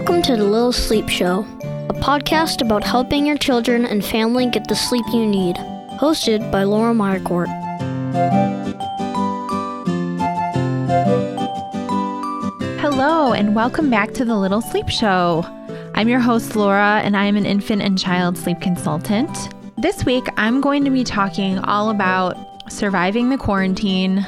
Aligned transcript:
Welcome 0.00 0.22
to 0.22 0.36
the 0.36 0.44
Little 0.44 0.72
Sleep 0.72 1.10
Show, 1.10 1.40
a 1.90 1.92
podcast 1.92 2.62
about 2.62 2.82
helping 2.82 3.26
your 3.26 3.36
children 3.36 3.84
and 3.84 4.02
family 4.02 4.48
get 4.48 4.66
the 4.66 4.74
sleep 4.74 5.04
you 5.12 5.26
need. 5.26 5.56
Hosted 6.00 6.50
by 6.50 6.62
Laura 6.62 6.94
Meyercourt. 6.94 7.48
Hello, 12.80 13.34
and 13.34 13.54
welcome 13.54 13.90
back 13.90 14.14
to 14.14 14.24
the 14.24 14.38
Little 14.38 14.62
Sleep 14.62 14.88
Show. 14.88 15.44
I'm 15.94 16.08
your 16.08 16.20
host, 16.20 16.56
Laura, 16.56 17.02
and 17.04 17.14
I'm 17.14 17.36
an 17.36 17.44
infant 17.44 17.82
and 17.82 17.98
child 17.98 18.38
sleep 18.38 18.62
consultant. 18.62 19.54
This 19.76 20.06
week, 20.06 20.24
I'm 20.38 20.62
going 20.62 20.82
to 20.86 20.90
be 20.90 21.04
talking 21.04 21.58
all 21.58 21.90
about 21.90 22.38
surviving 22.72 23.28
the 23.28 23.36
quarantine 23.36 24.20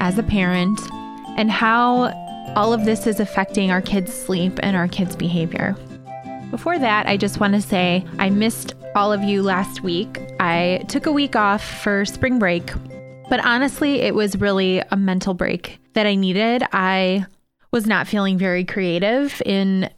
as 0.00 0.18
a 0.18 0.24
parent 0.24 0.80
and 1.38 1.52
how 1.52 2.29
all 2.56 2.72
of 2.72 2.84
this 2.84 3.06
is 3.06 3.20
affecting 3.20 3.70
our 3.70 3.80
kids' 3.80 4.12
sleep 4.12 4.58
and 4.62 4.76
our 4.76 4.88
kids' 4.88 5.16
behavior. 5.16 5.76
Before 6.50 6.78
that, 6.78 7.06
I 7.06 7.16
just 7.16 7.38
want 7.38 7.54
to 7.54 7.62
say 7.62 8.04
I 8.18 8.28
missed 8.30 8.74
all 8.94 9.12
of 9.12 9.22
you 9.22 9.42
last 9.42 9.82
week. 9.82 10.18
I 10.40 10.84
took 10.88 11.06
a 11.06 11.12
week 11.12 11.36
off 11.36 11.62
for 11.62 12.04
spring 12.04 12.38
break, 12.38 12.72
but 13.28 13.44
honestly, 13.44 14.00
it 14.00 14.14
was 14.14 14.36
really 14.36 14.82
a 14.90 14.96
mental 14.96 15.32
break 15.32 15.78
that 15.92 16.06
I 16.06 16.16
needed. 16.16 16.64
I 16.72 17.26
was 17.70 17.86
not 17.86 18.08
feeling 18.08 18.36
very 18.36 18.64
creative 18.64 19.40
in 19.46 19.88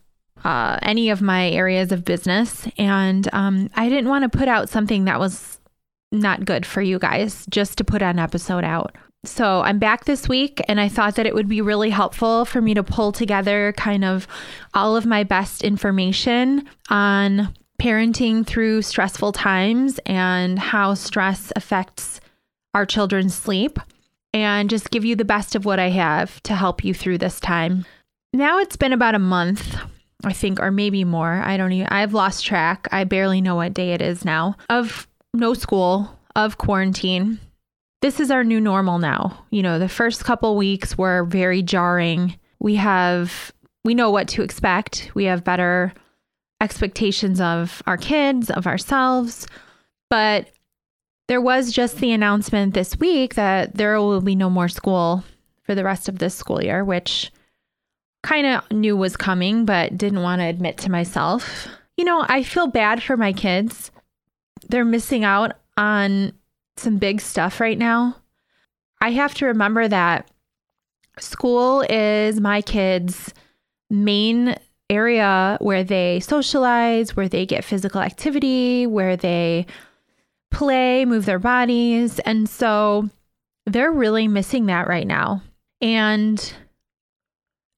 uh, 0.44 0.78
any 0.82 1.08
of 1.08 1.22
my 1.22 1.48
areas 1.48 1.90
of 1.90 2.04
business, 2.04 2.68
and 2.76 3.32
um, 3.32 3.70
I 3.74 3.88
didn't 3.88 4.10
want 4.10 4.30
to 4.30 4.38
put 4.38 4.48
out 4.48 4.68
something 4.68 5.06
that 5.06 5.18
was 5.18 5.58
not 6.10 6.44
good 6.44 6.66
for 6.66 6.82
you 6.82 6.98
guys 6.98 7.46
just 7.48 7.78
to 7.78 7.84
put 7.84 8.02
an 8.02 8.18
episode 8.18 8.64
out. 8.64 8.94
So 9.24 9.60
I'm 9.60 9.78
back 9.78 10.04
this 10.04 10.28
week, 10.28 10.60
and 10.66 10.80
I 10.80 10.88
thought 10.88 11.14
that 11.14 11.26
it 11.26 11.34
would 11.34 11.48
be 11.48 11.60
really 11.60 11.90
helpful 11.90 12.44
for 12.44 12.60
me 12.60 12.74
to 12.74 12.82
pull 12.82 13.12
together 13.12 13.72
kind 13.76 14.04
of 14.04 14.26
all 14.74 14.96
of 14.96 15.06
my 15.06 15.22
best 15.22 15.62
information 15.62 16.68
on 16.90 17.54
parenting 17.80 18.44
through 18.44 18.82
stressful 18.82 19.30
times 19.32 20.00
and 20.06 20.58
how 20.58 20.94
stress 20.94 21.52
affects 21.54 22.20
our 22.74 22.84
children's 22.84 23.34
sleep, 23.34 23.78
and 24.34 24.68
just 24.68 24.90
give 24.90 25.04
you 25.04 25.14
the 25.14 25.24
best 25.24 25.54
of 25.54 25.64
what 25.64 25.78
I 25.78 25.90
have 25.90 26.42
to 26.44 26.56
help 26.56 26.84
you 26.84 26.92
through 26.92 27.18
this 27.18 27.38
time. 27.38 27.84
Now 28.32 28.58
it's 28.58 28.76
been 28.76 28.92
about 28.92 29.14
a 29.14 29.20
month, 29.20 29.76
I 30.24 30.32
think, 30.32 30.58
or 30.58 30.70
maybe 30.70 31.04
more. 31.04 31.32
I 31.32 31.56
don't 31.56 31.72
even, 31.72 31.88
I've 31.88 32.14
lost 32.14 32.44
track. 32.44 32.88
I 32.90 33.04
barely 33.04 33.40
know 33.40 33.56
what 33.56 33.74
day 33.74 33.92
it 33.92 34.02
is 34.02 34.24
now 34.24 34.56
of 34.68 35.06
no 35.32 35.54
school, 35.54 36.18
of 36.34 36.58
quarantine 36.58 37.38
this 38.02 38.20
is 38.20 38.30
our 38.30 38.44
new 38.44 38.60
normal 38.60 38.98
now. 38.98 39.44
You 39.50 39.62
know, 39.62 39.78
the 39.78 39.88
first 39.88 40.24
couple 40.24 40.56
weeks 40.56 40.98
were 40.98 41.24
very 41.24 41.62
jarring. 41.62 42.38
We 42.58 42.74
have, 42.74 43.52
we 43.84 43.94
know 43.94 44.10
what 44.10 44.28
to 44.28 44.42
expect. 44.42 45.10
We 45.14 45.24
have 45.24 45.44
better 45.44 45.94
expectations 46.60 47.40
of 47.40 47.82
our 47.86 47.96
kids, 47.96 48.50
of 48.50 48.66
ourselves. 48.66 49.46
But 50.10 50.50
there 51.28 51.40
was 51.40 51.72
just 51.72 51.96
the 51.98 52.12
announcement 52.12 52.74
this 52.74 52.98
week 52.98 53.36
that 53.36 53.76
there 53.76 53.98
will 53.98 54.20
be 54.20 54.34
no 54.34 54.50
more 54.50 54.68
school 54.68 55.24
for 55.62 55.74
the 55.74 55.84
rest 55.84 56.08
of 56.08 56.18
this 56.18 56.34
school 56.34 56.62
year, 56.62 56.84
which 56.84 57.32
kind 58.24 58.46
of 58.46 58.70
knew 58.70 58.96
was 58.96 59.16
coming, 59.16 59.64
but 59.64 59.96
didn't 59.96 60.22
want 60.22 60.40
to 60.40 60.46
admit 60.46 60.76
to 60.78 60.90
myself. 60.90 61.68
You 61.96 62.04
know, 62.04 62.24
I 62.28 62.42
feel 62.42 62.66
bad 62.66 63.02
for 63.02 63.16
my 63.16 63.32
kids. 63.32 63.92
They're 64.68 64.84
missing 64.84 65.24
out 65.24 65.52
on 65.76 66.32
some 66.76 66.98
big 66.98 67.20
stuff 67.20 67.60
right 67.60 67.78
now. 67.78 68.16
I 69.00 69.10
have 69.10 69.34
to 69.34 69.46
remember 69.46 69.88
that 69.88 70.30
school 71.18 71.84
is 71.88 72.40
my 72.40 72.62
kids' 72.62 73.32
main 73.90 74.56
area 74.88 75.58
where 75.60 75.84
they 75.84 76.20
socialize, 76.20 77.16
where 77.16 77.28
they 77.28 77.46
get 77.46 77.64
physical 77.64 78.00
activity, 78.00 78.86
where 78.86 79.16
they 79.16 79.66
play, 80.50 81.04
move 81.04 81.24
their 81.24 81.38
bodies. 81.38 82.18
And 82.20 82.48
so 82.48 83.08
they're 83.66 83.92
really 83.92 84.28
missing 84.28 84.66
that 84.66 84.86
right 84.86 85.06
now. 85.06 85.42
And 85.80 86.52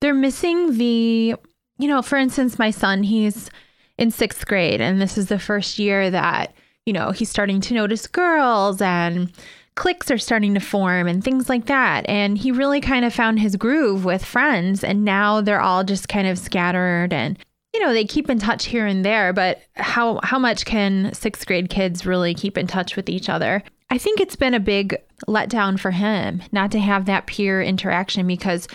they're 0.01 0.13
missing 0.15 0.77
the, 0.77 1.37
you 1.79 1.89
know, 1.89 2.03
for 2.03 2.17
instance, 2.17 2.59
my 2.59 2.71
son, 2.71 3.03
he's 3.03 3.49
in 3.97 4.11
sixth 4.11 4.47
grade, 4.47 4.81
and 4.81 5.01
this 5.01 5.17
is 5.17 5.29
the 5.29 5.39
first 5.39 5.79
year 5.79 6.11
that 6.11 6.53
you 6.87 6.93
know, 6.93 7.11
he's 7.11 7.31
starting 7.31 7.61
to 7.63 7.75
notice 7.75 8.07
girls 8.07 8.81
and 8.81 9.33
cliques 9.75 10.11
are 10.11 10.19
starting 10.19 10.55
to 10.55 10.61
form 10.61 11.07
and 11.09 11.25
things 11.25 11.49
like 11.49 11.67
that. 11.67 12.09
And 12.09 12.39
he 12.39 12.53
really 12.53 12.81
kind 12.81 13.05
of 13.05 13.15
found 13.15 13.41
his 13.41 13.57
groove 13.57 14.05
with 14.05 14.25
friends. 14.25 14.85
And 14.85 15.05
now 15.05 15.41
they're 15.41 15.61
all 15.61 15.83
just 15.83 16.09
kind 16.09 16.29
of 16.29 16.39
scattered 16.39 17.13
and 17.13 17.39
you 17.73 17.81
know 17.81 17.93
they 17.93 18.05
keep 18.05 18.31
in 18.31 18.39
touch 18.39 18.67
here 18.67 18.87
and 18.87 19.05
there 19.05 19.33
but 19.33 19.61
how 19.75 20.21
how 20.23 20.39
much 20.39 20.65
can 20.65 21.13
sixth 21.13 21.45
grade 21.45 21.69
kids 21.69 22.07
really 22.07 22.33
keep 22.33 22.57
in 22.57 22.69
touch 22.69 22.95
with 22.95 23.09
each 23.09 23.29
other 23.29 23.65
i 23.91 23.99
think 23.99 24.21
it's 24.21 24.37
been 24.37 24.55
a 24.55 24.61
big 24.61 24.97
letdown 25.27 25.77
for 25.77 25.91
him 25.91 26.41
not 26.53 26.71
to 26.71 26.79
have 26.79 27.07
that 27.07 27.27
peer 27.27 27.61
interaction 27.61 28.29
because 28.29 28.69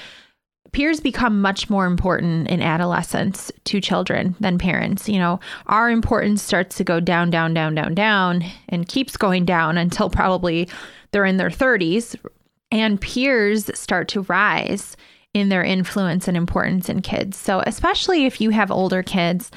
peers 0.72 1.00
become 1.00 1.42
much 1.42 1.70
more 1.70 1.86
important 1.86 2.48
in 2.48 2.62
adolescence 2.62 3.52
to 3.66 3.82
children 3.82 4.36
than 4.40 4.58
parents. 4.58 5.10
You 5.10 5.20
know, 5.20 5.40
our 5.68 5.90
importance 5.90 6.42
starts 6.42 6.78
to 6.78 6.84
go 6.84 7.00
down, 7.00 7.30
down, 7.30 7.54
down, 7.54 7.76
down, 7.76 7.96
down, 7.96 8.44
and 8.68 8.88
keeps 8.88 9.18
going 9.18 9.46
down 9.46 9.78
until 9.78 10.10
probably 10.10 10.70
they're 11.12 11.26
in 11.26 11.38
their 11.38 11.50
30s. 11.50 12.16
And 12.72 13.02
peers 13.02 13.72
start 13.78 14.08
to 14.10 14.22
rise 14.22 14.96
in 15.34 15.50
their 15.50 15.64
influence 15.64 16.28
and 16.28 16.38
importance 16.38 16.90
in 16.90 17.02
kids. 17.02 17.38
So, 17.38 17.64
especially 17.66 18.26
if 18.26 18.42
you 18.42 18.52
have 18.52 18.72
older 18.72 19.04
kids, 19.04 19.52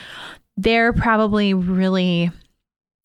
they're 0.57 0.93
probably 0.93 1.55
really 1.55 2.31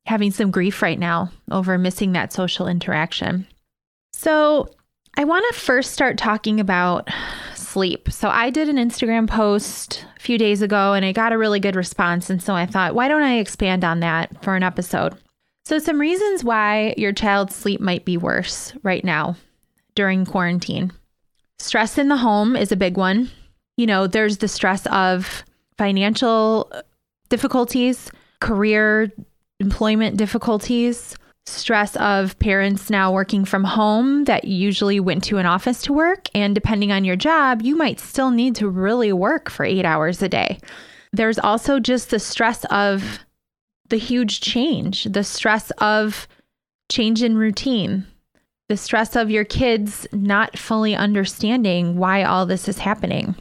having 0.05 0.31
some 0.31 0.51
grief 0.51 0.81
right 0.81 0.99
now 0.99 1.31
over 1.51 1.77
missing 1.77 2.13
that 2.13 2.31
social 2.31 2.67
interaction. 2.67 3.47
So, 4.13 4.69
I 5.19 5.23
want 5.23 5.45
to 5.51 5.59
first 5.59 5.93
start 5.93 6.17
talking 6.17 6.59
about 6.59 7.09
sleep. 7.77 8.11
So 8.11 8.27
I 8.27 8.49
did 8.49 8.69
an 8.69 8.77
Instagram 8.77 9.29
post 9.29 10.03
a 10.17 10.19
few 10.19 10.39
days 10.39 10.63
ago 10.63 10.93
and 10.93 11.05
I 11.05 11.11
got 11.11 11.31
a 11.31 11.37
really 11.37 11.59
good 11.59 11.75
response. 11.75 12.27
And 12.27 12.41
so 12.41 12.55
I 12.55 12.65
thought, 12.65 12.95
why 12.95 13.07
don't 13.07 13.21
I 13.21 13.37
expand 13.37 13.83
on 13.83 13.99
that 13.99 14.43
for 14.43 14.55
an 14.55 14.63
episode? 14.63 15.15
So, 15.63 15.77
some 15.77 16.01
reasons 16.01 16.43
why 16.43 16.95
your 16.97 17.13
child's 17.13 17.53
sleep 17.53 17.79
might 17.79 18.03
be 18.03 18.17
worse 18.17 18.73
right 18.81 19.03
now 19.03 19.35
during 19.93 20.25
quarantine. 20.25 20.91
Stress 21.59 21.99
in 21.99 22.07
the 22.07 22.17
home 22.17 22.55
is 22.55 22.71
a 22.71 22.77
big 22.77 22.97
one. 22.97 23.29
You 23.75 23.85
know, 23.85 24.07
there's 24.07 24.37
the 24.37 24.47
stress 24.47 24.87
of 24.87 25.43
financial 25.77 26.71
difficulties, 27.29 28.09
career, 28.39 29.11
employment 29.59 30.17
difficulties, 30.17 31.15
stress 31.47 31.95
of 31.95 32.37
parents 32.39 32.89
now 32.89 33.11
working 33.11 33.45
from 33.45 33.63
home 33.63 34.25
that 34.25 34.43
usually 34.45 34.99
went 34.99 35.23
to 35.23 35.37
an 35.37 35.45
office 35.45 35.81
to 35.83 35.93
work. 35.93 36.27
And 36.35 36.53
depending 36.53 36.91
on 36.91 37.05
your 37.05 37.15
job, 37.15 37.61
you 37.61 37.75
might 37.75 37.99
still 37.99 38.31
need 38.31 38.55
to 38.55 38.67
really 38.67 39.13
work 39.13 39.49
for 39.49 39.65
eight 39.65 39.85
hours 39.85 40.21
a 40.21 40.29
day. 40.29 40.59
There's 41.13 41.39
also 41.39 41.79
just 41.79 42.09
the 42.09 42.19
stress 42.19 42.65
of 42.65 43.19
the 43.89 43.97
huge 43.97 44.41
change, 44.41 45.05
the 45.05 45.23
stress 45.23 45.71
of 45.77 46.27
change 46.89 47.23
in 47.23 47.37
routine, 47.37 48.05
the 48.67 48.77
stress 48.77 49.15
of 49.15 49.31
your 49.31 49.45
kids 49.45 50.05
not 50.11 50.57
fully 50.57 50.95
understanding 50.95 51.97
why 51.97 52.23
all 52.23 52.45
this 52.45 52.67
is 52.67 52.79
happening. 52.79 53.35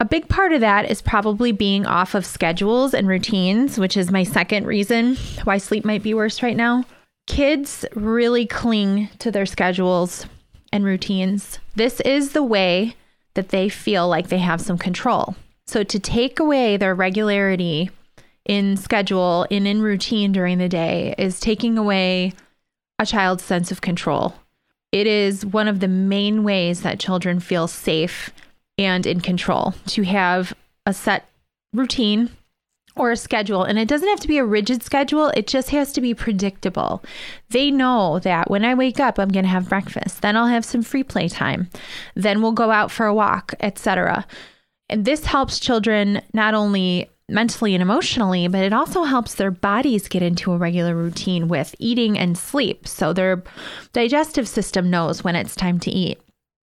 A 0.00 0.04
big 0.04 0.28
part 0.28 0.52
of 0.52 0.62
that 0.62 0.90
is 0.90 1.02
probably 1.02 1.52
being 1.52 1.86
off 1.86 2.14
of 2.14 2.26
schedules 2.26 2.94
and 2.94 3.06
routines, 3.06 3.78
which 3.78 3.96
is 3.96 4.10
my 4.10 4.24
second 4.24 4.66
reason 4.66 5.16
why 5.44 5.58
sleep 5.58 5.84
might 5.84 6.02
be 6.02 6.14
worse 6.14 6.42
right 6.42 6.56
now. 6.56 6.84
Kids 7.30 7.86
really 7.94 8.44
cling 8.44 9.08
to 9.20 9.30
their 9.30 9.46
schedules 9.46 10.26
and 10.72 10.84
routines. 10.84 11.60
This 11.76 12.00
is 12.00 12.32
the 12.32 12.42
way 12.42 12.96
that 13.34 13.50
they 13.50 13.68
feel 13.68 14.08
like 14.08 14.28
they 14.28 14.38
have 14.38 14.60
some 14.60 14.76
control. 14.76 15.36
So 15.64 15.84
to 15.84 16.00
take 16.00 16.40
away 16.40 16.76
their 16.76 16.92
regularity 16.92 17.90
in 18.44 18.76
schedule 18.76 19.46
and 19.48 19.64
in 19.68 19.80
routine 19.80 20.32
during 20.32 20.58
the 20.58 20.68
day 20.68 21.14
is 21.18 21.38
taking 21.38 21.78
away 21.78 22.32
a 22.98 23.06
child's 23.06 23.44
sense 23.44 23.70
of 23.70 23.80
control. 23.80 24.34
It 24.90 25.06
is 25.06 25.46
one 25.46 25.68
of 25.68 25.78
the 25.78 25.86
main 25.86 26.42
ways 26.42 26.82
that 26.82 26.98
children 26.98 27.38
feel 27.38 27.68
safe 27.68 28.30
and 28.76 29.06
in 29.06 29.20
control 29.20 29.74
to 29.86 30.02
have 30.02 30.52
a 30.84 30.92
set 30.92 31.28
routine 31.72 32.30
or 33.00 33.10
a 33.10 33.16
schedule. 33.16 33.64
And 33.64 33.78
it 33.78 33.88
doesn't 33.88 34.08
have 34.08 34.20
to 34.20 34.28
be 34.28 34.38
a 34.38 34.44
rigid 34.44 34.82
schedule, 34.82 35.28
it 35.28 35.46
just 35.46 35.70
has 35.70 35.92
to 35.94 36.00
be 36.00 36.14
predictable. 36.14 37.02
They 37.48 37.70
know 37.70 38.20
that 38.20 38.50
when 38.50 38.64
I 38.64 38.74
wake 38.74 39.00
up, 39.00 39.18
I'm 39.18 39.30
going 39.30 39.44
to 39.44 39.50
have 39.50 39.68
breakfast, 39.68 40.22
then 40.22 40.36
I'll 40.36 40.46
have 40.46 40.64
some 40.64 40.82
free 40.82 41.02
play 41.02 41.28
time, 41.28 41.68
then 42.14 42.42
we'll 42.42 42.52
go 42.52 42.70
out 42.70 42.90
for 42.90 43.06
a 43.06 43.14
walk, 43.14 43.54
etc. 43.60 44.26
And 44.88 45.04
this 45.04 45.24
helps 45.24 45.58
children 45.58 46.20
not 46.34 46.54
only 46.54 47.08
mentally 47.28 47.74
and 47.76 47.82
emotionally, 47.82 48.48
but 48.48 48.64
it 48.64 48.72
also 48.72 49.04
helps 49.04 49.36
their 49.36 49.52
bodies 49.52 50.08
get 50.08 50.20
into 50.20 50.52
a 50.52 50.58
regular 50.58 50.96
routine 50.96 51.46
with 51.46 51.76
eating 51.78 52.18
and 52.18 52.36
sleep. 52.36 52.88
So 52.88 53.12
their 53.12 53.42
digestive 53.92 54.48
system 54.48 54.90
knows 54.90 55.22
when 55.22 55.36
it's 55.36 55.54
time 55.54 55.78
to 55.80 55.90
eat. 55.92 56.18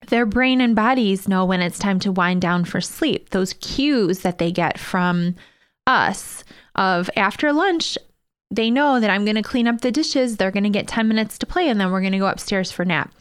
their 0.08 0.26
brain 0.26 0.60
and 0.60 0.74
bodies 0.76 1.28
know 1.28 1.44
when 1.44 1.60
it's 1.62 1.78
time 1.78 1.98
to 2.00 2.12
wind 2.12 2.42
down 2.42 2.64
for 2.64 2.80
sleep. 2.80 3.30
Those 3.30 3.54
cues 3.54 4.20
that 4.20 4.38
they 4.38 4.52
get 4.52 4.78
from 4.78 5.36
us 5.90 6.44
of 6.76 7.10
after 7.16 7.52
lunch, 7.52 7.98
they 8.50 8.70
know 8.70 9.00
that 9.00 9.10
I'm 9.10 9.24
going 9.24 9.36
to 9.36 9.42
clean 9.42 9.68
up 9.68 9.80
the 9.80 9.92
dishes, 9.92 10.36
they're 10.36 10.50
going 10.50 10.64
to 10.64 10.70
get 10.70 10.88
10 10.88 11.08
minutes 11.08 11.38
to 11.38 11.46
play, 11.46 11.68
and 11.68 11.80
then 11.80 11.90
we're 11.90 12.00
going 12.00 12.12
to 12.12 12.18
go 12.18 12.26
upstairs 12.26 12.70
for 12.70 12.84
nap. 12.84 13.12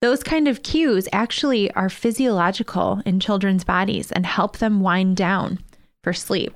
Those 0.00 0.22
kind 0.22 0.48
of 0.48 0.62
cues 0.62 1.08
actually 1.12 1.70
are 1.72 1.88
physiological 1.88 3.00
in 3.06 3.20
children's 3.20 3.64
bodies 3.64 4.12
and 4.12 4.26
help 4.26 4.58
them 4.58 4.80
wind 4.80 5.16
down 5.16 5.60
for 6.02 6.12
sleep. 6.12 6.54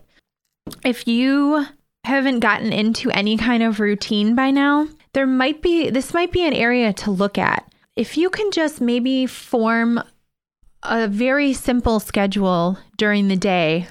If 0.85 1.06
you 1.06 1.67
haven't 2.05 2.41
gotten 2.41 2.73
into 2.73 3.11
any 3.11 3.37
kind 3.37 3.62
of 3.62 3.81
routine 3.81 4.35
by 4.35 4.50
now, 4.50 4.88
there 5.15 5.26
might 5.26 5.62
be 5.62 5.88
this 5.91 6.12
might 6.12 6.32
be 6.32 6.47
an 6.47 6.53
area 6.53 6.93
to 6.93 7.11
look 7.11 7.38
at 7.38 7.69
if 7.99 8.17
you 8.17 8.31
can 8.31 8.50
just 8.53 8.81
maybe 8.81 9.26
form 9.26 10.00
a 10.85 11.09
very 11.09 11.53
simple 11.53 11.99
schedule 11.99 12.79
during 12.97 13.26
the 13.26 13.37
day 13.37 13.88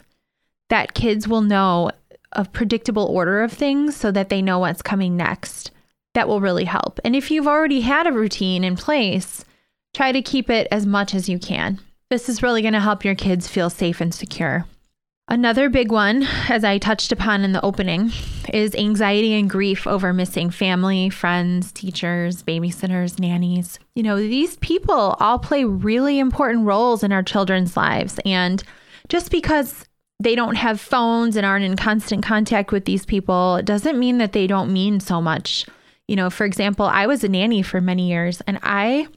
that 0.69 0.93
kids 0.93 1.27
will 1.27 1.41
know 1.41 1.91
a 2.33 2.45
predictable 2.45 3.05
order 3.05 3.41
of 3.41 3.51
things 3.51 3.95
so 3.95 4.11
that 4.11 4.29
they 4.29 4.41
know 4.41 4.59
what's 4.59 4.81
coming 4.81 5.15
next, 5.15 5.71
that 6.13 6.27
will 6.27 6.41
really 6.41 6.65
help. 6.65 6.99
And 7.03 7.15
if 7.15 7.31
you've 7.31 7.47
already 7.47 7.81
had 7.81 8.07
a 8.07 8.11
routine 8.11 8.63
in 8.63 8.75
place, 8.75 9.45
try 9.93 10.11
to 10.11 10.21
keep 10.21 10.49
it 10.49 10.67
as 10.71 10.85
much 10.85 11.15
as 11.15 11.29
you 11.29 11.39
can. 11.39 11.79
This 12.09 12.29
is 12.29 12.43
really 12.43 12.61
going 12.61 12.73
to 12.73 12.79
help 12.79 13.03
your 13.03 13.15
kids 13.15 13.47
feel 13.47 13.69
safe 13.69 14.01
and 14.01 14.13
secure. 14.13 14.65
Another 15.29 15.67
big 15.67 15.91
one, 15.91 16.25
as 16.47 16.63
I 16.63 16.77
touched 16.77 17.11
upon 17.11 17.43
in 17.43 17.51
the 17.51 17.63
opening, 17.65 18.11
is 18.53 18.73
anxiety 18.75 19.33
and 19.33 19.49
grief 19.49 19.85
over 19.85 20.13
missing 20.13 20.49
family, 20.49 21.09
friends, 21.09 21.73
teachers, 21.73 22.43
babysitters, 22.43 23.19
nannies. 23.19 23.77
You 23.93 24.03
know, 24.03 24.15
these 24.15 24.55
people 24.57 25.17
all 25.19 25.37
play 25.37 25.65
really 25.65 26.17
important 26.17 26.65
roles 26.65 27.03
in 27.03 27.11
our 27.11 27.23
children's 27.23 27.75
lives. 27.75 28.21
And 28.25 28.63
just 29.09 29.29
because 29.29 29.86
they 30.19 30.35
don't 30.35 30.55
have 30.55 30.81
phones 30.81 31.35
and 31.35 31.45
aren't 31.45 31.65
in 31.65 31.75
constant 31.75 32.23
contact 32.23 32.71
with 32.71 32.85
these 32.85 33.05
people 33.05 33.57
it 33.57 33.65
doesn't 33.65 33.99
mean 33.99 34.17
that 34.17 34.33
they 34.33 34.47
don't 34.47 34.73
mean 34.73 34.99
so 34.99 35.21
much. 35.21 35.65
You 36.07 36.15
know, 36.15 36.29
for 36.29 36.45
example, 36.45 36.85
I 36.85 37.05
was 37.05 37.23
a 37.23 37.27
nanny 37.27 37.61
for 37.61 37.81
many 37.81 38.09
years 38.09 38.41
and 38.47 38.59
I 38.63 39.07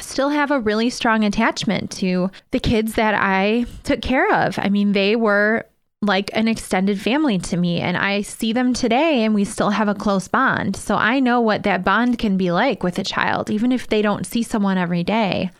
still 0.00 0.30
have 0.30 0.50
a 0.50 0.60
really 0.60 0.90
strong 0.90 1.24
attachment 1.24 1.90
to 1.92 2.30
the 2.50 2.60
kids 2.60 2.94
that 2.94 3.14
I 3.14 3.66
took 3.84 4.02
care 4.02 4.32
of. 4.32 4.58
I 4.58 4.68
mean, 4.68 4.92
they 4.92 5.16
were 5.16 5.64
like 6.02 6.30
an 6.32 6.48
extended 6.48 6.98
family 7.00 7.38
to 7.38 7.56
me, 7.58 7.80
and 7.80 7.94
I 7.96 8.22
see 8.22 8.54
them 8.54 8.72
today 8.72 9.22
and 9.22 9.34
we 9.34 9.44
still 9.44 9.70
have 9.70 9.88
a 9.88 9.94
close 9.94 10.28
bond. 10.28 10.74
So 10.76 10.96
I 10.96 11.20
know 11.20 11.40
what 11.40 11.62
that 11.64 11.84
bond 11.84 12.18
can 12.18 12.36
be 12.36 12.50
like 12.50 12.82
with 12.82 12.98
a 12.98 13.04
child, 13.04 13.50
even 13.50 13.70
if 13.70 13.86
they 13.86 14.00
don't 14.00 14.26
see 14.26 14.42
someone 14.42 14.78
every 14.78 15.04
day. 15.04 15.50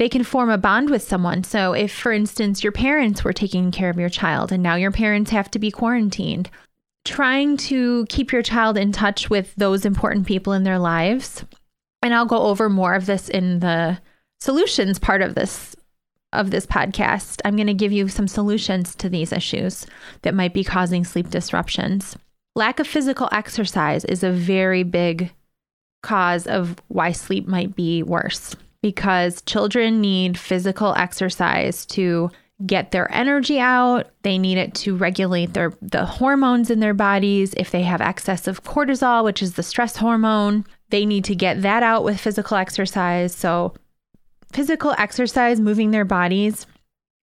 They 0.00 0.08
can 0.08 0.24
form 0.24 0.48
a 0.48 0.56
bond 0.56 0.88
with 0.88 1.02
someone. 1.02 1.44
So, 1.44 1.74
if, 1.74 1.92
for 1.92 2.10
instance, 2.10 2.64
your 2.64 2.72
parents 2.72 3.22
were 3.22 3.34
taking 3.34 3.70
care 3.70 3.90
of 3.90 3.98
your 3.98 4.08
child 4.08 4.50
and 4.50 4.62
now 4.62 4.74
your 4.74 4.90
parents 4.90 5.30
have 5.30 5.50
to 5.50 5.58
be 5.58 5.70
quarantined, 5.70 6.48
trying 7.04 7.58
to 7.58 8.06
keep 8.08 8.32
your 8.32 8.40
child 8.40 8.78
in 8.78 8.92
touch 8.92 9.28
with 9.28 9.54
those 9.56 9.84
important 9.84 10.26
people 10.26 10.54
in 10.54 10.64
their 10.64 10.78
lives 10.78 11.44
and 12.02 12.14
I'll 12.14 12.24
go 12.24 12.44
over 12.44 12.70
more 12.70 12.94
of 12.94 13.04
this 13.04 13.28
in 13.28 13.58
the 13.58 14.00
solutions 14.40 14.98
part 14.98 15.20
of 15.20 15.34
this 15.34 15.76
of 16.32 16.50
this 16.50 16.64
podcast. 16.64 17.42
I'm 17.44 17.56
going 17.56 17.66
to 17.66 17.74
give 17.74 17.92
you 17.92 18.08
some 18.08 18.26
solutions 18.26 18.94
to 18.94 19.10
these 19.10 19.34
issues 19.34 19.84
that 20.22 20.34
might 20.34 20.54
be 20.54 20.64
causing 20.64 21.04
sleep 21.04 21.28
disruptions. 21.28 22.16
Lack 22.56 22.80
of 22.80 22.86
physical 22.86 23.28
exercise 23.32 24.06
is 24.06 24.22
a 24.22 24.32
very 24.32 24.82
big 24.82 25.30
cause 26.02 26.46
of 26.46 26.80
why 26.88 27.12
sleep 27.12 27.46
might 27.46 27.76
be 27.76 28.02
worse 28.02 28.56
because 28.82 29.42
children 29.42 30.00
need 30.00 30.38
physical 30.38 30.94
exercise 30.94 31.84
to 31.86 32.30
get 32.66 32.90
their 32.90 33.12
energy 33.12 33.58
out. 33.58 34.10
They 34.22 34.38
need 34.38 34.58
it 34.58 34.74
to 34.76 34.96
regulate 34.96 35.54
their 35.54 35.72
the 35.80 36.04
hormones 36.04 36.70
in 36.70 36.80
their 36.80 36.94
bodies. 36.94 37.54
If 37.56 37.70
they 37.70 37.82
have 37.82 38.00
excess 38.00 38.46
of 38.46 38.64
cortisol, 38.64 39.24
which 39.24 39.42
is 39.42 39.54
the 39.54 39.62
stress 39.62 39.96
hormone, 39.96 40.64
they 40.90 41.06
need 41.06 41.24
to 41.24 41.34
get 41.34 41.62
that 41.62 41.82
out 41.82 42.04
with 42.04 42.20
physical 42.20 42.56
exercise. 42.56 43.34
So, 43.34 43.74
physical 44.52 44.94
exercise, 44.98 45.60
moving 45.60 45.90
their 45.90 46.04
bodies, 46.04 46.66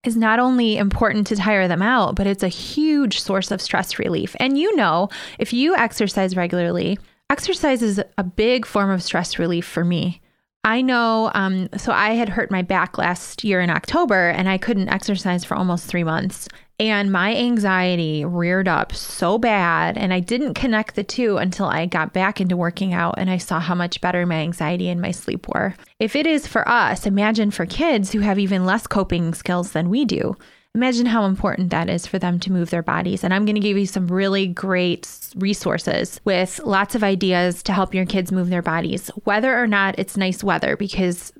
is 0.04 0.16
not 0.16 0.38
only 0.38 0.76
important 0.76 1.26
to 1.28 1.36
tire 1.36 1.68
them 1.68 1.82
out, 1.82 2.14
but 2.14 2.26
it's 2.26 2.42
a 2.42 2.48
huge 2.48 3.20
source 3.20 3.50
of 3.50 3.60
stress 3.60 3.98
relief. 3.98 4.34
And 4.40 4.58
you 4.58 4.74
know, 4.76 5.08
if 5.38 5.52
you 5.52 5.76
exercise 5.76 6.36
regularly, 6.36 6.98
exercise 7.30 7.82
is 7.82 8.00
a 8.16 8.24
big 8.24 8.64
form 8.64 8.90
of 8.90 9.02
stress 9.02 9.38
relief 9.38 9.66
for 9.66 9.84
me. 9.84 10.20
I 10.68 10.82
know, 10.82 11.30
um, 11.34 11.70
so 11.78 11.92
I 11.92 12.10
had 12.10 12.28
hurt 12.28 12.50
my 12.50 12.60
back 12.60 12.98
last 12.98 13.42
year 13.42 13.62
in 13.62 13.70
October 13.70 14.28
and 14.28 14.50
I 14.50 14.58
couldn't 14.58 14.90
exercise 14.90 15.42
for 15.42 15.56
almost 15.56 15.86
three 15.86 16.04
months. 16.04 16.46
And 16.78 17.10
my 17.10 17.34
anxiety 17.34 18.22
reared 18.26 18.68
up 18.68 18.94
so 18.94 19.38
bad. 19.38 19.96
And 19.96 20.12
I 20.12 20.20
didn't 20.20 20.52
connect 20.52 20.94
the 20.94 21.02
two 21.02 21.38
until 21.38 21.64
I 21.64 21.86
got 21.86 22.12
back 22.12 22.38
into 22.38 22.54
working 22.54 22.92
out 22.92 23.14
and 23.16 23.30
I 23.30 23.38
saw 23.38 23.60
how 23.60 23.74
much 23.74 24.02
better 24.02 24.26
my 24.26 24.40
anxiety 24.40 24.90
and 24.90 25.00
my 25.00 25.10
sleep 25.10 25.48
were. 25.48 25.74
If 25.98 26.14
it 26.14 26.26
is 26.26 26.46
for 26.46 26.68
us, 26.68 27.06
imagine 27.06 27.50
for 27.50 27.64
kids 27.64 28.12
who 28.12 28.20
have 28.20 28.38
even 28.38 28.66
less 28.66 28.86
coping 28.86 29.32
skills 29.32 29.72
than 29.72 29.88
we 29.88 30.04
do. 30.04 30.36
Imagine 30.74 31.06
how 31.06 31.24
important 31.24 31.70
that 31.70 31.88
is 31.88 32.06
for 32.06 32.18
them 32.18 32.38
to 32.40 32.52
move 32.52 32.70
their 32.70 32.82
bodies. 32.82 33.24
And 33.24 33.34
I'm 33.34 33.44
going 33.44 33.56
to 33.56 33.60
give 33.60 33.78
you 33.78 33.86
some 33.86 34.06
really 34.06 34.46
great 34.46 35.08
resources 35.36 36.20
with 36.24 36.60
lots 36.64 36.94
of 36.94 37.02
ideas 37.02 37.62
to 37.64 37.72
help 37.72 37.94
your 37.94 38.06
kids 38.06 38.30
move 38.30 38.50
their 38.50 38.62
bodies, 38.62 39.08
whether 39.24 39.60
or 39.60 39.66
not 39.66 39.98
it's 39.98 40.16
nice 40.16 40.44
weather, 40.44 40.76
because 40.76 41.32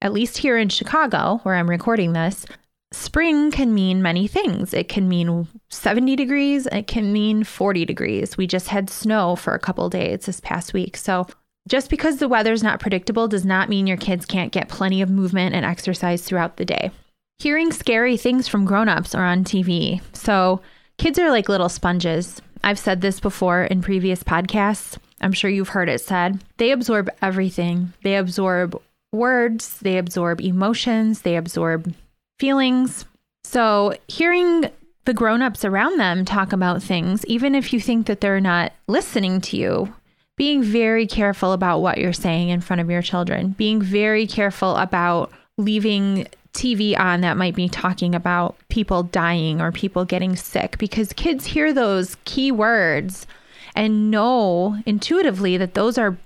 at 0.00 0.12
least 0.12 0.38
here 0.38 0.56
in 0.56 0.68
Chicago, 0.68 1.40
where 1.42 1.56
I'm 1.56 1.68
recording 1.68 2.12
this, 2.12 2.46
spring 2.92 3.50
can 3.50 3.74
mean 3.74 4.02
many 4.02 4.28
things. 4.28 4.72
It 4.72 4.88
can 4.88 5.08
mean 5.08 5.48
70 5.68 6.16
degrees, 6.16 6.66
it 6.66 6.86
can 6.86 7.12
mean 7.12 7.44
40 7.44 7.84
degrees. 7.84 8.36
We 8.36 8.46
just 8.46 8.68
had 8.68 8.88
snow 8.88 9.36
for 9.36 9.54
a 9.54 9.58
couple 9.58 9.88
days 9.90 10.26
this 10.26 10.40
past 10.40 10.72
week. 10.72 10.96
So, 10.96 11.26
just 11.68 11.90
because 11.90 12.18
the 12.18 12.28
weather's 12.28 12.62
not 12.62 12.78
predictable 12.78 13.26
does 13.26 13.44
not 13.44 13.68
mean 13.68 13.88
your 13.88 13.96
kids 13.96 14.24
can't 14.24 14.52
get 14.52 14.68
plenty 14.68 15.02
of 15.02 15.10
movement 15.10 15.54
and 15.54 15.66
exercise 15.66 16.22
throughout 16.22 16.58
the 16.58 16.64
day. 16.64 16.92
Hearing 17.38 17.70
scary 17.70 18.16
things 18.16 18.48
from 18.48 18.64
grown-ups 18.64 19.14
or 19.14 19.22
on 19.22 19.44
TV. 19.44 20.00
So, 20.14 20.62
kids 20.96 21.18
are 21.18 21.30
like 21.30 21.50
little 21.50 21.68
sponges. 21.68 22.40
I've 22.64 22.78
said 22.78 23.02
this 23.02 23.20
before 23.20 23.64
in 23.64 23.82
previous 23.82 24.22
podcasts. 24.22 24.96
I'm 25.20 25.32
sure 25.32 25.50
you've 25.50 25.68
heard 25.68 25.90
it 25.90 26.00
said. 26.00 26.42
They 26.56 26.70
absorb 26.70 27.10
everything. 27.20 27.92
They 28.02 28.16
absorb 28.16 28.80
words, 29.12 29.78
they 29.80 29.98
absorb 29.98 30.40
emotions, 30.40 31.22
they 31.22 31.36
absorb 31.36 31.94
feelings. 32.38 33.04
So, 33.44 33.94
hearing 34.08 34.70
the 35.04 35.14
grown-ups 35.14 35.64
around 35.64 36.00
them 36.00 36.24
talk 36.24 36.54
about 36.54 36.82
things, 36.82 37.24
even 37.26 37.54
if 37.54 37.72
you 37.72 37.80
think 37.80 38.06
that 38.06 38.22
they're 38.22 38.40
not 38.40 38.72
listening 38.88 39.42
to 39.42 39.58
you, 39.58 39.94
being 40.36 40.62
very 40.62 41.06
careful 41.06 41.52
about 41.52 41.80
what 41.80 41.98
you're 41.98 42.12
saying 42.14 42.48
in 42.48 42.62
front 42.62 42.80
of 42.80 42.90
your 42.90 43.02
children, 43.02 43.50
being 43.50 43.80
very 43.80 44.26
careful 44.26 44.76
about 44.76 45.30
leaving 45.58 46.26
TV 46.56 46.98
on 46.98 47.20
that 47.20 47.36
might 47.36 47.54
be 47.54 47.68
talking 47.68 48.14
about 48.14 48.56
people 48.68 49.02
dying 49.02 49.60
or 49.60 49.70
people 49.72 50.04
getting 50.04 50.36
sick 50.36 50.78
because 50.78 51.12
kids 51.12 51.46
hear 51.46 51.72
those 51.72 52.16
key 52.24 52.50
words 52.50 53.26
and 53.74 54.10
know 54.10 54.76
intuitively 54.86 55.56
that 55.56 55.74
those 55.74 55.98
are 55.98 56.16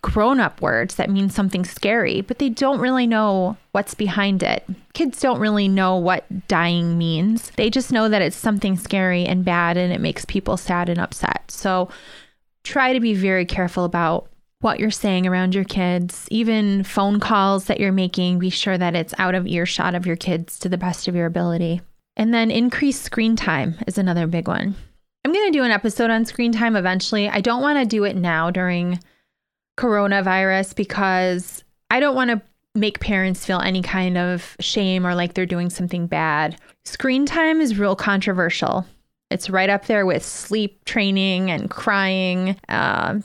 grown 0.00 0.40
up 0.40 0.60
words 0.60 0.94
that 0.94 1.10
mean 1.10 1.28
something 1.28 1.64
scary, 1.64 2.20
but 2.20 2.38
they 2.38 2.48
don't 2.48 2.80
really 2.80 3.06
know 3.06 3.56
what's 3.72 3.94
behind 3.94 4.42
it. 4.42 4.64
Kids 4.94 5.20
don't 5.20 5.40
really 5.40 5.68
know 5.68 5.96
what 5.96 6.24
dying 6.48 6.96
means. 6.96 7.50
They 7.56 7.70
just 7.70 7.92
know 7.92 8.08
that 8.08 8.22
it's 8.22 8.36
something 8.36 8.76
scary 8.76 9.24
and 9.24 9.44
bad 9.44 9.76
and 9.76 9.92
it 9.92 10.00
makes 10.00 10.24
people 10.24 10.56
sad 10.56 10.88
and 10.88 11.00
upset. 11.00 11.50
So 11.50 11.88
try 12.64 12.92
to 12.92 13.00
be 13.00 13.14
very 13.14 13.44
careful 13.44 13.84
about 13.84 14.30
what 14.60 14.80
you're 14.80 14.90
saying 14.90 15.26
around 15.26 15.54
your 15.54 15.64
kids, 15.64 16.26
even 16.30 16.82
phone 16.82 17.20
calls 17.20 17.66
that 17.66 17.78
you're 17.78 17.92
making, 17.92 18.38
be 18.38 18.50
sure 18.50 18.76
that 18.76 18.96
it's 18.96 19.14
out 19.18 19.34
of 19.34 19.46
earshot 19.46 19.94
of 19.94 20.06
your 20.06 20.16
kids 20.16 20.58
to 20.60 20.68
the 20.68 20.78
best 20.78 21.06
of 21.06 21.14
your 21.14 21.26
ability. 21.26 21.80
And 22.16 22.34
then 22.34 22.50
increase 22.50 23.00
screen 23.00 23.36
time 23.36 23.76
is 23.86 23.98
another 23.98 24.26
big 24.26 24.48
one. 24.48 24.74
I'm 25.24 25.32
going 25.32 25.52
to 25.52 25.58
do 25.58 25.64
an 25.64 25.70
episode 25.70 26.10
on 26.10 26.24
screen 26.24 26.52
time 26.52 26.74
eventually. 26.74 27.28
I 27.28 27.40
don't 27.40 27.62
want 27.62 27.78
to 27.78 27.84
do 27.84 28.04
it 28.04 28.16
now 28.16 28.50
during 28.50 28.98
coronavirus 29.78 30.74
because 30.74 31.62
I 31.90 32.00
don't 32.00 32.16
want 32.16 32.30
to 32.30 32.42
make 32.74 33.00
parents 33.00 33.46
feel 33.46 33.60
any 33.60 33.82
kind 33.82 34.18
of 34.18 34.56
shame 34.60 35.06
or 35.06 35.14
like 35.14 35.34
they're 35.34 35.46
doing 35.46 35.70
something 35.70 36.06
bad. 36.06 36.58
Screen 36.84 37.26
time 37.26 37.60
is 37.60 37.78
real 37.78 37.96
controversial. 37.96 38.86
It's 39.30 39.50
right 39.50 39.70
up 39.70 39.86
there 39.86 40.06
with 40.06 40.24
sleep 40.24 40.84
training 40.84 41.50
and 41.50 41.70
crying. 41.70 42.56
Uh, 42.68 43.20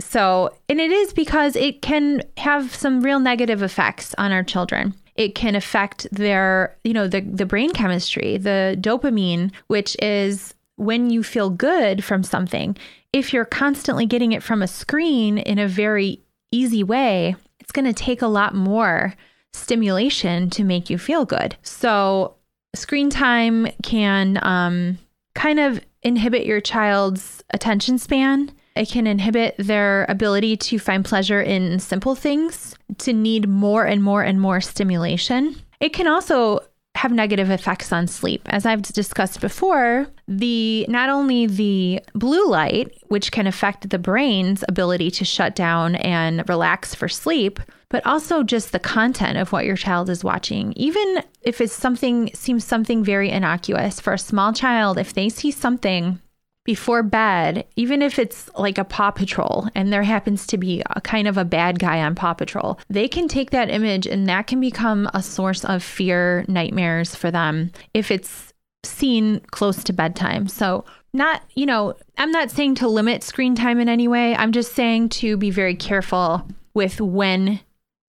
so, 0.00 0.54
and 0.68 0.80
it 0.80 0.90
is 0.90 1.12
because 1.12 1.56
it 1.56 1.82
can 1.82 2.22
have 2.36 2.74
some 2.74 3.00
real 3.00 3.18
negative 3.18 3.62
effects 3.62 4.14
on 4.18 4.32
our 4.32 4.42
children. 4.42 4.94
It 5.16 5.34
can 5.34 5.56
affect 5.56 6.06
their, 6.12 6.76
you 6.84 6.92
know, 6.92 7.08
the, 7.08 7.20
the 7.20 7.46
brain 7.46 7.72
chemistry, 7.72 8.36
the 8.36 8.76
dopamine, 8.80 9.52
which 9.66 9.96
is 10.00 10.54
when 10.76 11.10
you 11.10 11.24
feel 11.24 11.50
good 11.50 12.04
from 12.04 12.22
something, 12.22 12.76
if 13.12 13.32
you're 13.32 13.44
constantly 13.44 14.06
getting 14.06 14.32
it 14.32 14.42
from 14.42 14.62
a 14.62 14.68
screen 14.68 15.38
in 15.38 15.58
a 15.58 15.66
very 15.66 16.20
easy 16.52 16.84
way, 16.84 17.34
it's 17.58 17.72
going 17.72 17.84
to 17.84 17.92
take 17.92 18.22
a 18.22 18.28
lot 18.28 18.54
more 18.54 19.14
stimulation 19.52 20.50
to 20.50 20.62
make 20.62 20.88
you 20.88 20.98
feel 20.98 21.24
good. 21.24 21.56
So, 21.62 22.34
screen 22.74 23.10
time 23.10 23.66
can 23.82 24.38
um, 24.42 24.98
kind 25.34 25.58
of 25.58 25.80
inhibit 26.02 26.46
your 26.46 26.60
child's 26.60 27.42
attention 27.52 27.98
span. 27.98 28.52
It 28.78 28.88
can 28.88 29.08
inhibit 29.08 29.56
their 29.58 30.06
ability 30.08 30.56
to 30.56 30.78
find 30.78 31.04
pleasure 31.04 31.42
in 31.42 31.80
simple 31.80 32.14
things, 32.14 32.76
to 32.98 33.12
need 33.12 33.48
more 33.48 33.84
and 33.84 34.02
more 34.02 34.22
and 34.22 34.40
more 34.40 34.60
stimulation. 34.60 35.56
It 35.80 35.92
can 35.92 36.06
also 36.06 36.60
have 36.94 37.12
negative 37.12 37.50
effects 37.50 37.92
on 37.92 38.06
sleep. 38.06 38.42
As 38.46 38.66
I've 38.66 38.82
discussed 38.82 39.40
before, 39.40 40.08
the 40.26 40.86
not 40.88 41.08
only 41.08 41.46
the 41.46 42.00
blue 42.14 42.48
light, 42.48 42.92
which 43.08 43.30
can 43.30 43.46
affect 43.46 43.90
the 43.90 43.98
brain's 43.98 44.64
ability 44.68 45.10
to 45.12 45.24
shut 45.24 45.54
down 45.54 45.96
and 45.96 46.48
relax 46.48 46.94
for 46.94 47.08
sleep, 47.08 47.60
but 47.88 48.04
also 48.06 48.42
just 48.42 48.72
the 48.72 48.78
content 48.78 49.38
of 49.38 49.52
what 49.52 49.64
your 49.64 49.76
child 49.76 50.10
is 50.10 50.24
watching. 50.24 50.72
Even 50.76 51.22
if 51.42 51.60
it's 51.60 51.72
something 51.72 52.30
seems 52.34 52.64
something 52.64 53.04
very 53.04 53.30
innocuous 53.30 54.00
for 54.00 54.12
a 54.12 54.18
small 54.18 54.52
child, 54.52 54.98
if 54.98 55.14
they 55.14 55.28
see 55.28 55.50
something 55.50 56.20
before 56.68 57.02
bed, 57.02 57.66
even 57.76 58.02
if 58.02 58.18
it's 58.18 58.50
like 58.58 58.76
a 58.76 58.84
Paw 58.84 59.10
Patrol 59.10 59.70
and 59.74 59.90
there 59.90 60.02
happens 60.02 60.46
to 60.46 60.58
be 60.58 60.82
a 60.90 61.00
kind 61.00 61.26
of 61.26 61.38
a 61.38 61.44
bad 61.46 61.78
guy 61.78 62.02
on 62.02 62.14
Paw 62.14 62.34
Patrol, 62.34 62.78
they 62.90 63.08
can 63.08 63.26
take 63.26 63.52
that 63.52 63.70
image 63.70 64.06
and 64.06 64.28
that 64.28 64.48
can 64.48 64.60
become 64.60 65.08
a 65.14 65.22
source 65.22 65.64
of 65.64 65.82
fear, 65.82 66.44
nightmares 66.46 67.14
for 67.14 67.30
them 67.30 67.72
if 67.94 68.10
it's 68.10 68.52
seen 68.84 69.40
close 69.50 69.82
to 69.84 69.94
bedtime. 69.94 70.46
So, 70.46 70.84
not, 71.14 71.42
you 71.54 71.64
know, 71.64 71.94
I'm 72.18 72.32
not 72.32 72.50
saying 72.50 72.74
to 72.74 72.88
limit 72.88 73.22
screen 73.22 73.54
time 73.54 73.80
in 73.80 73.88
any 73.88 74.06
way. 74.06 74.36
I'm 74.36 74.52
just 74.52 74.74
saying 74.74 75.08
to 75.20 75.38
be 75.38 75.48
very 75.50 75.74
careful 75.74 76.46
with 76.74 77.00
when 77.00 77.60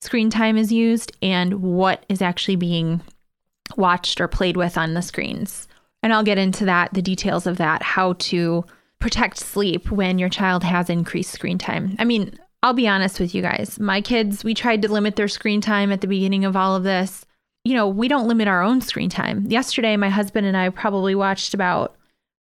screen 0.02 0.30
time 0.30 0.58
is 0.58 0.70
used 0.70 1.16
and 1.22 1.62
what 1.62 2.06
is 2.10 2.22
actually 2.22 2.58
being 2.58 3.00
watched 3.78 4.20
or 4.20 4.28
played 4.28 4.58
with 4.58 4.78
on 4.78 4.96
the 4.96 5.02
screens. 5.02 5.69
And 6.02 6.14
I'll 6.14 6.24
get 6.24 6.38
into 6.38 6.66
that, 6.66 6.94
the 6.94 7.02
details 7.02 7.46
of 7.46 7.58
that, 7.58 7.84
how 7.84 8.14
to 8.14 8.66
protect 9.00 9.38
sleep 9.38 9.92
when 9.92 10.20
your 10.20 10.30
child 10.30 10.64
has 10.64 10.90
increased 10.90 11.32
screen 11.32 11.58
time. 11.58 11.96
I 12.00 12.06
mean, 12.06 12.38
I'll 12.64 12.74
be 12.74 12.88
honest 12.88 13.20
with 13.20 13.34
you 13.34 13.42
guys. 13.42 13.80
My 13.80 14.02
kids, 14.02 14.44
we 14.44 14.54
tried 14.54 14.82
to 14.82 14.92
limit 14.92 15.16
their 15.16 15.28
screen 15.28 15.62
time 15.62 15.92
at 15.92 16.02
the 16.02 16.08
beginning 16.08 16.46
of 16.46 16.56
all 16.56 16.76
of 16.76 16.84
this. 16.84 17.26
You 17.64 17.74
know, 17.74 17.88
we 17.88 18.08
don't 18.08 18.28
limit 18.28 18.48
our 18.48 18.62
own 18.62 18.82
screen 18.82 19.10
time. 19.10 19.46
Yesterday, 19.48 19.96
my 19.98 20.10
husband 20.10 20.48
and 20.48 20.58
I 20.58 20.70
probably 20.70 21.16
watched 21.16 21.54
about 21.54 21.96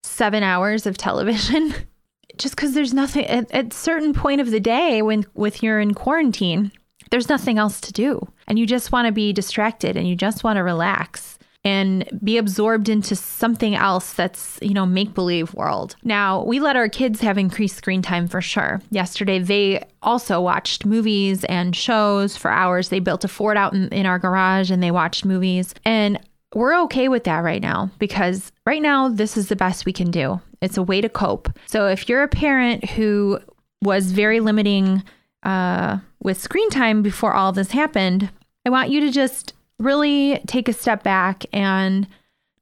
seven 0.04 0.44
hours 0.44 0.86
of 0.86 0.98
television 0.98 1.74
just 2.38 2.56
because 2.56 2.74
there's 2.74 2.94
nothing 2.94 3.26
at, 3.26 3.52
at 3.52 3.74
certain 3.74 4.14
point 4.14 4.42
of 4.42 4.52
the 4.52 4.60
day 4.60 5.02
when 5.02 5.26
with 5.34 5.62
you're 5.62 5.80
in 5.80 5.94
quarantine 5.94 6.72
there's 7.10 7.30
nothing 7.30 7.58
else 7.58 7.80
to 7.82 7.94
do 7.94 8.22
and 8.48 8.60
you 8.60 8.66
just 8.66 8.92
want 8.92 9.06
to 9.06 9.12
be 9.12 9.34
distracted 9.34 9.98
and 9.98 10.08
you 10.08 10.16
just 10.16 10.44
want 10.44 10.58
to 10.58 10.64
relax 10.64 11.37
and 11.68 12.08
be 12.24 12.38
absorbed 12.38 12.88
into 12.88 13.14
something 13.14 13.76
else 13.76 14.14
that's, 14.14 14.58
you 14.62 14.74
know, 14.74 14.86
make 14.86 15.14
believe 15.14 15.54
world. 15.54 15.98
Now, 16.02 16.44
we 16.46 16.62
let 16.62 16.78
our 16.78 16.88
kids 16.88 17.20
have 17.20 17.38
increased 17.38 17.76
screen 17.76 18.02
time 18.02 18.30
for 18.30 18.40
sure. 18.42 18.82
Yesterday, 18.90 19.40
they 19.40 19.84
also 20.02 20.40
watched 20.40 20.86
movies 20.86 21.44
and 21.44 21.76
shows 21.76 22.38
for 22.38 22.50
hours. 22.50 22.88
They 22.88 23.02
built 23.02 23.26
a 23.26 23.28
fort 23.28 23.58
out 23.58 23.74
in, 23.74 23.90
in 23.90 24.06
our 24.06 24.18
garage 24.18 24.72
and 24.72 24.82
they 24.82 24.92
watched 24.92 25.26
movies. 25.26 25.76
And 25.84 26.18
we're 26.56 26.82
okay 26.84 27.10
with 27.10 27.26
that 27.26 27.44
right 27.44 27.62
now 27.62 27.92
because 28.00 28.54
right 28.66 28.82
now, 28.82 29.10
this 29.10 29.36
is 29.36 29.50
the 29.50 29.56
best 29.58 29.86
we 29.86 29.92
can 29.92 30.10
do. 30.10 30.40
It's 30.62 30.78
a 30.78 30.84
way 30.84 31.02
to 31.02 31.10
cope. 31.10 31.50
So 31.66 31.88
if 31.88 32.08
you're 32.08 32.24
a 32.24 32.30
parent 32.30 32.92
who 32.92 33.40
was 33.82 34.14
very 34.14 34.40
limiting 34.40 35.04
uh, 35.44 35.98
with 36.24 36.42
screen 36.42 36.70
time 36.70 37.02
before 37.02 37.34
all 37.34 37.52
this 37.52 37.72
happened, 37.72 38.30
I 38.66 38.70
want 38.70 38.90
you 38.90 39.02
to 39.02 39.12
just 39.12 39.54
really 39.80 40.40
take 40.48 40.68
a 40.68 40.74
step 40.74 41.04
back 41.04 41.46
and 41.54 42.08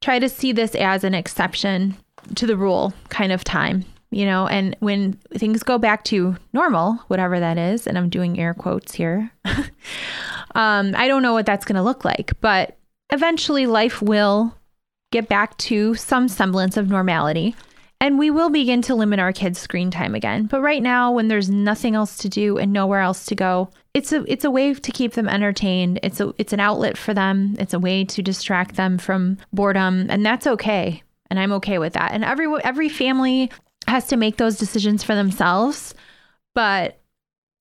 try 0.00 0.18
to 0.18 0.28
see 0.28 0.52
this 0.52 0.74
as 0.74 1.04
an 1.04 1.14
exception 1.14 1.96
to 2.34 2.46
the 2.46 2.56
rule 2.56 2.92
kind 3.08 3.32
of 3.32 3.44
time, 3.44 3.84
you 4.10 4.24
know, 4.24 4.46
and 4.46 4.76
when 4.80 5.14
things 5.34 5.62
go 5.62 5.78
back 5.78 6.04
to 6.04 6.36
normal, 6.52 6.94
whatever 7.08 7.40
that 7.40 7.58
is, 7.58 7.86
and 7.86 7.96
I'm 7.96 8.08
doing 8.08 8.38
air 8.38 8.54
quotes 8.54 8.94
here, 8.94 9.30
um, 10.54 10.94
I 10.96 11.08
don't 11.08 11.22
know 11.22 11.32
what 11.32 11.46
that's 11.46 11.64
going 11.64 11.76
to 11.76 11.82
look 11.82 12.04
like, 12.04 12.32
but 12.40 12.76
eventually 13.10 13.66
life 13.66 14.02
will 14.02 14.54
get 15.12 15.28
back 15.28 15.56
to 15.58 15.94
some 15.94 16.28
semblance 16.28 16.76
of 16.76 16.88
normality. 16.88 17.54
And 18.00 18.18
we 18.18 18.30
will 18.30 18.50
begin 18.50 18.82
to 18.82 18.94
limit 18.94 19.18
our 19.18 19.32
kids' 19.32 19.58
screen 19.58 19.90
time 19.90 20.14
again. 20.14 20.46
But 20.46 20.60
right 20.60 20.82
now, 20.82 21.12
when 21.12 21.28
there's 21.28 21.48
nothing 21.48 21.94
else 21.94 22.18
to 22.18 22.28
do 22.28 22.58
and 22.58 22.72
nowhere 22.72 23.00
else 23.00 23.24
to 23.26 23.34
go, 23.34 23.70
it's 23.94 24.12
a 24.12 24.22
it's 24.30 24.44
a 24.44 24.50
way 24.50 24.74
to 24.74 24.92
keep 24.92 25.14
them 25.14 25.28
entertained. 25.28 26.00
It's 26.02 26.20
a 26.20 26.34
it's 26.36 26.52
an 26.52 26.60
outlet 26.60 26.98
for 26.98 27.14
them. 27.14 27.56
It's 27.58 27.72
a 27.72 27.78
way 27.78 28.04
to 28.04 28.22
distract 28.22 28.76
them 28.76 28.98
from 28.98 29.38
boredom, 29.52 30.06
and 30.10 30.24
that's 30.24 30.46
okay. 30.46 31.02
And 31.30 31.40
I'm 31.40 31.52
okay 31.52 31.78
with 31.78 31.94
that. 31.94 32.12
And 32.12 32.22
every 32.22 32.46
every 32.62 32.90
family 32.90 33.50
has 33.88 34.06
to 34.08 34.16
make 34.16 34.36
those 34.36 34.56
decisions 34.58 35.02
for 35.02 35.14
themselves. 35.14 35.94
But 36.54 37.00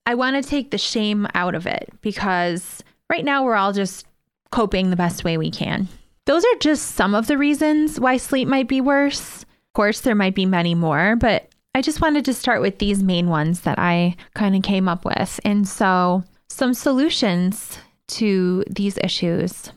I 0.05 0.15
want 0.15 0.41
to 0.41 0.47
take 0.47 0.71
the 0.71 0.77
shame 0.77 1.27
out 1.33 1.55
of 1.55 1.65
it 1.65 1.89
because 2.01 2.83
right 3.09 3.23
now 3.23 3.43
we're 3.43 3.55
all 3.55 3.73
just 3.73 4.05
coping 4.51 4.89
the 4.89 4.95
best 4.95 5.23
way 5.23 5.37
we 5.37 5.49
can. 5.49 5.87
Those 6.25 6.43
are 6.43 6.59
just 6.59 6.95
some 6.95 7.15
of 7.15 7.27
the 7.27 7.37
reasons 7.37 7.99
why 7.99 8.17
sleep 8.17 8.47
might 8.47 8.67
be 8.67 8.81
worse 8.81 9.44
course, 9.75 10.01
there 10.01 10.15
might 10.15 10.33
be 10.33 10.47
many 10.47 10.73
more, 10.73 11.15
but 11.15 11.49
I 11.75 11.81
just 11.81 12.01
wanted 12.01 12.25
to 12.25 12.33
start 12.33 12.61
with 12.61 12.79
these 12.79 13.03
main 13.03 13.27
ones 13.27 13.61
that 13.61 13.77
I 13.77 14.15
kind 14.33 14.55
of 14.55 14.63
came 14.63 14.87
up 14.87 15.05
with. 15.05 15.39
And 15.45 15.67
so, 15.67 16.23
some 16.49 16.73
solutions 16.73 17.77
to 18.07 18.63
these 18.69 18.97
issues. 19.03 19.71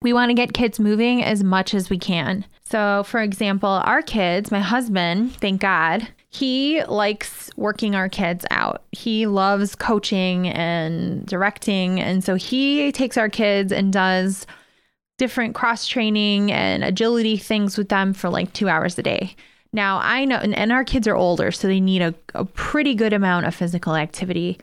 We 0.00 0.12
want 0.12 0.30
to 0.30 0.34
get 0.34 0.54
kids 0.54 0.80
moving 0.80 1.22
as 1.22 1.44
much 1.44 1.74
as 1.74 1.90
we 1.90 1.98
can. 1.98 2.46
So, 2.64 3.02
for 3.04 3.20
example, 3.20 3.68
our 3.68 4.00
kids, 4.00 4.50
my 4.50 4.60
husband, 4.60 5.34
thank 5.36 5.60
God, 5.60 6.08
he 6.30 6.84
likes 6.84 7.50
working 7.56 7.94
our 7.94 8.08
kids 8.08 8.44
out. 8.50 8.84
He 8.92 9.26
loves 9.26 9.74
coaching 9.74 10.48
and 10.48 11.26
directing. 11.26 12.00
And 12.00 12.22
so 12.22 12.34
he 12.34 12.92
takes 12.92 13.16
our 13.16 13.28
kids 13.28 13.72
and 13.72 13.92
does 13.92 14.46
different 15.18 15.54
cross 15.54 15.86
training 15.86 16.50
and 16.50 16.82
agility 16.82 17.36
things 17.36 17.76
with 17.76 17.88
them 17.90 18.14
for 18.14 18.30
like 18.30 18.52
two 18.52 18.68
hours 18.68 18.98
a 18.98 19.02
day. 19.02 19.36
Now, 19.72 19.98
I 20.02 20.24
know, 20.24 20.36
and, 20.36 20.54
and 20.54 20.72
our 20.72 20.84
kids 20.84 21.06
are 21.06 21.16
older, 21.16 21.52
so 21.52 21.68
they 21.68 21.80
need 21.80 22.00
a, 22.00 22.14
a 22.34 22.44
pretty 22.44 22.94
good 22.94 23.12
amount 23.12 23.44
of 23.46 23.54
physical 23.54 23.94
activity 23.94 24.58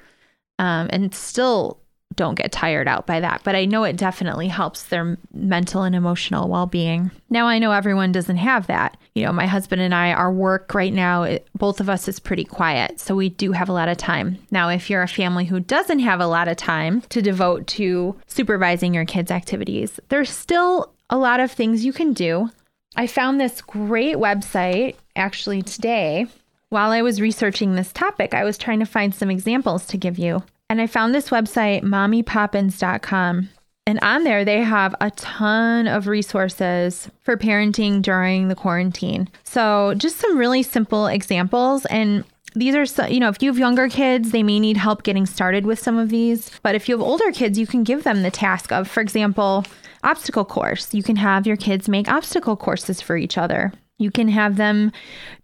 um, 0.57 0.87
and 0.91 1.13
still 1.13 1.79
don't 2.15 2.35
get 2.35 2.51
tired 2.51 2.87
out 2.87 3.05
by 3.05 3.19
that. 3.19 3.41
But 3.43 3.55
I 3.55 3.65
know 3.65 3.83
it 3.83 3.97
definitely 3.97 4.47
helps 4.47 4.83
their 4.83 5.17
mental 5.33 5.83
and 5.83 5.95
emotional 5.95 6.49
well 6.49 6.65
being. 6.65 7.11
Now, 7.29 7.47
I 7.47 7.59
know 7.59 7.71
everyone 7.71 8.11
doesn't 8.11 8.37
have 8.37 8.67
that. 8.67 8.97
You 9.13 9.25
know, 9.25 9.31
my 9.31 9.47
husband 9.47 9.81
and 9.81 9.93
I, 9.93 10.11
our 10.11 10.31
work 10.31 10.73
right 10.73 10.93
now, 10.93 11.23
it, 11.23 11.47
both 11.55 11.79
of 11.79 11.89
us 11.89 12.07
is 12.07 12.19
pretty 12.19 12.43
quiet. 12.43 12.99
So 12.99 13.15
we 13.15 13.29
do 13.29 13.51
have 13.51 13.69
a 13.69 13.73
lot 13.73 13.89
of 13.89 13.97
time. 13.97 14.37
Now, 14.51 14.69
if 14.69 14.89
you're 14.89 15.03
a 15.03 15.07
family 15.07 15.45
who 15.45 15.59
doesn't 15.59 15.99
have 15.99 16.19
a 16.19 16.27
lot 16.27 16.47
of 16.47 16.57
time 16.57 17.01
to 17.09 17.21
devote 17.21 17.67
to 17.67 18.15
supervising 18.27 18.93
your 18.93 19.05
kids' 19.05 19.31
activities, 19.31 19.99
there's 20.09 20.29
still 20.29 20.93
a 21.09 21.17
lot 21.17 21.39
of 21.39 21.51
things 21.51 21.85
you 21.85 21.93
can 21.93 22.13
do. 22.13 22.49
I 22.95 23.07
found 23.07 23.39
this 23.39 23.61
great 23.61 24.15
website 24.15 24.95
actually 25.15 25.61
today. 25.61 26.27
While 26.69 26.91
I 26.91 27.01
was 27.01 27.21
researching 27.21 27.75
this 27.75 27.93
topic, 27.93 28.33
I 28.33 28.43
was 28.43 28.57
trying 28.57 28.79
to 28.79 28.85
find 28.85 29.13
some 29.13 29.29
examples 29.29 29.85
to 29.87 29.97
give 29.97 30.17
you. 30.17 30.43
And 30.69 30.81
I 30.81 30.87
found 30.87 31.13
this 31.13 31.29
website, 31.29 31.83
mommypoppins.com. 31.83 33.49
And 33.87 33.99
on 34.01 34.23
there, 34.23 34.43
they 34.43 34.61
have 34.61 34.95
a 34.99 35.11
ton 35.11 35.87
of 35.87 36.07
resources 36.07 37.07
for 37.21 37.37
parenting 37.37 38.01
during 38.01 38.47
the 38.47 38.55
quarantine. 38.55 39.29
So, 39.43 39.93
just 39.95 40.17
some 40.17 40.37
really 40.37 40.63
simple 40.63 41.05
examples. 41.05 41.85
And 41.85 42.23
these 42.55 42.73
are, 42.73 42.87
so, 42.87 43.05
you 43.05 43.19
know, 43.19 43.29
if 43.29 43.43
you 43.43 43.49
have 43.51 43.59
younger 43.59 43.87
kids, 43.87 44.31
they 44.31 44.41
may 44.41 44.59
need 44.59 44.77
help 44.77 45.03
getting 45.03 45.27
started 45.27 45.67
with 45.67 45.77
some 45.77 45.99
of 45.99 46.09
these. 46.09 46.49
But 46.63 46.73
if 46.73 46.89
you 46.89 46.97
have 46.97 47.05
older 47.05 47.31
kids, 47.31 47.59
you 47.59 47.67
can 47.67 47.83
give 47.83 48.03
them 48.03 48.23
the 48.23 48.31
task 48.31 48.71
of, 48.71 48.87
for 48.87 49.01
example, 49.01 49.65
obstacle 50.03 50.45
course. 50.45 50.91
You 50.95 51.03
can 51.03 51.17
have 51.17 51.45
your 51.45 51.57
kids 51.57 51.87
make 51.87 52.09
obstacle 52.09 52.55
courses 52.57 53.01
for 53.01 53.17
each 53.17 53.37
other. 53.37 53.71
You 53.99 54.09
can 54.09 54.29
have 54.29 54.57
them 54.57 54.91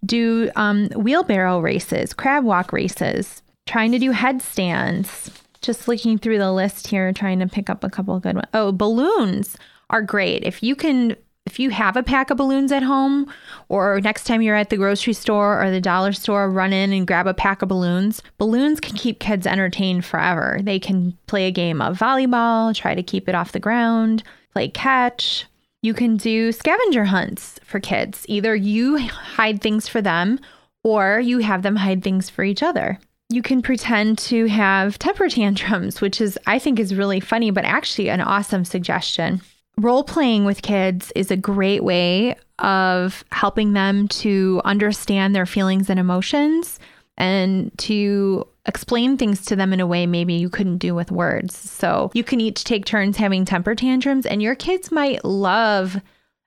do 0.03 0.49
um, 0.55 0.89
wheelbarrow 0.95 1.59
races, 1.59 2.11
crab 2.13 2.43
walk 2.43 2.73
races 2.73 3.43
trying 3.71 3.93
to 3.93 3.99
do 3.99 4.11
headstands. 4.11 5.31
Just 5.61 5.87
looking 5.87 6.17
through 6.17 6.39
the 6.39 6.51
list 6.51 6.87
here, 6.87 7.13
trying 7.13 7.39
to 7.39 7.47
pick 7.47 7.69
up 7.69 7.85
a 7.85 7.89
couple 7.89 8.19
good 8.19 8.35
ones. 8.35 8.47
Oh, 8.53 8.73
balloons 8.73 9.55
are 9.89 10.01
great. 10.01 10.43
If 10.43 10.61
you 10.61 10.75
can, 10.75 11.15
if 11.45 11.57
you 11.57 11.69
have 11.69 11.95
a 11.95 12.03
pack 12.03 12.31
of 12.31 12.37
balloons 12.37 12.73
at 12.73 12.83
home, 12.83 13.31
or 13.69 14.01
next 14.01 14.25
time 14.25 14.41
you're 14.41 14.57
at 14.57 14.71
the 14.71 14.75
grocery 14.75 15.13
store 15.13 15.63
or 15.63 15.71
the 15.71 15.79
dollar 15.79 16.11
store, 16.11 16.49
run 16.49 16.73
in 16.73 16.91
and 16.91 17.07
grab 17.07 17.27
a 17.27 17.33
pack 17.33 17.61
of 17.61 17.69
balloons. 17.69 18.21
Balloons 18.37 18.81
can 18.81 18.97
keep 18.97 19.19
kids 19.19 19.47
entertained 19.47 20.03
forever. 20.03 20.59
They 20.61 20.79
can 20.79 21.17
play 21.27 21.47
a 21.47 21.51
game 21.51 21.81
of 21.81 21.97
volleyball, 21.97 22.75
try 22.75 22.93
to 22.93 23.03
keep 23.03 23.29
it 23.29 23.35
off 23.35 23.53
the 23.53 23.59
ground, 23.59 24.23
play 24.51 24.67
catch. 24.67 25.45
You 25.81 25.93
can 25.93 26.17
do 26.17 26.51
scavenger 26.51 27.05
hunts 27.05 27.57
for 27.63 27.79
kids. 27.79 28.25
Either 28.27 28.53
you 28.53 28.97
hide 28.97 29.61
things 29.61 29.87
for 29.87 30.01
them 30.01 30.39
or 30.83 31.21
you 31.21 31.39
have 31.39 31.61
them 31.61 31.77
hide 31.77 32.03
things 32.03 32.29
for 32.29 32.43
each 32.43 32.61
other. 32.61 32.99
You 33.31 33.41
can 33.41 33.61
pretend 33.61 34.17
to 34.19 34.45
have 34.45 34.99
temper 34.99 35.29
tantrums, 35.29 36.01
which 36.01 36.21
is, 36.21 36.37
I 36.47 36.59
think, 36.59 36.79
is 36.79 36.95
really 36.95 37.19
funny, 37.19 37.51
but 37.51 37.65
actually 37.65 38.09
an 38.09 38.21
awesome 38.21 38.65
suggestion. 38.65 39.41
Role 39.77 40.03
playing 40.03 40.45
with 40.45 40.61
kids 40.61 41.11
is 41.15 41.31
a 41.31 41.37
great 41.37 41.83
way 41.83 42.35
of 42.59 43.23
helping 43.31 43.73
them 43.73 44.07
to 44.09 44.61
understand 44.65 45.33
their 45.33 45.45
feelings 45.45 45.89
and 45.89 45.99
emotions 45.99 46.79
and 47.17 47.71
to 47.79 48.47
explain 48.65 49.17
things 49.17 49.45
to 49.45 49.55
them 49.55 49.73
in 49.73 49.79
a 49.79 49.87
way 49.87 50.05
maybe 50.05 50.33
you 50.33 50.49
couldn't 50.49 50.77
do 50.77 50.93
with 50.93 51.11
words. 51.11 51.57
So 51.57 52.11
you 52.13 52.23
can 52.23 52.39
each 52.39 52.63
take 52.63 52.85
turns 52.85 53.17
having 53.17 53.45
temper 53.45 53.75
tantrums, 53.75 54.25
and 54.25 54.41
your 54.41 54.55
kids 54.55 54.91
might 54.91 55.25
love 55.25 56.01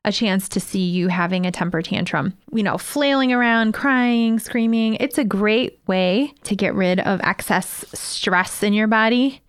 a 0.05 0.13
chance 0.13 0.49
to 0.51 0.61
see 0.61 0.85
you 0.85 1.09
having 1.09 1.47
a 1.47 1.51
temper 1.51 1.83
tantrum. 1.83 2.35
You 2.53 2.63
know, 2.63 2.79
flailing 2.79 3.33
around, 3.33 3.73
crying, 3.73 4.39
screaming. 4.39 4.95
It's 5.01 5.19
a 5.19 5.25
great 5.25 5.81
way 5.87 6.35
to 6.45 6.55
get 6.55 6.75
rid 6.75 7.01
of 7.01 7.21
excess 7.23 7.85
stress 7.95 8.63
in 8.63 8.73
your 8.73 8.87
body 8.87 9.41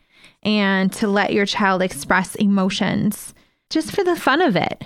and 0.43 0.93
to 0.93 1.07
let 1.07 1.33
your 1.33 1.45
child 1.45 1.81
express 1.81 2.35
emotions 2.35 3.33
just 3.69 3.91
for 3.91 4.03
the 4.03 4.15
fun 4.15 4.41
of 4.41 4.55
it 4.55 4.83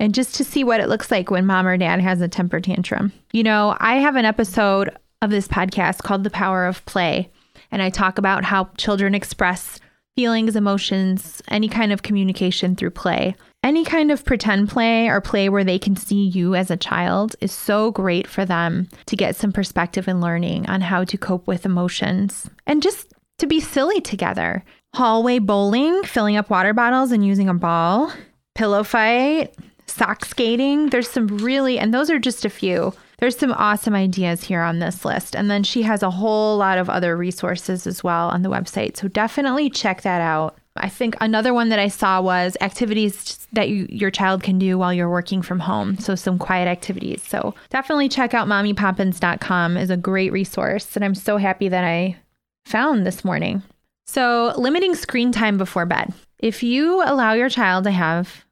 and 0.00 0.14
just 0.14 0.34
to 0.36 0.44
see 0.44 0.64
what 0.64 0.80
it 0.80 0.88
looks 0.88 1.10
like 1.10 1.30
when 1.30 1.46
mom 1.46 1.66
or 1.66 1.76
dad 1.76 2.00
has 2.00 2.20
a 2.20 2.28
temper 2.28 2.60
tantrum. 2.60 3.12
You 3.32 3.42
know, 3.42 3.76
I 3.78 3.96
have 3.96 4.16
an 4.16 4.24
episode 4.24 4.96
of 5.20 5.30
this 5.30 5.46
podcast 5.46 5.98
called 5.98 6.24
The 6.24 6.30
Power 6.30 6.66
of 6.66 6.84
Play, 6.86 7.30
and 7.70 7.82
I 7.82 7.90
talk 7.90 8.18
about 8.18 8.44
how 8.44 8.70
children 8.76 9.14
express 9.14 9.78
feelings, 10.16 10.56
emotions, 10.56 11.42
any 11.48 11.68
kind 11.68 11.92
of 11.92 12.02
communication 12.02 12.74
through 12.74 12.90
play. 12.90 13.34
Any 13.64 13.84
kind 13.84 14.10
of 14.10 14.24
pretend 14.24 14.70
play 14.70 15.08
or 15.08 15.20
play 15.20 15.48
where 15.48 15.62
they 15.62 15.78
can 15.78 15.94
see 15.94 16.24
you 16.26 16.56
as 16.56 16.68
a 16.70 16.76
child 16.76 17.36
is 17.40 17.52
so 17.52 17.92
great 17.92 18.26
for 18.26 18.44
them 18.44 18.88
to 19.06 19.14
get 19.14 19.36
some 19.36 19.52
perspective 19.52 20.08
and 20.08 20.20
learning 20.20 20.68
on 20.68 20.80
how 20.80 21.04
to 21.04 21.16
cope 21.16 21.46
with 21.46 21.64
emotions 21.64 22.50
and 22.66 22.82
just 22.82 23.12
to 23.38 23.46
be 23.46 23.60
silly 23.60 24.00
together. 24.00 24.64
Hallway 24.94 25.38
bowling, 25.38 26.02
filling 26.02 26.36
up 26.36 26.50
water 26.50 26.74
bottles 26.74 27.12
and 27.12 27.24
using 27.24 27.48
a 27.48 27.54
ball, 27.54 28.12
pillow 28.56 28.82
fight, 28.82 29.54
sock 29.86 30.24
skating. 30.24 30.90
There's 30.90 31.08
some 31.08 31.28
really, 31.28 31.78
and 31.78 31.94
those 31.94 32.10
are 32.10 32.18
just 32.18 32.44
a 32.44 32.50
few. 32.50 32.92
There's 33.18 33.38
some 33.38 33.52
awesome 33.52 33.94
ideas 33.94 34.42
here 34.42 34.62
on 34.62 34.80
this 34.80 35.04
list. 35.04 35.36
And 35.36 35.48
then 35.48 35.62
she 35.62 35.82
has 35.82 36.02
a 36.02 36.10
whole 36.10 36.56
lot 36.56 36.78
of 36.78 36.90
other 36.90 37.16
resources 37.16 37.86
as 37.86 38.02
well 38.02 38.28
on 38.30 38.42
the 38.42 38.50
website. 38.50 38.96
So 38.96 39.06
definitely 39.06 39.70
check 39.70 40.02
that 40.02 40.20
out. 40.20 40.58
I 40.76 40.88
think 40.88 41.16
another 41.20 41.52
one 41.52 41.68
that 41.68 41.78
I 41.78 41.88
saw 41.88 42.20
was 42.20 42.56
activities 42.60 43.46
that 43.52 43.68
you, 43.68 43.86
your 43.90 44.10
child 44.10 44.42
can 44.42 44.58
do 44.58 44.78
while 44.78 44.92
you're 44.92 45.10
working 45.10 45.42
from 45.42 45.60
home. 45.60 45.98
So 45.98 46.14
some 46.14 46.38
quiet 46.38 46.66
activities. 46.66 47.22
So 47.22 47.54
definitely 47.68 48.08
check 48.08 48.32
out 48.32 48.48
mommypoppins.com 48.48 49.76
is 49.76 49.90
a 49.90 49.96
great 49.96 50.32
resource. 50.32 50.96
And 50.96 51.04
I'm 51.04 51.14
so 51.14 51.36
happy 51.36 51.68
that 51.68 51.84
I 51.84 52.16
found 52.64 53.06
this 53.06 53.24
morning. 53.24 53.62
So 54.06 54.54
limiting 54.56 54.94
screen 54.94 55.30
time 55.30 55.58
before 55.58 55.86
bed. 55.86 56.14
If 56.38 56.62
you 56.62 57.02
allow 57.04 57.34
your 57.34 57.50
child 57.50 57.84
to 57.84 57.90
have 57.90 58.44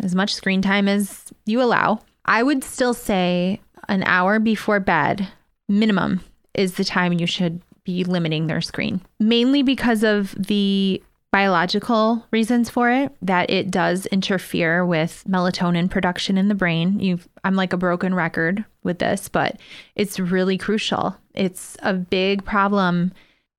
as 0.00 0.14
much 0.14 0.34
screen 0.34 0.62
time 0.62 0.88
as 0.88 1.24
you 1.44 1.60
allow, 1.60 2.00
I 2.24 2.42
would 2.42 2.64
still 2.64 2.94
say 2.94 3.60
an 3.88 4.02
hour 4.04 4.38
before 4.38 4.80
bed 4.80 5.28
minimum 5.68 6.20
is 6.54 6.74
the 6.74 6.84
time 6.84 7.12
you 7.12 7.26
should 7.26 7.60
be 7.84 8.04
limiting 8.04 8.46
their 8.46 8.60
screen. 8.60 9.00
Mainly 9.20 9.62
because 9.62 10.02
of 10.02 10.34
the 10.38 11.02
biological 11.34 12.24
reasons 12.30 12.70
for 12.70 12.92
it 12.92 13.10
that 13.20 13.50
it 13.50 13.68
does 13.68 14.06
interfere 14.06 14.86
with 14.86 15.24
melatonin 15.28 15.90
production 15.90 16.38
in 16.38 16.46
the 16.46 16.54
brain. 16.54 17.00
you 17.00 17.18
I'm 17.42 17.56
like 17.56 17.72
a 17.72 17.76
broken 17.76 18.14
record 18.14 18.64
with 18.84 19.00
this, 19.00 19.28
but 19.28 19.58
it's 19.96 20.20
really 20.20 20.56
crucial. 20.56 21.16
It's 21.34 21.76
a 21.82 21.92
big 21.92 22.44
problem 22.44 23.12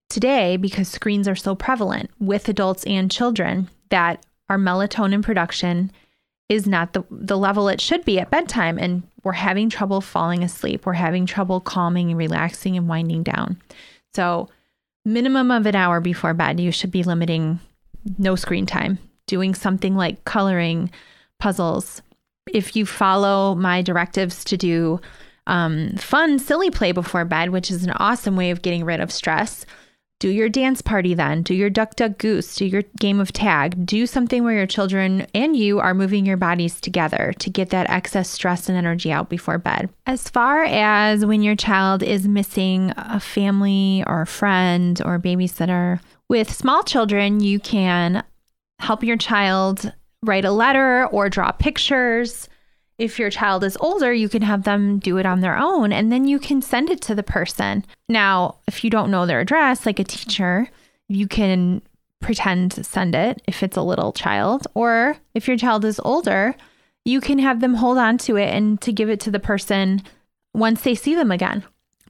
today 0.10 0.56
because 0.56 0.88
screens 0.88 1.28
are 1.28 1.36
so 1.36 1.54
prevalent 1.54 2.12
with 2.18 2.48
adults 2.48 2.86
and 2.86 3.12
children 3.12 3.68
that 3.90 4.26
our 4.48 4.58
melatonin 4.58 5.22
production 5.22 5.92
is 6.48 6.66
not 6.66 6.94
the, 6.94 7.04
the 7.12 7.38
level 7.38 7.68
it 7.68 7.82
should 7.82 8.06
be 8.06 8.22
at 8.22 8.32
bedtime 8.32 8.80
and 8.80 9.04
we're 9.26 9.34
having 9.34 9.70
trouble 9.70 10.00
falling 10.00 10.46
asleep. 10.46 10.86
We're 10.86 10.94
having 10.94 11.26
trouble 11.26 11.60
calming 11.60 12.10
and 12.10 12.18
relaxing 12.18 12.78
and 12.78 12.88
winding 12.88 13.24
down. 13.24 13.62
So 14.14 14.48
minimum 15.06 15.52
of 15.52 15.66
an 15.66 15.76
hour 15.76 16.02
before 16.02 16.34
bed, 16.34 16.60
you 16.60 16.72
should 16.72 16.92
be 16.92 17.04
limiting 17.04 17.60
no 18.18 18.36
screen 18.36 18.66
time, 18.66 18.98
doing 19.28 19.56
something 19.56 19.96
like 19.96 20.26
coloring, 20.26 20.92
puzzles. 21.40 22.02
If 22.52 22.76
you 22.76 22.86
follow 22.86 23.56
my 23.56 23.82
directives 23.82 24.44
to 24.46 24.58
do 24.58 25.00
um, 25.48 25.92
fun, 25.98 26.40
silly 26.40 26.72
play 26.72 26.92
before 26.92 27.26
bed, 27.26 27.52
which 27.52 27.70
is 27.70 27.84
an 27.84 27.92
awesome 27.92 28.36
way 28.36 28.50
of 28.52 28.62
getting 28.62 28.84
rid 28.84 29.00
of 29.00 29.12
stress, 29.12 29.66
do 30.20 30.30
your 30.30 30.48
dance 30.48 30.82
party 30.82 31.14
then. 31.14 31.44
Do 31.44 31.54
your 31.54 31.70
duck, 31.70 31.96
duck, 31.96 32.18
goose. 32.18 32.56
Do 32.56 32.66
your 32.66 32.84
game 32.98 33.20
of 33.20 33.34
tag. 33.34 33.86
Do 33.86 34.08
something 34.08 34.44
where 34.44 34.54
your 34.56 34.66
children 34.66 35.28
and 35.36 35.58
you 35.58 35.80
are 35.80 35.94
moving 35.94 36.26
your 36.26 36.38
bodies 36.38 36.80
together 36.80 37.34
to 37.40 37.50
get 37.50 37.70
that 37.72 37.90
excess 37.90 38.30
stress 38.30 38.70
and 38.70 38.78
energy 38.78 39.12
out 39.12 39.30
before 39.30 39.58
bed. 39.58 39.90
As 40.06 40.30
far 40.30 40.64
as 40.64 41.26
when 41.26 41.44
your 41.44 41.56
child 41.56 42.02
is 42.02 42.28
missing 42.28 42.94
a 42.96 43.20
family 43.20 44.04
or 44.08 44.22
a 44.22 44.28
friend 44.28 45.02
or 45.04 45.16
a 45.16 45.20
babysitter, 45.20 46.00
with 46.30 46.52
small 46.52 46.84
children, 46.84 47.42
you 47.42 47.60
can 47.60 48.24
help 48.80 49.04
your 49.04 49.18
child 49.18 49.94
write 50.24 50.46
a 50.46 50.52
letter 50.52 51.08
or 51.08 51.30
draw 51.30 51.52
pictures 51.52 52.48
if 52.98 53.20
your 53.20 53.30
child 53.30 53.64
is 53.64 53.78
older, 53.82 54.14
you 54.14 54.30
can 54.30 54.42
have 54.42 54.64
them 54.64 55.00
do 55.00 55.18
it 55.18 55.26
on 55.26 55.42
their 55.42 55.58
own 55.58 55.92
and 55.92 56.12
then 56.12 56.28
you 56.28 56.40
can 56.40 56.62
send 56.62 56.90
it 56.90 57.02
to 57.02 57.16
the 57.16 57.24
person. 57.24 57.86
Now, 58.08 58.56
if 58.68 58.84
you 58.84 58.90
don't 58.90 59.12
know 59.12 59.26
their 59.26 59.42
address, 59.42 59.86
like 59.86 60.00
a 60.00 60.04
teacher, 60.04 60.70
you 61.08 61.28
can 61.28 61.82
pretend 62.22 62.72
to 62.72 62.84
send 62.84 63.14
it 63.14 63.42
if 63.48 63.62
it's 63.62 63.78
a 63.78 63.82
little 63.82 64.14
child. 64.14 64.66
Or 64.74 65.18
if 65.34 65.48
your 65.48 65.58
child 65.58 65.84
is 65.84 66.00
older, 66.04 66.56
you 67.04 67.22
can 67.22 67.40
have 67.40 67.60
them 67.60 67.76
hold 67.76 67.98
on 67.98 68.18
to 68.20 68.38
it 68.38 68.54
and 68.54 68.82
to 68.82 68.94
give 68.94 69.10
it 69.10 69.20
to 69.22 69.32
the 69.32 69.40
person 69.40 70.02
once 70.54 70.82
they 70.82 70.96
see 70.96 71.16
them 71.16 71.32
again. 71.32 71.64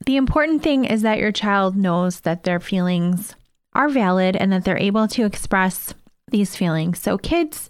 The 0.06 0.18
important 0.18 0.62
thing 0.62 0.86
is 0.86 1.02
that 1.02 1.20
your 1.20 1.32
child 1.32 1.76
knows 1.76 2.22
that 2.22 2.44
their 2.44 2.60
feelings 2.60 3.36
are 3.74 3.90
valid 3.90 4.36
and 4.36 4.52
that 4.54 4.64
they're 4.64 4.78
able 4.78 5.08
to 5.10 5.26
express 5.26 5.94
these 6.30 6.56
feelings. 6.56 7.00
So, 7.00 7.18
kids 7.18 7.70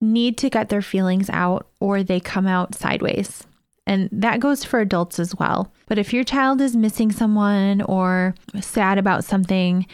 need 0.00 0.36
to 0.38 0.50
get 0.50 0.68
their 0.68 0.82
feelings 0.82 1.30
out 1.30 1.66
or 1.80 2.02
they 2.02 2.20
come 2.20 2.46
out 2.46 2.74
sideways. 2.74 3.46
And 3.86 4.08
that 4.10 4.40
goes 4.40 4.64
for 4.64 4.80
adults 4.80 5.18
as 5.18 5.34
well. 5.36 5.72
But 5.86 5.98
if 5.98 6.12
your 6.12 6.24
child 6.24 6.60
is 6.60 6.76
missing 6.76 7.12
someone 7.12 7.82
or 7.82 8.34
sad 8.60 8.98
about 8.98 9.24
something, 9.24 9.86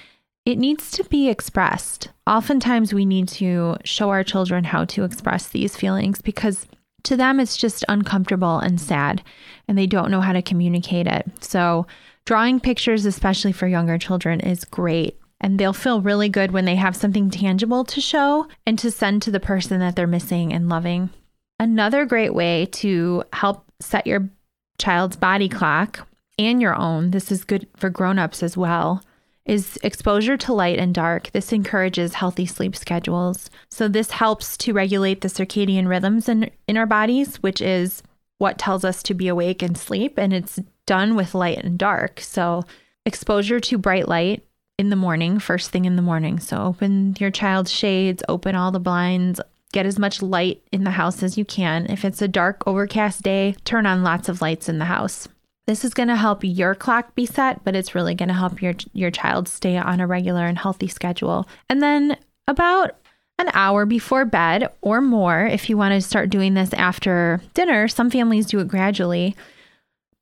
it 0.47 0.59
needs 0.59 0.91
to 0.93 1.05
be 1.05 1.29
expressed. 1.29 2.09
Oftentimes, 2.27 2.95
we 2.95 3.05
need 3.05 3.29
to 3.29 3.77
show 3.85 4.11
our 4.11 4.25
children 4.25 4.65
how 4.65 4.85
to 4.87 5.05
express 5.05 5.49
these 5.49 5.77
feelings 5.77 6.23
because 6.23 6.67
to 7.05 7.17
them 7.17 7.39
it's 7.39 7.57
just 7.57 7.85
uncomfortable 7.89 8.59
and 8.59 8.81
sad, 8.81 9.23
and 9.69 9.77
they 9.77 9.87
don't 9.87 10.11
know 10.11 10.21
how 10.21 10.33
to 10.33 10.43
communicate 10.43 11.07
it. 11.07 11.31
So, 11.41 11.87
drawing 12.25 12.61
pictures, 12.61 13.05
especially 13.05 13.53
for 13.53 13.67
younger 13.67 13.99
children, 13.99 14.41
is 14.41 14.65
great 14.65 15.19
and 15.43 15.59
they'll 15.59 15.73
feel 15.73 16.01
really 16.01 16.29
good 16.29 16.53
when 16.53 16.65
they 16.65 16.77
have 16.77 16.97
something 16.97 17.29
tangible 17.29 17.85
to 17.85 18.01
show 18.01 18.47
and 18.65 18.79
to 18.79 18.91
send 18.91 19.21
to 19.23 19.31
the 19.31 19.41
person 19.41 19.81
that 19.81 19.97
they're 19.97 20.07
missing 20.07 20.53
and 20.53 20.69
loving. 20.69 21.11
Another 21.59 22.07
great 22.07 22.35
way 22.35 22.67
to 22.67 23.25
help 23.33 23.71
set 23.81 24.07
your 24.07 24.31
child's 24.79 25.17
body 25.17 25.49
clock 25.49 26.07
and 26.39 26.63
your 26.63 26.75
own, 26.75 27.11
this 27.11 27.31
is 27.31 27.45
good 27.45 27.67
for 27.77 27.91
grown-ups 27.91 28.43
as 28.43 28.57
well, 28.57 29.05
is 29.45 29.79
exposure 29.83 30.37
to 30.37 30.53
light 30.53 30.79
and 30.79 30.95
dark. 30.95 31.31
This 31.33 31.53
encourages 31.53 32.15
healthy 32.15 32.47
sleep 32.47 32.77
schedules. 32.77 33.51
So 33.71 33.89
this 33.89 34.13
helps 34.13 34.57
to 34.59 34.73
regulate 34.73 35.21
the 35.21 35.29
circadian 35.29 35.89
rhythms 35.89 36.29
in, 36.29 36.51
in 36.69 36.77
our 36.77 36.87
bodies, 36.87 37.43
which 37.43 37.61
is 37.61 38.03
what 38.39 38.59
tells 38.59 38.85
us 38.85 39.03
to 39.05 39.15
be 39.15 39.29
awake 39.29 39.63
and 39.63 39.77
sleep, 39.77 40.19
and 40.19 40.33
it's 40.33 40.59
done 40.87 41.15
with 41.17 41.35
light 41.35 41.59
and 41.59 41.79
dark. 41.79 42.21
So 42.21 42.65
exposure 43.05 43.61
to 43.61 43.79
bright 43.79 44.09
light 44.09 44.45
in 44.83 44.91
the 44.91 44.97
morning, 44.97 45.39
first 45.39 45.71
thing 45.71 45.85
in 45.85 45.95
the 45.95 46.03
morning. 46.03 46.41
So 46.41 46.61
open 46.61 47.15
your 47.21 47.31
child's 47.31 47.71
shades, 47.71 48.21
open 48.29 48.57
all 48.57 48.73
the 48.73 48.81
blinds, 48.81 49.41
get 49.73 49.87
as 49.87 49.97
much 49.97 50.21
light 50.21 50.61
in 50.73 50.83
the 50.83 50.91
house 50.91 51.23
as 51.23 51.39
you 51.39 51.45
can. 51.45 51.87
If 51.89 52.05
it's 52.05 52.21
a 52.21 52.27
dark, 52.27 52.65
overcast 52.67 53.23
day, 53.23 53.55
turn 53.65 53.87
on 53.87 54.03
lots 54.03 54.29
of 54.29 54.43
lights 54.43 54.69
in 54.69 54.81
the 54.81 54.87
house. 54.87 55.29
This 55.69 55.85
is 55.85 55.95
going 55.95 56.09
to 56.09 56.17
help 56.17 56.41
your 56.43 56.75
clock 56.75 57.15
be 57.15 57.27
set, 57.27 57.63
but 57.63 57.77
it's 57.77 57.95
really 57.95 58.17
going 58.17 58.29
to 58.29 58.35
help 58.35 58.61
your 58.61 58.75
your 58.93 59.13
child 59.13 59.47
stay 59.47 59.77
on 59.77 60.01
a 60.01 60.07
regular 60.09 60.47
and 60.47 60.59
healthy 60.59 60.89
schedule. 60.89 61.47
And 61.69 61.81
then 61.81 62.17
about 62.49 62.97
an 63.39 63.51
hour 63.55 63.87
before 63.87 64.25
bed 64.25 64.69
or 64.81 65.01
more, 65.01 65.47
if 65.47 65.71
you 65.71 65.77
want 65.77 65.95
to 65.95 66.01
start 66.01 66.29
doing 66.29 66.55
this 66.55 66.75
after 66.75 67.41
dinner, 67.55 67.87
some 67.87 68.11
families 68.11 68.47
do 68.47 68.59
it 68.59 68.67
gradually. 68.67 69.37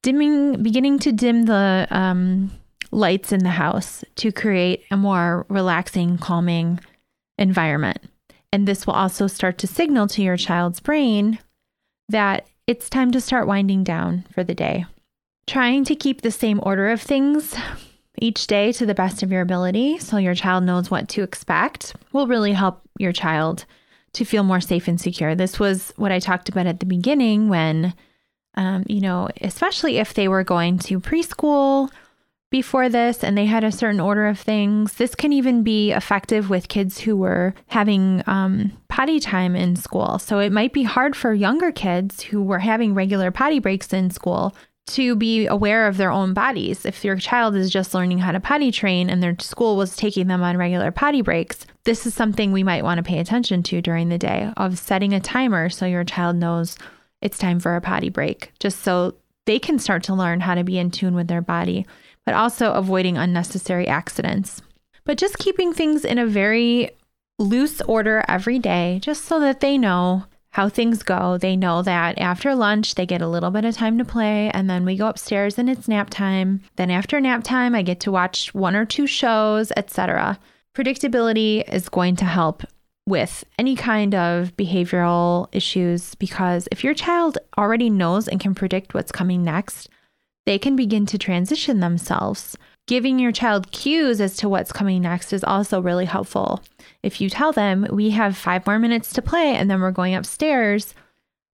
Dimming, 0.02 0.62
beginning 0.62 0.98
to 0.98 1.12
dim 1.12 1.46
the 1.46 1.86
um, 1.90 2.50
lights 2.90 3.32
in 3.32 3.40
the 3.40 3.50
house 3.50 4.04
to 4.16 4.32
create 4.32 4.84
a 4.90 4.96
more 4.96 5.46
relaxing, 5.48 6.18
calming 6.18 6.80
environment. 7.38 7.98
And 8.52 8.66
this 8.66 8.86
will 8.86 8.94
also 8.94 9.26
start 9.26 9.58
to 9.58 9.66
signal 9.66 10.08
to 10.08 10.22
your 10.22 10.36
child's 10.36 10.80
brain 10.80 11.38
that 12.08 12.46
it's 12.66 12.90
time 12.90 13.10
to 13.12 13.20
start 13.20 13.46
winding 13.46 13.84
down 13.84 14.26
for 14.34 14.42
the 14.42 14.54
day. 14.54 14.86
Trying 15.46 15.84
to 15.84 15.94
keep 15.94 16.20
the 16.20 16.30
same 16.30 16.60
order 16.62 16.90
of 16.90 17.00
things 17.00 17.56
each 18.20 18.46
day 18.46 18.72
to 18.72 18.86
the 18.86 18.94
best 18.94 19.22
of 19.22 19.32
your 19.32 19.40
ability 19.40 19.98
so 19.98 20.16
your 20.16 20.34
child 20.34 20.64
knows 20.64 20.90
what 20.90 21.08
to 21.08 21.22
expect 21.22 21.96
will 22.12 22.26
really 22.26 22.52
help 22.52 22.82
your 22.98 23.12
child 23.12 23.64
to 24.12 24.24
feel 24.24 24.42
more 24.42 24.60
safe 24.60 24.88
and 24.88 25.00
secure. 25.00 25.34
This 25.34 25.58
was 25.58 25.92
what 25.96 26.12
I 26.12 26.18
talked 26.18 26.48
about 26.48 26.66
at 26.66 26.80
the 26.80 26.86
beginning 26.86 27.48
when, 27.48 27.94
um, 28.56 28.84
you 28.88 29.00
know, 29.00 29.28
especially 29.40 29.98
if 29.98 30.14
they 30.14 30.28
were 30.28 30.44
going 30.44 30.78
to 30.80 31.00
preschool 31.00 31.90
before 32.50 32.88
this 32.88 33.22
and 33.22 33.38
they 33.38 33.46
had 33.46 33.64
a 33.64 33.72
certain 33.72 34.00
order 34.00 34.26
of 34.26 34.38
things. 34.38 34.94
This 34.94 35.14
can 35.14 35.32
even 35.32 35.62
be 35.62 35.92
effective 35.92 36.50
with 36.50 36.68
kids 36.68 37.00
who 37.00 37.16
were 37.16 37.54
having 37.68 38.22
um, 38.26 38.72
potty 38.88 39.20
time 39.20 39.54
in 39.54 39.76
school. 39.76 40.18
So 40.18 40.40
it 40.40 40.52
might 40.52 40.72
be 40.72 40.82
hard 40.82 41.14
for 41.14 41.32
younger 41.32 41.70
kids 41.70 42.22
who 42.22 42.42
were 42.42 42.58
having 42.58 42.94
regular 42.94 43.30
potty 43.30 43.60
breaks 43.60 43.92
in 43.92 44.10
school 44.10 44.54
to 44.88 45.14
be 45.14 45.46
aware 45.46 45.86
of 45.86 45.96
their 45.96 46.10
own 46.10 46.34
bodies. 46.34 46.84
If 46.84 47.04
your 47.04 47.16
child 47.16 47.54
is 47.54 47.70
just 47.70 47.94
learning 47.94 48.18
how 48.18 48.32
to 48.32 48.40
potty 48.40 48.72
train 48.72 49.08
and 49.08 49.22
their 49.22 49.36
school 49.38 49.76
was 49.76 49.94
taking 49.94 50.26
them 50.26 50.42
on 50.42 50.56
regular 50.56 50.90
potty 50.90 51.22
breaks, 51.22 51.64
this 51.84 52.06
is 52.06 52.14
something 52.14 52.50
we 52.50 52.64
might 52.64 52.82
want 52.82 52.98
to 52.98 53.04
pay 53.04 53.20
attention 53.20 53.62
to 53.64 53.80
during 53.80 54.08
the 54.08 54.18
day 54.18 54.52
of 54.56 54.78
setting 54.78 55.12
a 55.12 55.20
timer 55.20 55.68
so 55.68 55.86
your 55.86 56.02
child 56.02 56.34
knows 56.34 56.76
it's 57.22 57.38
time 57.38 57.60
for 57.60 57.76
a 57.76 57.80
potty 57.80 58.08
break, 58.08 58.52
just 58.58 58.80
so 58.80 59.14
they 59.44 59.58
can 59.58 59.78
start 59.78 60.02
to 60.04 60.14
learn 60.14 60.40
how 60.40 60.54
to 60.54 60.64
be 60.64 60.78
in 60.78 60.90
tune 60.90 61.14
with 61.14 61.28
their 61.28 61.42
body, 61.42 61.86
but 62.26 62.34
also 62.34 62.72
avoiding 62.72 63.16
unnecessary 63.16 63.86
accidents. 63.86 64.62
But 65.04 65.18
just 65.18 65.38
keeping 65.38 65.72
things 65.72 66.04
in 66.04 66.18
a 66.18 66.26
very 66.26 66.90
loose 67.38 67.80
order 67.82 68.24
every 68.28 68.58
day, 68.58 69.00
just 69.02 69.24
so 69.24 69.40
that 69.40 69.60
they 69.60 69.78
know 69.78 70.24
how 70.50 70.68
things 70.68 71.02
go. 71.02 71.38
They 71.38 71.56
know 71.56 71.82
that 71.82 72.18
after 72.18 72.54
lunch, 72.54 72.94
they 72.94 73.06
get 73.06 73.22
a 73.22 73.28
little 73.28 73.50
bit 73.50 73.64
of 73.64 73.76
time 73.76 73.98
to 73.98 74.04
play, 74.04 74.50
and 74.50 74.68
then 74.68 74.84
we 74.84 74.96
go 74.96 75.08
upstairs 75.08 75.58
and 75.58 75.70
it's 75.70 75.88
nap 75.88 76.10
time. 76.10 76.60
Then 76.76 76.90
after 76.90 77.20
nap 77.20 77.44
time, 77.44 77.74
I 77.74 77.82
get 77.82 78.00
to 78.00 78.10
watch 78.10 78.52
one 78.52 78.74
or 78.74 78.84
two 78.84 79.06
shows, 79.06 79.72
etc. 79.76 80.38
Predictability 80.74 81.68
is 81.72 81.88
going 81.88 82.16
to 82.16 82.24
help 82.24 82.64
with 83.06 83.44
any 83.58 83.74
kind 83.74 84.14
of 84.14 84.56
behavioral 84.56 85.48
issues 85.52 86.14
because 86.16 86.68
if 86.70 86.84
your 86.84 86.94
child 86.94 87.38
already 87.58 87.90
knows 87.90 88.28
and 88.28 88.40
can 88.40 88.54
predict 88.54 88.94
what's 88.94 89.12
coming 89.12 89.42
next, 89.42 89.88
they 90.46 90.58
can 90.58 90.76
begin 90.76 91.06
to 91.06 91.18
transition 91.18 91.80
themselves 91.80 92.56
Giving 92.90 93.20
your 93.20 93.30
child 93.30 93.70
cues 93.70 94.20
as 94.20 94.36
to 94.38 94.48
what's 94.48 94.72
coming 94.72 95.02
next 95.02 95.32
is 95.32 95.44
also 95.44 95.80
really 95.80 96.06
helpful. 96.06 96.60
If 97.04 97.20
you 97.20 97.30
tell 97.30 97.52
them, 97.52 97.86
we 97.88 98.10
have 98.10 98.36
five 98.36 98.66
more 98.66 98.80
minutes 98.80 99.12
to 99.12 99.22
play 99.22 99.54
and 99.54 99.70
then 99.70 99.80
we're 99.80 99.92
going 99.92 100.16
upstairs, 100.16 100.92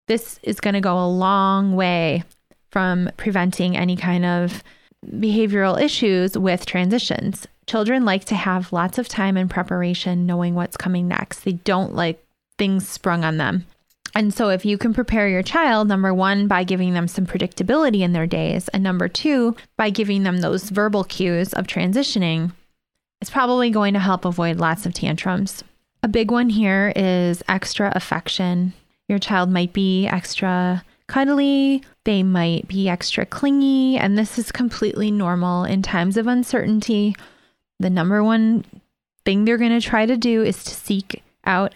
this 0.08 0.40
is 0.42 0.60
going 0.60 0.72
to 0.72 0.80
go 0.80 0.98
a 0.98 1.06
long 1.06 1.76
way 1.76 2.24
from 2.70 3.10
preventing 3.18 3.76
any 3.76 3.96
kind 3.96 4.24
of 4.24 4.62
behavioral 5.06 5.78
issues 5.78 6.38
with 6.38 6.64
transitions. 6.64 7.46
Children 7.66 8.06
like 8.06 8.24
to 8.24 8.34
have 8.34 8.72
lots 8.72 8.96
of 8.96 9.06
time 9.06 9.36
and 9.36 9.50
preparation 9.50 10.24
knowing 10.24 10.54
what's 10.54 10.78
coming 10.78 11.06
next. 11.06 11.40
They 11.40 11.52
don't 11.52 11.94
like 11.94 12.24
things 12.56 12.88
sprung 12.88 13.24
on 13.24 13.36
them. 13.36 13.66
And 14.16 14.32
so, 14.32 14.48
if 14.48 14.64
you 14.64 14.78
can 14.78 14.94
prepare 14.94 15.28
your 15.28 15.42
child, 15.42 15.88
number 15.88 16.14
one, 16.14 16.48
by 16.48 16.64
giving 16.64 16.94
them 16.94 17.06
some 17.06 17.26
predictability 17.26 18.00
in 18.00 18.14
their 18.14 18.26
days, 18.26 18.66
and 18.68 18.82
number 18.82 19.08
two, 19.08 19.54
by 19.76 19.90
giving 19.90 20.22
them 20.22 20.38
those 20.38 20.70
verbal 20.70 21.04
cues 21.04 21.52
of 21.52 21.66
transitioning, 21.66 22.52
it's 23.20 23.30
probably 23.30 23.68
going 23.68 23.92
to 23.92 24.00
help 24.00 24.24
avoid 24.24 24.56
lots 24.56 24.86
of 24.86 24.94
tantrums. 24.94 25.62
A 26.02 26.08
big 26.08 26.30
one 26.30 26.48
here 26.48 26.94
is 26.96 27.42
extra 27.46 27.92
affection. 27.94 28.72
Your 29.06 29.18
child 29.18 29.50
might 29.50 29.74
be 29.74 30.06
extra 30.06 30.82
cuddly, 31.08 31.82
they 32.04 32.22
might 32.22 32.66
be 32.68 32.88
extra 32.88 33.26
clingy, 33.26 33.98
and 33.98 34.16
this 34.16 34.38
is 34.38 34.50
completely 34.50 35.10
normal 35.10 35.64
in 35.64 35.82
times 35.82 36.16
of 36.16 36.26
uncertainty. 36.26 37.14
The 37.80 37.90
number 37.90 38.24
one 38.24 38.64
thing 39.26 39.44
they're 39.44 39.58
going 39.58 39.78
to 39.78 39.86
try 39.86 40.06
to 40.06 40.16
do 40.16 40.42
is 40.42 40.64
to 40.64 40.70
seek 40.70 41.22
out 41.44 41.74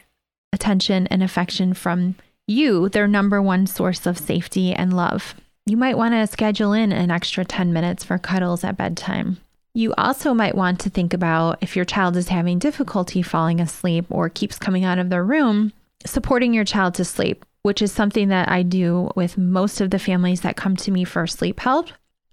attention 0.55 1.07
and 1.09 1.23
affection 1.23 1.75
from 1.75 2.15
you 2.51 2.89
their 2.89 3.07
number 3.07 3.41
one 3.41 3.67
source 3.67 4.07
of 4.07 4.19
safety 4.19 4.73
and 4.73 4.95
love. 4.95 5.35
You 5.67 5.77
might 5.77 5.97
want 5.97 6.15
to 6.15 6.27
schedule 6.27 6.73
in 6.73 6.93
an 6.93 7.11
extra 7.11 7.45
10 7.45 7.73
minutes 7.73 8.05
for 8.05 8.19
cuddles 8.19 8.65
at 8.65 8.77
bedtime. 8.77 9.39
You 9.73 9.95
also 9.97 10.35
might 10.35 10.57
want 10.57 10.81
to 10.81 10.91
think 10.91 11.15
about 11.15 11.59
if 11.61 11.77
your 11.77 11.85
child 11.85 12.17
is 12.17 12.29
having 12.29 12.59
difficulty 12.59 13.23
falling 13.23 13.61
asleep 13.61 14.07
or 14.11 14.29
keeps 14.29 14.59
coming 14.59 14.85
out 14.85 14.99
of 14.99 15.11
their 15.11 15.25
room, 15.25 15.73
supporting 16.05 16.53
your 16.53 16.65
child 16.65 16.95
to 16.95 17.05
sleep, 17.05 17.45
which 17.63 17.81
is 17.81 17.93
something 17.93 18.29
that 18.29 18.51
I 18.51 18.65
do 18.65 19.11
with 19.15 19.39
most 19.39 19.81
of 19.81 19.91
the 19.91 20.01
families 20.01 20.41
that 20.41 20.57
come 20.57 20.75
to 20.77 20.91
me 20.91 21.05
for 21.05 21.27
sleep 21.29 21.61
help. 21.61 21.89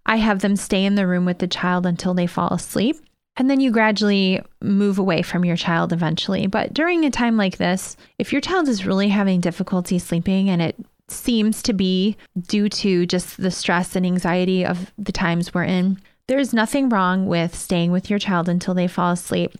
I 0.05 0.15
have 0.15 0.39
them 0.39 0.55
stay 0.55 0.83
in 0.83 0.95
the 0.95 1.05
room 1.05 1.25
with 1.25 1.37
the 1.39 1.47
child 1.47 1.85
until 1.85 2.15
they 2.15 2.27
fall 2.27 2.49
asleep. 2.49 2.97
And 3.37 3.49
then 3.49 3.59
you 3.59 3.71
gradually 3.71 4.41
move 4.61 4.97
away 4.97 5.21
from 5.21 5.45
your 5.45 5.55
child 5.55 5.93
eventually. 5.93 6.47
But 6.47 6.73
during 6.73 7.05
a 7.05 7.11
time 7.11 7.37
like 7.37 7.57
this, 7.57 7.95
if 8.17 8.31
your 8.31 8.41
child 8.41 8.67
is 8.67 8.85
really 8.85 9.09
having 9.09 9.41
difficulty 9.41 9.99
sleeping 9.99 10.49
and 10.49 10.61
it 10.61 10.75
seems 11.07 11.61
to 11.63 11.73
be 11.73 12.17
due 12.47 12.67
to 12.67 13.05
just 13.05 13.37
the 13.37 13.51
stress 13.51 13.95
and 13.95 14.05
anxiety 14.05 14.65
of 14.65 14.91
the 14.97 15.11
times 15.11 15.53
we're 15.53 15.63
in, 15.63 15.99
there's 16.27 16.53
nothing 16.53 16.89
wrong 16.89 17.27
with 17.27 17.55
staying 17.55 17.91
with 17.91 18.09
your 18.09 18.19
child 18.19 18.49
until 18.49 18.73
they 18.73 18.87
fall 18.87 19.13
asleep. 19.13 19.53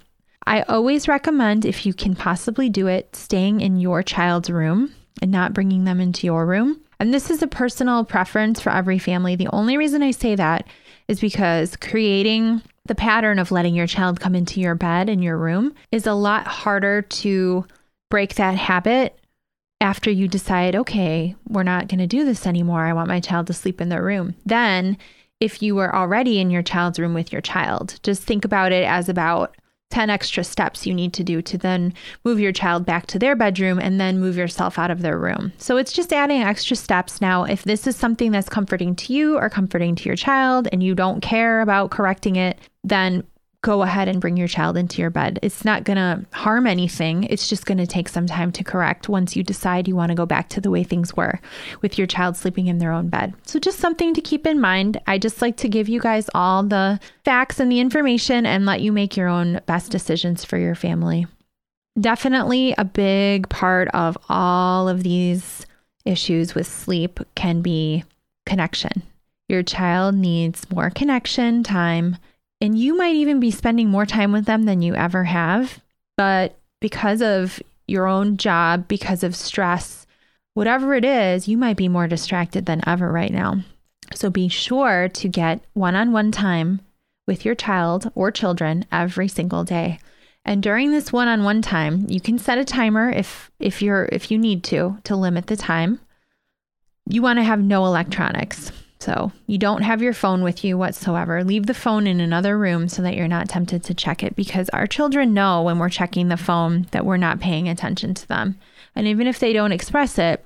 I 0.46 0.64
always 0.64 1.08
recommend, 1.08 1.66
if 1.66 1.86
you 1.86 1.94
can 1.94 2.16
possibly 2.16 2.70
do 2.70 2.88
it, 2.88 3.16
staying 3.16 3.62
in 3.62 3.80
your 3.80 4.02
child's 4.02 4.50
room 4.50 4.94
and 5.22 5.32
not 5.32 5.54
bringing 5.54 5.84
them 5.84 6.02
into 6.02 6.26
your 6.26 6.46
room. 6.46 6.82
And 7.00 7.14
this 7.14 7.30
is 7.30 7.42
a 7.44 7.48
personal 7.48 8.04
preference 8.04 8.60
for 8.60 8.72
every 8.72 8.98
family. 8.98 9.36
The 9.36 9.50
only 9.54 9.78
reason 9.78 10.02
I 10.02 10.12
say 10.12 10.36
that 10.36 10.66
is 11.08 11.20
because 11.20 11.76
creating 11.76 12.62
the 12.88 12.96
pattern 12.96 13.40
of 13.40 13.52
letting 13.52 13.76
your 13.76 13.88
child 13.88 14.20
come 14.20 14.36
into 14.36 14.60
your 14.60 14.76
bed 14.76 15.10
in 15.10 15.22
your 15.22 15.38
room 15.38 15.74
is 15.92 16.08
a 16.08 16.14
lot 16.14 16.48
harder 16.48 17.02
to 17.02 17.66
break 18.10 18.36
that 18.36 18.56
habit 18.56 19.20
after 19.80 20.10
you 20.10 20.28
decide, 20.28 20.76
okay, 20.76 21.36
we're 21.48 21.64
not 21.64 21.88
going 21.88 22.00
to 22.00 22.08
do 22.08 22.26
this 22.26 22.48
anymore. 22.48 22.86
I 22.86 22.94
want 22.94 23.10
my 23.10 23.20
child 23.20 23.48
to 23.48 23.54
sleep 23.54 23.80
in 23.80 23.90
their 23.90 24.04
room. 24.04 24.36
Then, 24.46 24.98
if 25.40 25.62
you 25.62 25.76
were 25.76 25.96
already 25.96 26.40
in 26.40 26.50
your 26.50 26.64
child's 26.64 26.98
room 26.98 27.14
with 27.14 27.32
your 27.32 27.42
child, 27.42 28.00
just 28.02 28.24
think 28.24 28.44
about 28.44 28.72
it 28.72 28.86
as 28.86 29.08
about 29.08 29.56
10 29.90 30.10
extra 30.10 30.44
steps 30.44 30.86
you 30.86 30.94
need 30.94 31.14
to 31.14 31.24
do 31.24 31.42
to 31.42 31.58
then 31.58 31.94
move 32.26 32.40
your 32.40 32.52
child 32.52 32.86
back 32.86 33.08
to 33.08 33.20
their 33.20 33.36
bedroom 33.36 33.80
and 33.80 34.00
then 34.00 34.20
move 34.20 34.36
yourself 34.36 34.78
out 34.78 34.92
of 34.92 35.02
their 35.02 35.18
room. 35.18 35.54
So 35.58 35.78
it's 35.78 35.94
just 35.94 36.12
adding 36.12 36.42
extra 36.42 36.76
steps. 36.76 37.22
Now, 37.22 37.44
if 37.44 37.64
this 37.64 37.88
is 37.88 37.96
something 37.96 38.32
that's 38.32 38.50
comforting 38.50 38.96
to 38.96 39.14
you 39.14 39.38
or 39.38 39.50
comforting 39.50 39.96
to 39.96 40.10
your 40.10 40.18
child 40.18 40.68
and 40.72 40.84
you 40.84 40.94
don't 40.94 41.22
care 41.22 41.62
about 41.62 41.92
correcting 41.92 42.36
it, 42.36 42.60
then 42.90 43.24
go 43.62 43.82
ahead 43.82 44.08
and 44.08 44.22
bring 44.22 44.38
your 44.38 44.48
child 44.48 44.78
into 44.78 45.02
your 45.02 45.10
bed. 45.10 45.40
It's 45.42 45.66
not 45.66 45.84
going 45.84 45.98
to 45.98 46.26
harm 46.32 46.68
anything. 46.68 47.24
It's 47.24 47.50
just 47.50 47.66
going 47.66 47.80
to 47.80 47.88
take 47.88 48.08
some 48.08 48.28
time 48.28 48.52
to 48.54 48.64
correct 48.64 49.10
once 49.10 49.36
you 49.36 49.44
decide 49.44 49.88
you 49.88 49.96
want 49.96 50.10
to 50.10 50.16
go 50.16 50.26
back 50.26 50.48
to 50.50 50.62
the 50.62 50.70
way 50.70 50.84
things 50.84 51.16
were 51.18 51.40
with 51.82 51.98
your 51.98 52.08
child 52.08 52.38
sleeping 52.38 52.68
in 52.68 52.78
their 52.78 52.92
own 52.92 53.10
bed. 53.10 53.34
So, 53.46 53.60
just 53.60 53.80
something 53.80 54.14
to 54.14 54.22
keep 54.22 54.46
in 54.46 54.62
mind. 54.62 55.02
I 55.08 55.18
just 55.18 55.42
like 55.42 55.58
to 55.58 55.70
give 55.70 55.90
you 55.90 56.00
guys 56.00 56.30
all 56.34 56.64
the 56.64 57.00
facts 57.26 57.60
and 57.60 57.72
the 57.72 57.80
information 57.80 58.46
and 58.46 58.66
let 58.66 58.82
you 58.82 58.92
make 58.92 59.18
your 59.18 59.28
own 59.28 59.60
best 59.66 59.92
decisions 59.92 60.46
for 60.46 60.58
your 60.58 60.76
family. 60.76 61.26
Definitely 62.00 62.76
a 62.78 62.86
big 62.86 63.50
part 63.50 63.88
of 63.90 64.18
all 64.30 64.88
of 64.88 65.04
these 65.04 65.66
issues 66.06 66.54
with 66.54 66.68
sleep 66.68 67.20
can 67.36 67.62
be 67.62 68.04
connection. 68.46 69.02
Your 69.50 69.64
child 69.64 70.16
needs 70.16 70.70
more 70.70 70.90
connection 70.90 71.64
time 71.64 72.18
and 72.60 72.78
you 72.78 72.96
might 72.98 73.16
even 73.16 73.40
be 73.40 73.52
spending 73.52 73.90
more 73.90 74.06
time 74.06 74.32
with 74.32 74.46
them 74.46 74.64
than 74.64 74.82
you 74.82 74.96
ever 74.96 75.26
have. 75.26 75.80
But 76.16 76.58
because 76.80 77.22
of 77.22 77.62
your 77.88 78.08
own 78.08 78.38
job, 78.38 78.88
because 78.88 79.24
of 79.24 79.36
stress, 79.36 80.06
whatever 80.54 80.94
it 80.94 81.06
is, 81.06 81.48
you 81.48 81.58
might 81.58 81.78
be 81.78 81.88
more 81.88 82.08
distracted 82.08 82.66
than 82.66 82.88
ever 82.88 83.12
right 83.12 83.32
now. 83.32 83.62
So 84.14 84.30
be 84.30 84.48
sure 84.48 85.10
to 85.10 85.28
get 85.28 85.62
one 85.74 85.96
on 85.96 86.12
one 86.12 86.32
time 86.32 86.82
with 87.28 87.46
your 87.46 87.56
child 87.56 88.12
or 88.16 88.32
children 88.32 88.86
every 88.92 89.28
single 89.28 89.64
day. 89.64 90.00
And 90.48 90.64
during 90.64 90.92
this 90.92 91.12
one-on-one 91.12 91.62
time, 91.62 92.06
you 92.08 92.22
can 92.22 92.40
set 92.40 92.58
a 92.58 92.64
timer 92.64 93.10
if 93.10 93.52
if 93.60 93.82
you're 93.82 94.08
if 94.14 94.32
you 94.32 94.38
need 94.38 94.64
to 94.66 94.98
to 95.04 95.16
limit 95.16 95.48
the 95.48 95.58
time. 95.58 96.00
You 97.06 97.22
want 97.22 97.40
to 97.40 97.44
have 97.44 97.60
no 97.62 97.86
electronics. 97.86 98.72
So 99.00 99.32
you 99.46 99.58
don't 99.58 99.84
have 99.84 100.02
your 100.02 100.14
phone 100.14 100.44
with 100.44 100.64
you 100.64 100.78
whatsoever. 100.78 101.44
Leave 101.44 101.68
the 101.68 101.74
phone 101.74 102.08
in 102.08 102.20
another 102.20 102.58
room 102.58 102.90
so 102.90 103.02
that 103.04 103.16
you're 103.16 103.28
not 103.28 103.48
tempted 103.48 103.84
to 103.84 103.94
check 103.94 104.24
it 104.24 104.36
because 104.36 104.70
our 104.70 104.88
children 104.88 105.34
know 105.34 105.62
when 105.62 105.78
we're 105.78 105.90
checking 105.90 106.30
the 106.30 106.38
phone 106.38 106.88
that 106.92 107.06
we're 107.06 107.18
not 107.18 107.40
paying 107.40 107.70
attention 107.70 108.14
to 108.16 108.28
them. 108.28 108.58
And 108.96 109.06
even 109.08 109.28
if 109.28 109.40
they 109.40 109.54
don't 109.54 109.72
express 109.72 110.18
it, 110.18 110.44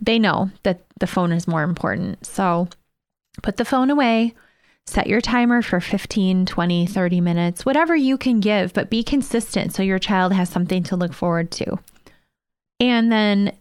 they 0.00 0.18
know 0.18 0.50
that 0.62 0.82
the 1.00 1.06
phone 1.06 1.32
is 1.32 1.48
more 1.48 1.64
important. 1.64 2.24
So 2.24 2.68
put 3.42 3.56
the 3.56 3.64
phone 3.64 3.90
away, 3.90 4.34
set 4.86 5.08
your 5.08 5.20
timer 5.20 5.62
for 5.62 5.80
15, 5.80 6.46
20, 6.46 6.86
30 6.86 7.20
minutes, 7.20 7.66
whatever 7.66 7.96
you 7.96 8.16
can 8.16 8.38
give, 8.40 8.72
but 8.72 8.90
be 8.90 9.02
consistent 9.02 9.74
so 9.74 9.82
your 9.82 9.98
child 9.98 10.32
has 10.32 10.48
something 10.48 10.84
to 10.84 10.96
look 10.96 11.12
forward 11.12 11.50
to. 11.52 11.78
And 12.78 13.10
then 13.10 13.56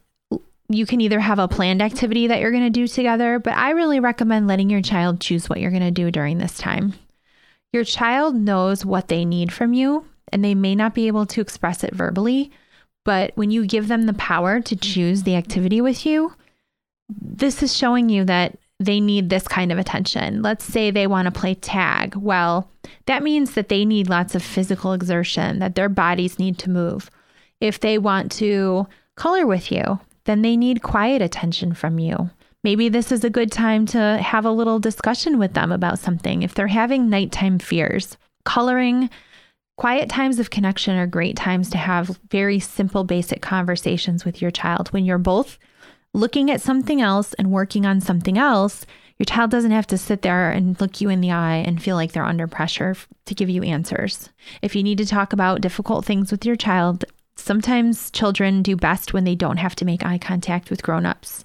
you 0.73 0.86
can 0.86 1.01
either 1.01 1.19
have 1.19 1.39
a 1.39 1.47
planned 1.47 1.81
activity 1.81 2.27
that 2.27 2.39
you're 2.39 2.51
going 2.51 2.63
to 2.63 2.69
do 2.69 2.88
together, 2.88 3.39
but 3.39 3.53
I 3.53 3.71
really 3.71 3.99
recommend 3.99 4.47
letting 4.47 4.69
your 4.69 4.81
child 4.81 5.19
choose 5.19 5.49
what 5.49 5.60
you're 5.60 5.71
going 5.71 5.81
to 5.81 5.91
do 5.91 6.12
during 6.12 6.38
this 6.38 6.57
time. 6.57 6.93
Your 7.73 7.84
child 7.84 8.36
knows 8.36 8.86
what 8.86 9.07
they 9.07 9.25
need 9.25 9.51
from 9.51 9.73
you, 9.73 10.05
and 10.31 10.43
they 10.43 10.55
may 10.55 10.75
not 10.75 10.93
be 10.93 11.07
able 11.07 11.25
to 11.27 11.41
express 11.41 11.84
it 11.84 11.95
verbally, 11.95 12.51
but 13.05 13.31
when 13.36 13.49
you 13.49 13.65
give 13.65 13.88
them 13.88 14.05
the 14.05 14.13
power 14.13 14.60
to 14.62 14.75
choose 14.75 15.23
the 15.23 15.36
activity 15.36 15.81
with 15.81 16.05
you, 16.05 16.34
this 17.10 17.63
is 17.63 17.75
showing 17.75 18.10
you 18.10 18.23
that 18.25 18.57
they 18.79 18.99
need 18.99 19.29
this 19.29 19.47
kind 19.47 19.71
of 19.71 19.77
attention. 19.77 20.41
Let's 20.41 20.65
say 20.65 20.91
they 20.91 21.07
want 21.07 21.25
to 21.27 21.39
play 21.39 21.55
tag. 21.55 22.15
Well, 22.15 22.69
that 23.05 23.23
means 23.23 23.53
that 23.53 23.69
they 23.69 23.86
need 23.86 24.10
lots 24.10 24.34
of 24.36 24.43
physical 24.43 24.93
exertion, 24.93 25.60
that 25.60 25.75
their 25.75 25.89
bodies 25.89 26.39
need 26.39 26.57
to 26.60 26.69
move. 26.69 27.10
If 27.60 27.79
they 27.79 27.97
want 27.97 28.31
to 28.34 28.88
color 29.15 29.45
with 29.45 29.71
you, 29.71 29.99
then 30.25 30.41
they 30.41 30.55
need 30.57 30.84
quiet 30.84 31.21
attention 31.21 31.73
from 31.73 31.99
you. 31.99 32.29
Maybe 32.63 32.89
this 32.89 33.12
is 33.12 33.23
a 33.23 33.29
good 33.29 33.51
time 33.51 33.86
to 33.88 34.19
have 34.21 34.45
a 34.45 34.51
little 34.51 34.79
discussion 34.79 35.39
with 35.39 35.53
them 35.53 35.71
about 35.71 35.99
something. 35.99 36.43
If 36.43 36.53
they're 36.53 36.67
having 36.67 37.10
nighttime 37.10 37.57
fears, 37.57 38.17
coloring, 38.45 39.10
quiet 39.77 40.10
times 40.10 40.38
of 40.38 40.51
connection 40.51 40.95
are 40.95 41.07
great 41.07 41.36
times 41.36 41.69
to 41.71 41.77
have 41.77 42.19
very 42.29 42.60
simple, 42.60 43.03
basic 43.03 43.41
conversations 43.41 44.25
with 44.25 44.41
your 44.41 44.51
child 44.51 44.89
when 44.89 45.05
you're 45.05 45.17
both 45.17 45.57
looking 46.13 46.51
at 46.51 46.62
something 46.62 47.01
else 47.01 47.34
and 47.34 47.51
working 47.51 47.86
on 47.86 48.01
something 48.01 48.38
else, 48.38 48.86
your 49.17 49.25
child 49.25 49.51
doesn't 49.51 49.71
have 49.71 49.88
to 49.88 49.97
sit 49.97 50.23
there 50.23 50.51
and 50.51 50.79
look 50.81 50.99
you 50.99 51.10
in 51.10 51.21
the 51.21 51.31
eye 51.31 51.63
and 51.65 51.81
feel 51.81 51.95
like 51.95 52.12
they're 52.12 52.25
under 52.25 52.47
pressure 52.47 52.95
to 53.25 53.36
give 53.36 53.49
you 53.49 53.63
answers. 53.63 54.29
If 54.62 54.75
you 54.75 54.84
need 54.84 54.97
to 54.97 55.05
talk 55.05 55.31
about 55.31 55.62
difficult 55.62 56.05
things 56.05 56.31
with 56.31 56.45
your 56.45 56.55
child, 56.55 57.05
sometimes 57.41 58.12
children 58.12 58.62
do 58.62 58.75
best 58.75 59.13
when 59.13 59.23
they 59.23 59.36
don't 59.36 59.58
have 59.58 59.75
to 59.75 59.86
make 59.86 60.06
eye 60.06 60.17
contact 60.17 60.69
with 60.69 60.84
grown-ups. 60.84 61.43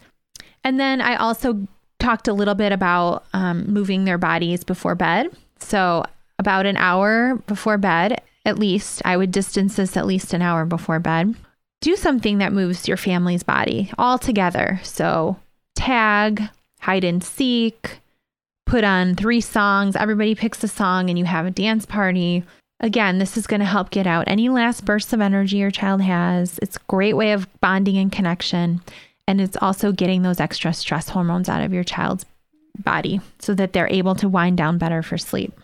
And 0.65 0.79
then 0.79 1.01
I 1.01 1.17
also 1.17 1.67
talked 1.99 2.29
a 2.29 2.33
little 2.33 2.55
bit 2.55 2.73
about 2.73 3.25
um, 3.33 3.67
moving 3.73 4.05
their 4.05 4.19
bodies 4.19 4.65
before 4.65 4.95
bed. 4.95 5.29
So, 5.59 6.05
about 6.39 6.67
an 6.67 6.77
hour 6.77 7.37
before 7.47 7.79
bed, 7.79 8.21
at 8.45 8.59
least, 8.59 9.01
I 9.05 9.17
would 9.17 9.33
distance 9.33 9.77
this 9.77 9.97
at 9.97 10.07
least 10.07 10.35
an 10.35 10.43
hour 10.43 10.67
before 10.67 11.01
bed 11.01 11.35
do 11.81 11.97
something 11.97 12.39
that 12.39 12.53
moves 12.53 12.89
your 12.89 12.97
family's 12.97 13.43
body 13.43 13.91
all 13.99 14.19
together. 14.19 14.81
So, 14.83 15.37
tag, 15.75 16.43
hide 16.81 17.05
and 17.05 17.23
seek, 17.23 18.01
put 18.65 18.85
on 18.85 19.15
three 19.15 19.41
songs. 19.41 19.97
Everybody 19.97 20.35
picks 20.35 20.65
a 20.65 20.69
song 20.69 21.11
and 21.11 21.19
you 21.19 21.25
have 21.25 21.47
a 21.47 21.51
dance 21.51 21.87
party. 21.87 22.45
Again, 22.81 23.19
this 23.19 23.37
is 23.37 23.47
going 23.47 23.61
to 23.61 23.67
help 23.67 23.91
get 23.91 24.07
out 24.07 24.29
any 24.29 24.49
last 24.49 24.85
bursts 24.85 25.13
of 25.13 25.21
energy 25.21 25.57
your 25.57 25.71
child 25.71 26.03
has. 26.03 26.59
It's 26.61 26.77
a 26.77 26.81
great 26.89 27.15
way 27.15 27.33
of 27.33 27.49
bonding 27.61 27.97
and 27.97 28.13
connection. 28.13 28.83
And 29.27 29.41
it's 29.41 29.57
also 29.61 29.93
getting 29.93 30.23
those 30.23 30.41
extra 30.41 30.73
stress 30.73 31.09
hormones 31.09 31.49
out 31.49 31.63
of 31.63 31.73
your 31.73 31.85
child's 31.85 32.27
body 32.79 33.21
so 33.39 33.55
that 33.55 33.73
they're 33.73 33.89
able 33.89 34.15
to 34.17 34.29
wind 34.29 34.59
down 34.59 34.79
better 34.79 35.03
for 35.03 35.17
sleep. 35.17 35.59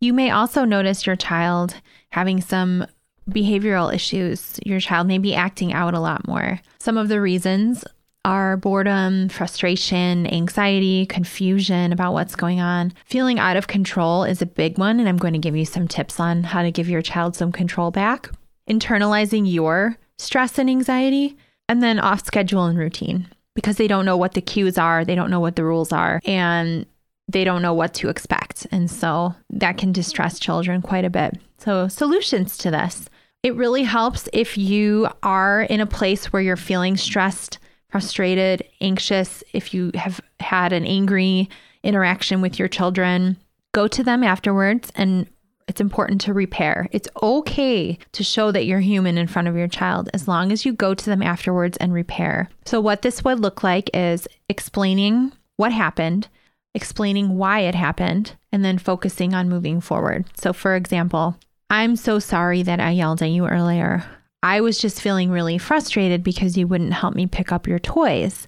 You 0.00 0.12
may 0.12 0.30
also 0.30 0.64
notice 0.64 1.06
your 1.06 1.16
child 1.16 1.76
having 2.10 2.40
some 2.40 2.86
behavioral 3.30 3.92
issues, 3.92 4.58
your 4.64 4.80
child 4.80 5.06
may 5.06 5.18
be 5.18 5.34
acting 5.34 5.72
out 5.72 5.94
a 5.94 6.00
lot 6.00 6.26
more. 6.26 6.60
Some 6.78 6.96
of 6.96 7.08
the 7.08 7.20
reasons 7.20 7.84
are 8.26 8.56
boredom, 8.56 9.28
frustration, 9.28 10.26
anxiety, 10.26 11.06
confusion 11.06 11.92
about 11.92 12.12
what's 12.12 12.34
going 12.34 12.60
on. 12.60 12.92
Feeling 13.04 13.38
out 13.38 13.56
of 13.56 13.68
control 13.68 14.24
is 14.24 14.42
a 14.42 14.46
big 14.46 14.78
one, 14.78 14.98
and 14.98 15.08
I'm 15.08 15.16
going 15.16 15.32
to 15.32 15.38
give 15.38 15.54
you 15.54 15.64
some 15.64 15.86
tips 15.86 16.18
on 16.18 16.42
how 16.42 16.62
to 16.62 16.72
give 16.72 16.88
your 16.88 17.02
child 17.02 17.36
some 17.36 17.52
control 17.52 17.92
back. 17.92 18.28
Internalizing 18.68 19.50
your 19.50 19.96
stress 20.18 20.58
and 20.58 20.68
anxiety, 20.68 21.36
and 21.68 21.80
then 21.84 22.00
off 22.00 22.26
schedule 22.26 22.64
and 22.64 22.76
routine 22.76 23.28
because 23.54 23.76
they 23.76 23.86
don't 23.86 24.04
know 24.04 24.16
what 24.16 24.34
the 24.34 24.42
cues 24.42 24.76
are, 24.76 25.04
they 25.04 25.14
don't 25.14 25.30
know 25.30 25.40
what 25.40 25.54
the 25.54 25.64
rules 25.64 25.92
are, 25.92 26.20
and 26.24 26.84
they 27.28 27.44
don't 27.44 27.62
know 27.62 27.74
what 27.74 27.94
to 27.94 28.08
expect. 28.08 28.66
And 28.72 28.90
so 28.90 29.36
that 29.50 29.78
can 29.78 29.92
distress 29.92 30.40
children 30.40 30.82
quite 30.82 31.04
a 31.04 31.10
bit. 31.10 31.38
So, 31.58 31.86
solutions 31.86 32.58
to 32.58 32.72
this 32.72 33.08
it 33.44 33.54
really 33.54 33.84
helps 33.84 34.28
if 34.32 34.58
you 34.58 35.08
are 35.22 35.62
in 35.62 35.80
a 35.80 35.86
place 35.86 36.32
where 36.32 36.42
you're 36.42 36.56
feeling 36.56 36.96
stressed, 36.96 37.60
frustrated, 37.96 38.62
anxious, 38.82 39.42
if 39.54 39.72
you 39.72 39.90
have 39.94 40.20
had 40.38 40.70
an 40.70 40.84
angry 40.84 41.48
interaction 41.82 42.42
with 42.42 42.58
your 42.58 42.68
children, 42.68 43.38
go 43.72 43.88
to 43.88 44.04
them 44.04 44.22
afterwards 44.22 44.92
and 44.96 45.26
it's 45.66 45.80
important 45.80 46.20
to 46.20 46.34
repair. 46.34 46.88
It's 46.92 47.08
okay 47.22 47.96
to 48.12 48.22
show 48.22 48.52
that 48.52 48.66
you're 48.66 48.80
human 48.80 49.16
in 49.16 49.28
front 49.28 49.48
of 49.48 49.56
your 49.56 49.66
child 49.66 50.10
as 50.12 50.28
long 50.28 50.52
as 50.52 50.66
you 50.66 50.74
go 50.74 50.92
to 50.92 51.06
them 51.06 51.22
afterwards 51.22 51.78
and 51.78 51.94
repair. 51.94 52.50
So, 52.66 52.82
what 52.82 53.00
this 53.00 53.24
would 53.24 53.40
look 53.40 53.62
like 53.62 53.88
is 53.94 54.28
explaining 54.50 55.32
what 55.56 55.72
happened, 55.72 56.28
explaining 56.74 57.38
why 57.38 57.60
it 57.60 57.74
happened, 57.74 58.34
and 58.52 58.62
then 58.62 58.76
focusing 58.76 59.32
on 59.32 59.48
moving 59.48 59.80
forward. 59.80 60.26
So, 60.36 60.52
for 60.52 60.76
example, 60.76 61.38
I'm 61.70 61.96
so 61.96 62.18
sorry 62.18 62.62
that 62.62 62.78
I 62.78 62.90
yelled 62.90 63.22
at 63.22 63.30
you 63.30 63.46
earlier. 63.46 64.04
I 64.46 64.60
was 64.60 64.78
just 64.78 65.02
feeling 65.02 65.32
really 65.32 65.58
frustrated 65.58 66.22
because 66.22 66.56
you 66.56 66.68
wouldn't 66.68 66.92
help 66.92 67.16
me 67.16 67.26
pick 67.26 67.50
up 67.50 67.66
your 67.66 67.80
toys. 67.80 68.46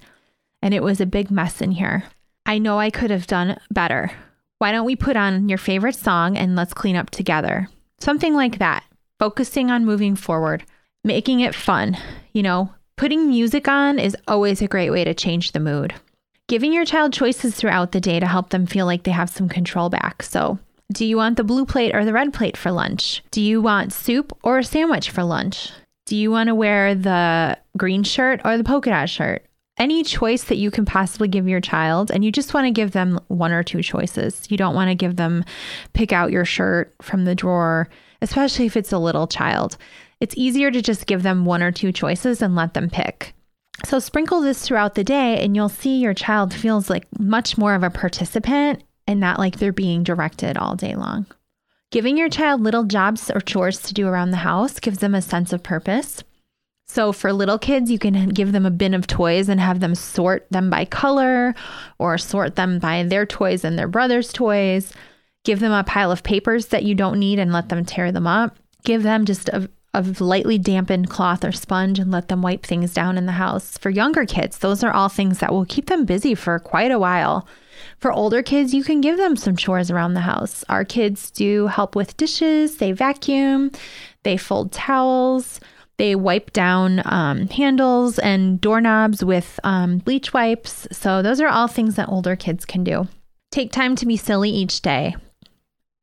And 0.63 0.73
it 0.73 0.81
was 0.81 1.01
a 1.01 1.07
big 1.07 1.29
mess 1.29 1.61
in 1.61 1.73
here. 1.73 2.05
I 2.47 2.59
know 2.59 2.79
I 2.79 2.89
could 2.91 3.11
have 3.11 3.27
done 3.27 3.59
better. 3.73 4.13
Why 4.59 4.71
don't 4.71 4.87
we 4.87 4.95
put 4.95 5.17
on 5.17 5.49
your 5.49 5.59
favorite 5.59 5.97
song 5.97 6.39
and 6.39 6.55
let's 6.55 6.73
clean 6.73 6.95
up 6.95 7.11
together? 7.11 7.69
Something 7.99 8.35
like 8.35 8.61
that. 8.61 8.85
Focusing 9.19 9.73
on 9.73 9.87
moving 9.87 10.15
forward, 10.15 10.63
making 11.03 11.41
it 11.41 11.53
fun. 11.53 11.99
You 12.33 12.45
know, 12.45 12.73
putting 12.97 13.27
music 13.27 13.67
on 13.67 13.99
is 13.99 14.17
always 14.29 14.63
a 14.63 14.69
great 14.69 14.91
way 14.91 15.03
to 15.03 15.15
change 15.15 15.51
the 15.51 15.59
mood. 15.59 15.95
Giving 16.47 16.73
your 16.73 16.85
child 16.85 17.13
choices 17.13 17.57
throughout 17.57 17.91
the 17.91 18.01
day 18.01 18.21
to 18.21 18.27
help 18.27 18.51
them 18.51 18.67
feel 18.67 18.87
like 18.87 19.03
they 19.03 19.11
have 19.11 19.31
some 19.31 19.49
control 19.49 19.89
back. 19.89 20.23
So, 20.23 20.61
do 20.93 21.05
you 21.05 21.17
want 21.17 21.37
the 21.37 21.43
blue 21.43 21.67
plate 21.67 21.93
or 21.93 22.05
the 22.05 22.13
red 22.13 22.33
plate 22.33 22.57
for 22.57 22.71
lunch? 22.71 23.25
Do 23.33 23.43
you 23.43 23.61
want 23.61 23.93
soup 23.93 24.33
or 24.45 24.59
a 24.59 24.65
sandwich 24.65 25.11
for 25.11 25.25
lunch? 25.25 25.73
Do 26.09 26.17
you 26.17 26.31
want 26.31 26.47
to 26.47 26.55
wear 26.55 26.95
the 26.95 27.59
green 27.77 28.03
shirt 28.03 28.41
or 28.43 28.57
the 28.57 28.65
polka 28.65 28.89
dot 28.89 29.11
shirt? 29.11 29.45
Any 29.77 30.03
choice 30.03 30.45
that 30.45 30.57
you 30.57 30.71
can 30.71 30.87
possibly 30.87 31.29
give 31.29 31.47
your 31.47 31.61
child, 31.61 32.11
and 32.11 32.25
you 32.25 32.33
just 32.33 32.55
want 32.55 32.65
to 32.65 32.71
give 32.71 32.93
them 32.93 33.21
one 33.29 33.53
or 33.53 33.63
two 33.63 33.83
choices. 33.83 34.51
You 34.51 34.57
don't 34.57 34.75
want 34.75 34.89
to 34.89 34.95
give 34.95 35.17
them 35.17 35.45
pick 35.93 36.11
out 36.11 36.33
your 36.33 36.47
shirt 36.47 36.95
from 37.03 37.27
the 37.27 37.35
drawer, 37.35 37.91
especially 38.23 38.65
if 38.65 38.75
it's 38.75 38.91
a 38.91 38.99
little 38.99 39.27
child. 39.27 39.77
It's 40.19 40.35
easier 40.35 40.71
to 40.71 40.81
just 40.81 41.05
give 41.05 41.23
them 41.23 41.45
one 41.45 41.63
or 41.63 41.73
two 41.73 41.93
choices 41.93 42.41
and 42.41 42.57
let 42.57 42.73
them 42.73 42.89
pick. 42.89 43.35
So 43.85 43.99
sprinkle 43.99 44.41
this 44.41 44.67
throughout 44.67 44.95
the 44.95 45.05
day, 45.05 45.45
and 45.45 45.55
you'll 45.55 45.69
see 45.69 45.99
your 45.99 46.15
child 46.15 46.55
feels 46.55 46.89
like 46.89 47.05
much 47.19 47.59
more 47.59 47.75
of 47.75 47.83
a 47.83 47.91
participant 47.91 48.83
and 49.07 49.21
not 49.21 49.39
like 49.39 49.59
they're 49.59 49.73
being 49.73 50.05
directed 50.05 50.57
all 50.57 50.75
day 50.75 50.95
long. 50.95 51.27
Giving 51.91 52.19
your 52.19 52.29
child 52.29 52.61
little 52.61 52.85
jobs 52.85 53.31
or 53.31 53.41
chores 53.41 53.81
to 53.83 53.95
do 53.95 54.07
around 54.07 54.31
the 54.31 54.39
house 54.39 54.79
gives 54.79 54.99
them 54.99 55.15
a 55.15 55.23
sense 55.23 55.55
of 55.55 55.63
purpose. 55.63 56.23
So, 56.87 57.13
for 57.13 57.33
little 57.33 57.59
kids, 57.59 57.91
you 57.91 57.99
can 57.99 58.29
give 58.29 58.53
them 58.53 58.67
a 58.67 58.71
bin 58.71 58.93
of 58.93 59.07
toys 59.07 59.49
and 59.49 59.59
have 59.59 59.81
them 59.81 59.95
sort 59.95 60.47
them 60.51 60.69
by 60.69 60.85
color 60.85 61.55
or 61.99 62.19
sort 62.19 62.57
them 62.57 62.79
by 62.79 63.03
their 63.05 63.25
toys 63.25 63.65
and 63.65 63.79
their 63.79 63.89
brother's 63.89 64.33
toys. 64.35 64.93
Give 65.45 65.61
them 65.61 65.73
a 65.73 65.85
pile 65.85 66.11
of 66.11 66.23
papers 66.23 66.67
that 66.67 66.85
you 66.85 66.95
don't 66.95 67.19
need 67.19 67.39
and 67.39 67.53
let 67.53 67.71
them 67.71 67.87
tear 67.87 68.13
them 68.13 68.27
up. 68.27 68.57
Give 68.85 69.03
them 69.03 69.25
just 69.25 69.49
a, 69.49 69.71
a 69.95 70.03
lightly 70.21 70.59
dampened 70.59 71.09
cloth 71.09 71.43
or 71.43 71.53
sponge 71.53 71.99
and 71.99 72.11
let 72.11 72.29
them 72.29 72.43
wipe 72.43 72.65
things 72.67 72.93
down 72.93 73.17
in 73.17 73.25
the 73.25 73.33
house. 73.33 73.79
For 73.79 73.89
younger 73.89 74.27
kids, 74.27 74.59
those 74.59 74.85
are 74.85 74.93
all 74.93 75.09
things 75.09 75.39
that 75.39 75.53
will 75.53 75.65
keep 75.65 75.87
them 75.87 76.05
busy 76.05 76.35
for 76.35 76.59
quite 76.59 76.91
a 76.91 76.99
while. 76.99 77.47
For 77.99 78.13
older 78.13 78.43
kids, 78.43 78.75
you 78.75 78.85
can 78.85 79.01
give 79.01 79.17
them 79.17 79.37
some 79.37 79.57
chores 79.57 79.91
around 79.91 80.15
the 80.15 80.21
house. 80.21 80.65
Our 80.69 80.85
kids 80.85 81.31
do 81.31 81.67
help 81.67 81.97
with 81.97 82.17
dishes, 82.17 82.77
they 82.79 82.93
vacuum, 82.93 83.71
they 84.23 84.37
fold 84.37 84.73
towels, 84.73 85.61
they 85.99 86.15
wipe 86.15 86.53
down 86.53 87.03
um, 87.05 87.49
handles 87.49 88.19
and 88.21 88.61
doorknobs 88.61 89.25
with 89.25 89.59
um, 89.65 89.99
bleach 89.99 90.33
wipes. 90.33 90.87
So, 90.93 91.23
those 91.23 91.41
are 91.41 91.49
all 91.49 91.67
things 91.67 91.97
that 91.97 92.09
older 92.09 92.37
kids 92.37 92.65
can 92.65 92.85
do. 92.85 93.09
Take 93.51 93.73
time 93.73 93.97
to 93.97 94.07
be 94.07 94.17
silly 94.17 94.51
each 94.51 94.81
day. 94.81 95.17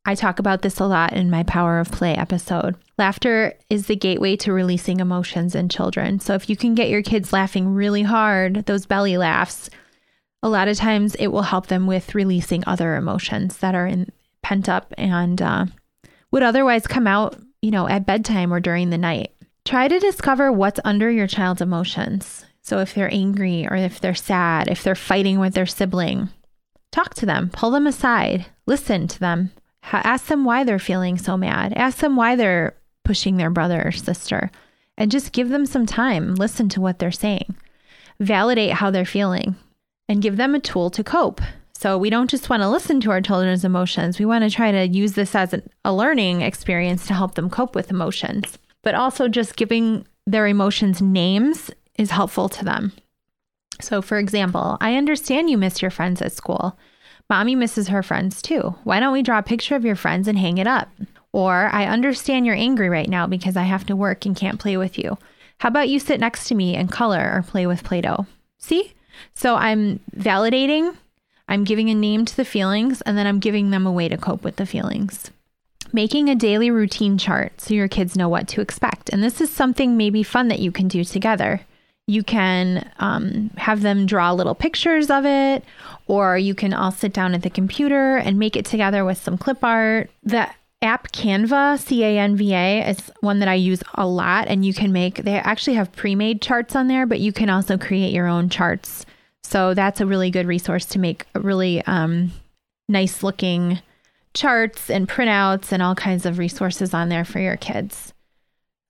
I 0.05 0.13
talk 0.13 0.38
about 0.38 0.61
this 0.61 0.79
a 0.79 0.85
lot 0.85 1.13
in 1.13 1.29
my 1.31 1.43
Power 1.43 1.79
of 1.79 1.91
Play 1.91 2.13
episode. 2.13 2.75
Laughter 2.97 3.57
is 3.69 3.88
the 3.88 3.95
gateway 3.95 4.35
to 4.38 4.53
releasing 4.53 4.99
emotions 4.99 5.55
in 5.55 5.69
children. 5.69 6.19
So, 6.19 6.33
if 6.33 6.49
you 6.49 6.57
can 6.57 6.75
get 6.75 6.89
your 6.89 7.01
kids 7.01 7.31
laughing 7.31 7.73
really 7.73 8.03
hard, 8.03 8.65
those 8.65 8.85
belly 8.85 9.17
laughs, 9.17 9.69
a 10.45 10.49
lot 10.49 10.67
of 10.67 10.77
times 10.77 11.15
it 11.15 11.29
will 11.29 11.41
help 11.41 11.65
them 11.67 11.88
with 11.88 12.13
releasing 12.13 12.63
other 12.67 12.95
emotions 12.95 13.58
that 13.58 13.73
are 13.73 13.88
in, 13.88 14.12
pent 14.43 14.69
up 14.69 14.93
and 14.95 15.41
uh, 15.41 15.65
would 16.29 16.43
otherwise 16.43 16.86
come 16.86 17.08
out, 17.08 17.36
you 17.63 17.71
know, 17.71 17.88
at 17.88 18.05
bedtime 18.05 18.53
or 18.53 18.60
during 18.60 18.91
the 18.91 18.97
night. 18.97 19.31
Try 19.65 19.88
to 19.88 19.97
discover 19.97 20.51
what's 20.51 20.79
under 20.86 21.10
your 21.10 21.25
child's 21.25 21.63
emotions. 21.63 22.45
So 22.62 22.77
if 22.77 22.93
they're 22.93 23.12
angry 23.12 23.65
or 23.67 23.75
if 23.75 23.99
they're 23.99 24.13
sad, 24.13 24.67
if 24.67 24.84
they're 24.84 24.93
fighting 24.93 25.39
with 25.39 25.55
their 25.55 25.65
sibling, 25.65 26.29
talk 26.91 27.15
to 27.15 27.25
them, 27.25 27.49
pull 27.49 27.71
them 27.71 27.88
aside, 27.88 28.45
listen 28.67 29.08
to 29.08 29.19
them, 29.19 29.51
ask 29.91 30.27
them 30.27 30.45
why 30.45 30.63
they're 30.63 30.77
feeling 30.77 31.17
so 31.17 31.36
mad, 31.36 31.73
ask 31.75 31.97
them 31.97 32.15
why 32.15 32.36
they're 32.36 32.77
pushing 33.03 33.38
their 33.38 33.49
brother 33.49 33.81
or 33.84 33.91
sister, 33.91 34.51
and 34.95 35.10
just 35.10 35.31
give 35.31 35.49
them 35.49 35.65
some 35.65 35.88
time, 35.88 36.36
listen 36.36 36.69
to 36.69 36.81
what 36.81 36.99
they're 36.99 37.12
saying, 37.12 37.55
validate 38.19 38.73
how 38.73 38.91
they're 38.91 39.05
feeling 39.05 39.55
and 40.07 40.21
give 40.21 40.37
them 40.37 40.55
a 40.55 40.59
tool 40.59 40.89
to 40.91 41.03
cope. 41.03 41.41
So 41.73 41.97
we 41.97 42.09
don't 42.09 42.29
just 42.29 42.49
want 42.49 42.63
to 42.63 42.69
listen 42.69 43.01
to 43.01 43.11
our 43.11 43.21
children's 43.21 43.65
emotions. 43.65 44.17
We 44.17 44.25
want 44.25 44.43
to 44.43 44.49
try 44.49 44.71
to 44.71 44.87
use 44.87 45.13
this 45.13 45.35
as 45.35 45.53
a 45.83 45.93
learning 45.93 46.41
experience 46.41 47.05
to 47.07 47.13
help 47.13 47.35
them 47.35 47.49
cope 47.49 47.75
with 47.75 47.91
emotions. 47.91 48.57
But 48.81 48.95
also 48.95 49.27
just 49.27 49.55
giving 49.55 50.07
their 50.25 50.47
emotions 50.47 51.01
names 51.01 51.69
is 51.97 52.11
helpful 52.11 52.49
to 52.49 52.63
them. 52.65 52.93
So, 53.81 54.01
for 54.01 54.17
example, 54.17 54.77
I 54.79 54.95
understand 54.95 55.49
you 55.49 55.57
miss 55.57 55.81
your 55.81 55.91
friends 55.91 56.21
at 56.21 56.31
school. 56.31 56.77
Mommy 57.29 57.55
misses 57.55 57.89
her 57.89 58.03
friends 58.03 58.41
too. 58.41 58.75
Why 58.83 58.99
don't 58.99 59.13
we 59.13 59.23
draw 59.23 59.39
a 59.39 59.43
picture 59.43 59.75
of 59.75 59.83
your 59.83 59.95
friends 59.95 60.27
and 60.27 60.37
hang 60.37 60.57
it 60.57 60.67
up? 60.67 60.89
Or, 61.33 61.69
I 61.73 61.85
understand 61.85 62.45
you're 62.45 62.55
angry 62.55 62.87
right 62.87 63.09
now 63.09 63.27
because 63.27 63.57
I 63.57 63.63
have 63.63 63.85
to 63.87 63.95
work 63.95 64.25
and 64.25 64.35
can't 64.35 64.59
play 64.59 64.77
with 64.77 64.97
you. 64.97 65.17
How 65.57 65.69
about 65.69 65.89
you 65.89 65.99
sit 65.99 66.19
next 66.19 66.47
to 66.47 66.55
me 66.55 66.75
and 66.75 66.91
color 66.91 67.31
or 67.33 67.41
play 67.41 67.67
with 67.67 67.83
Play 67.83 68.01
Doh? 68.01 68.25
See? 68.59 68.93
So, 69.34 69.56
I'm 69.56 69.99
validating, 70.15 70.95
I'm 71.47 71.63
giving 71.63 71.89
a 71.89 71.95
name 71.95 72.25
to 72.25 72.36
the 72.36 72.45
feelings, 72.45 73.01
and 73.01 73.17
then 73.17 73.28
I'm 73.28 73.39
giving 73.39 73.69
them 73.69 73.86
a 73.86 73.91
way 73.91 74.10
to 74.10 74.17
cope 74.17 74.43
with 74.43 74.56
the 74.56 74.65
feelings. 74.65 75.32
Making 75.93 76.30
a 76.30 76.36
daily 76.36 76.71
routine 76.71 77.17
chart 77.17 77.62
so 77.62 77.73
your 77.73 77.88
kids 77.88 78.15
know 78.15 78.28
what 78.28 78.47
to 78.49 78.62
expect. 78.62 79.10
And 79.10 79.23
this 79.23 79.39
is 79.39 79.49
something 79.49 79.95
maybe 79.95 80.23
fun 80.23 80.47
that 80.49 80.60
you 80.60 80.71
can 80.71 80.88
do 80.88 81.04
together. 81.04 81.62
You 82.08 82.23
can 82.23 82.91
um, 82.99 83.51
have 83.58 83.82
them 83.82 84.06
draw 84.06 84.32
little 84.32 84.56
pictures 84.56 85.10
of 85.10 85.25
it, 85.25 85.63
or 86.08 86.38
you 86.38 86.54
can 86.54 86.73
all 86.73 86.91
sit 86.91 87.13
down 87.13 87.34
at 87.34 87.43
the 87.43 87.49
computer 87.49 88.17
and 88.17 88.38
make 88.38 88.56
it 88.56 88.65
together 88.65 89.06
with 89.06 89.17
some 89.17 89.38
clip 89.38 89.63
art. 89.63 90.12
The 90.23 90.49
app 90.85 91.11
Canva, 91.11 91.79
C 91.79 92.03
A 92.03 92.17
N 92.17 92.35
V 92.35 92.53
A, 92.53 92.89
is 92.89 93.11
one 93.19 93.39
that 93.39 93.49
I 93.49 93.55
use 93.55 93.83
a 93.95 94.07
lot, 94.07 94.47
and 94.47 94.65
you 94.65 94.73
can 94.73 94.91
make, 94.91 95.23
they 95.23 95.35
actually 95.35 95.75
have 95.75 95.91
pre 95.91 96.15
made 96.15 96.41
charts 96.41 96.75
on 96.75 96.87
there, 96.87 97.05
but 97.05 97.19
you 97.19 97.33
can 97.33 97.49
also 97.49 97.77
create 97.77 98.13
your 98.13 98.27
own 98.27 98.49
charts. 98.49 99.05
So 99.43 99.73
that's 99.73 100.01
a 100.01 100.05
really 100.05 100.31
good 100.31 100.47
resource 100.47 100.85
to 100.87 100.99
make 100.99 101.25
really 101.35 101.81
um, 101.83 102.31
nice 102.87 103.21
looking 103.21 103.79
charts 104.33 104.89
and 104.89 105.07
printouts 105.07 105.71
and 105.71 105.81
all 105.81 105.95
kinds 105.95 106.25
of 106.25 106.37
resources 106.37 106.93
on 106.93 107.09
there 107.09 107.25
for 107.25 107.39
your 107.39 107.57
kids. 107.57 108.13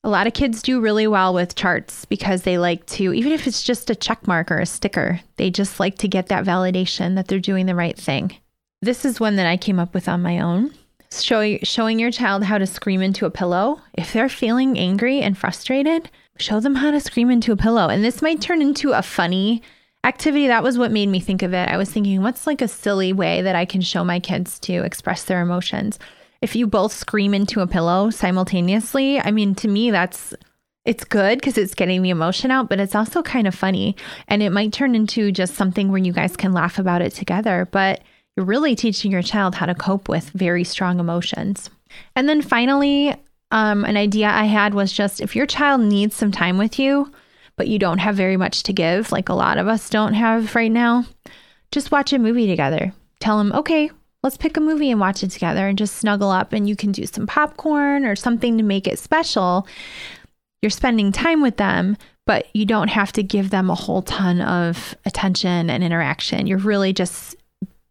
A 0.03 0.10
lot 0.10 0.27
of 0.27 0.34
kids 0.34 0.62
do 0.62 0.79
really 0.79 1.08
well 1.08 1.34
with 1.34 1.55
charts 1.55 2.05
because 2.05 2.43
they 2.43 2.58
like 2.58 2.86
to, 2.88 3.13
even 3.13 3.31
if 3.31 3.47
it's 3.47 3.63
just 3.63 3.89
a 3.89 3.95
check 3.95 4.27
mark 4.27 4.51
or 4.51 4.60
a 4.60 4.65
sticker, 4.65 5.19
they 5.38 5.49
just 5.49 5.79
like 5.79 5.97
to 5.97 6.08
get 6.08 6.27
that 6.27 6.45
validation 6.45 7.15
that 7.15 7.27
they're 7.27 7.39
doing 7.39 7.65
the 7.65 7.75
right 7.75 7.97
thing. 7.97 8.36
This 8.81 9.03
is 9.03 9.19
one 9.19 9.36
that 9.38 9.47
I 9.47 9.58
came 9.58 9.79
up 9.79 9.93
with 9.93 10.08
on 10.08 10.21
my 10.21 10.39
own. 10.39 10.73
Show, 11.12 11.58
showing 11.63 12.00
your 12.00 12.12
child 12.12 12.44
how 12.44 12.58
to 12.58 12.65
scream 12.65 13.02
into 13.02 13.26
a 13.26 13.32
pillow. 13.32 13.82
If 13.94 14.13
they're 14.13 14.30
feeling 14.30 14.78
angry 14.78 15.22
and 15.22 15.38
frustrated, 15.38 16.10
show 16.38 16.60
them 16.60 16.76
how 16.76 16.91
to 16.91 17.00
scream 17.00 17.30
into 17.30 17.52
a 17.52 17.58
pillow. 17.58 17.88
And 17.88 18.04
this 18.04 18.22
might 18.22 18.41
turn 18.41 18.62
into 18.62 18.91
a 18.91 19.02
funny 19.02 19.62
activity. 20.04 20.48
That 20.48 20.63
was 20.63 20.78
what 20.78 20.91
made 20.91 21.08
me 21.08 21.20
think 21.20 21.41
of 21.41 21.54
it. 21.54 21.70
I 21.70 21.78
was 21.78 21.89
thinking, 21.89 22.22
what's 22.22 22.48
like 22.48 22.62
a 22.62 22.68
silly 22.68 23.13
way 23.13 23.41
that 23.41 23.56
I 23.56 23.65
can 23.65 23.82
show 23.82 24.04
my 24.04 24.20
kids 24.20 24.60
to 24.60 24.84
express 24.84 25.24
their 25.24 25.41
emotions? 25.41 26.00
if 26.46 26.56
you 26.56 26.68
both 26.68 26.91
scream 26.91 27.34
into 27.34 27.62
a 27.62 27.68
pillow 27.68 28.12
simultaneously, 28.12 29.20
I 29.20 29.32
mean, 29.32 29.56
to 29.56 29.68
me, 29.68 29.89
that's 29.89 30.34
it's 30.86 31.04
good 31.04 31.39
because 31.39 31.58
it's 31.58 31.74
getting 31.74 32.04
the 32.04 32.12
emotion 32.12 32.52
out, 32.52 32.70
but 32.70 32.80
it's 32.80 32.94
also 32.94 33.24
kind 33.24 33.48
of 33.48 33.56
funny. 33.56 33.96
And 34.28 34.44
it 34.44 34.52
might 34.52 34.72
turn 34.72 34.94
into 34.94 35.32
just 35.32 35.56
something 35.56 35.89
where 35.89 36.02
you 36.02 36.13
guys 36.13 36.38
can 36.38 36.54
laugh 36.54 36.78
about 36.78 37.02
it 37.02 37.13
together, 37.13 37.68
but 37.72 38.02
you're 38.36 38.45
really 38.45 38.76
teaching 38.76 39.12
your 39.12 39.21
child 39.21 39.56
how 39.56 39.65
to 39.65 39.76
cope 39.76 40.10
with 40.10 40.30
very 40.32 40.63
strong 40.63 41.00
emotions. 41.00 41.69
And 42.15 42.28
then 42.28 42.41
finally, 42.41 43.15
um, 43.52 43.86
an 43.86 43.98
idea 43.98 44.28
I 44.28 44.45
had 44.45 44.74
was 44.74 44.91
just 44.91 45.21
if 45.21 45.36
your 45.36 45.45
child 45.45 45.82
needs 45.82 46.15
some 46.15 46.32
time 46.32 46.58
with 46.58 46.78
you, 46.78 47.12
but 47.56 47.67
you 47.67 47.80
don't 47.80 48.00
have 48.00 48.15
very 48.15 48.38
much 48.38 48.63
to 48.63 48.74
give, 48.74 49.12
like 49.12 49.30
a 49.30 49.34
lot 49.34 49.58
of 49.58 49.67
us 49.67 49.89
don't 49.89 50.13
have 50.13 50.56
right 50.56 50.71
now, 50.71 51.06
just 51.71 51.91
watch 51.91 52.12
a 52.12 52.19
movie 52.19 52.48
together. 52.48 52.93
Tell 53.19 53.38
them, 53.38 53.54
okay, 53.54 53.89
let's 54.24 54.38
pick 54.38 54.58
a 54.58 54.62
movie 54.62 54.91
and 54.91 55.00
watch 55.00 55.24
it 55.24 55.32
together 55.32 55.67
and 55.67 55.78
just 55.78 55.95
snuggle 55.95 56.32
up 56.32 56.52
and 56.52 56.67
you 56.67 56.76
can 56.76 56.91
do 56.91 57.06
some 57.06 57.28
popcorn 57.28 58.06
or 58.06 58.15
something 58.15 58.58
to 58.58 58.63
make 58.63 58.88
it 58.88 59.00
special. 59.00 59.67
You're 60.62 60.69
spending 60.69 61.12
time 61.12 61.41
with 61.41 61.58
them, 61.58 61.95
but 62.26 62.48
you 62.54 62.65
don't 62.65 62.88
have 62.89 63.13
to 63.13 63.24
give 63.24 63.52
them 63.52 63.69
a 63.69 63.76
whole 63.76 64.02
ton 64.02 64.41
of 64.41 64.95
attention 65.06 65.69
and 65.69 65.84
interaction. 65.84 66.48
You're 66.48 66.58
really 66.58 66.91
just 66.91 67.36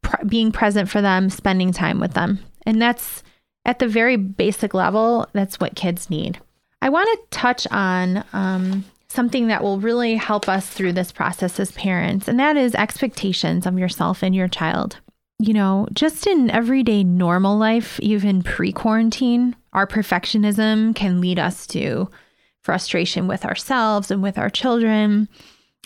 pr- 0.04 0.24
being 0.24 0.52
present 0.52 0.88
for 0.88 1.00
them, 1.00 1.30
spending 1.30 1.72
time 1.72 1.98
with 1.98 2.14
them. 2.14 2.38
And 2.64 2.80
that's 2.80 3.22
at 3.64 3.78
the 3.78 3.88
very 3.88 4.16
basic 4.16 4.74
level, 4.74 5.26
that's 5.32 5.58
what 5.58 5.74
kids 5.74 6.08
need. 6.08 6.40
I 6.80 6.90
want 6.90 7.08
to 7.12 7.38
touch 7.38 7.66
on 7.70 8.24
um, 8.32 8.84
something 9.08 9.48
that 9.48 9.62
will 9.62 9.80
really 9.80 10.14
help 10.14 10.48
us 10.48 10.68
through 10.68 10.92
this 10.92 11.10
process 11.10 11.58
as 11.58 11.72
parents, 11.72 12.28
and 12.28 12.38
that 12.38 12.56
is 12.56 12.74
expectations 12.74 13.66
of 13.66 13.78
yourself 13.78 14.22
and 14.22 14.34
your 14.34 14.48
child 14.48 14.98
you 15.38 15.52
know, 15.52 15.86
just 15.92 16.26
in 16.26 16.50
everyday 16.50 17.04
normal 17.04 17.58
life, 17.58 17.98
even 18.00 18.42
pre 18.42 18.72
quarantine, 18.72 19.56
our 19.72 19.86
perfectionism 19.86 20.94
can 20.94 21.20
lead 21.20 21.38
us 21.38 21.66
to 21.68 22.08
frustration 22.62 23.26
with 23.26 23.44
ourselves 23.44 24.10
and 24.10 24.22
with 24.22 24.38
our 24.38 24.48
children. 24.48 25.28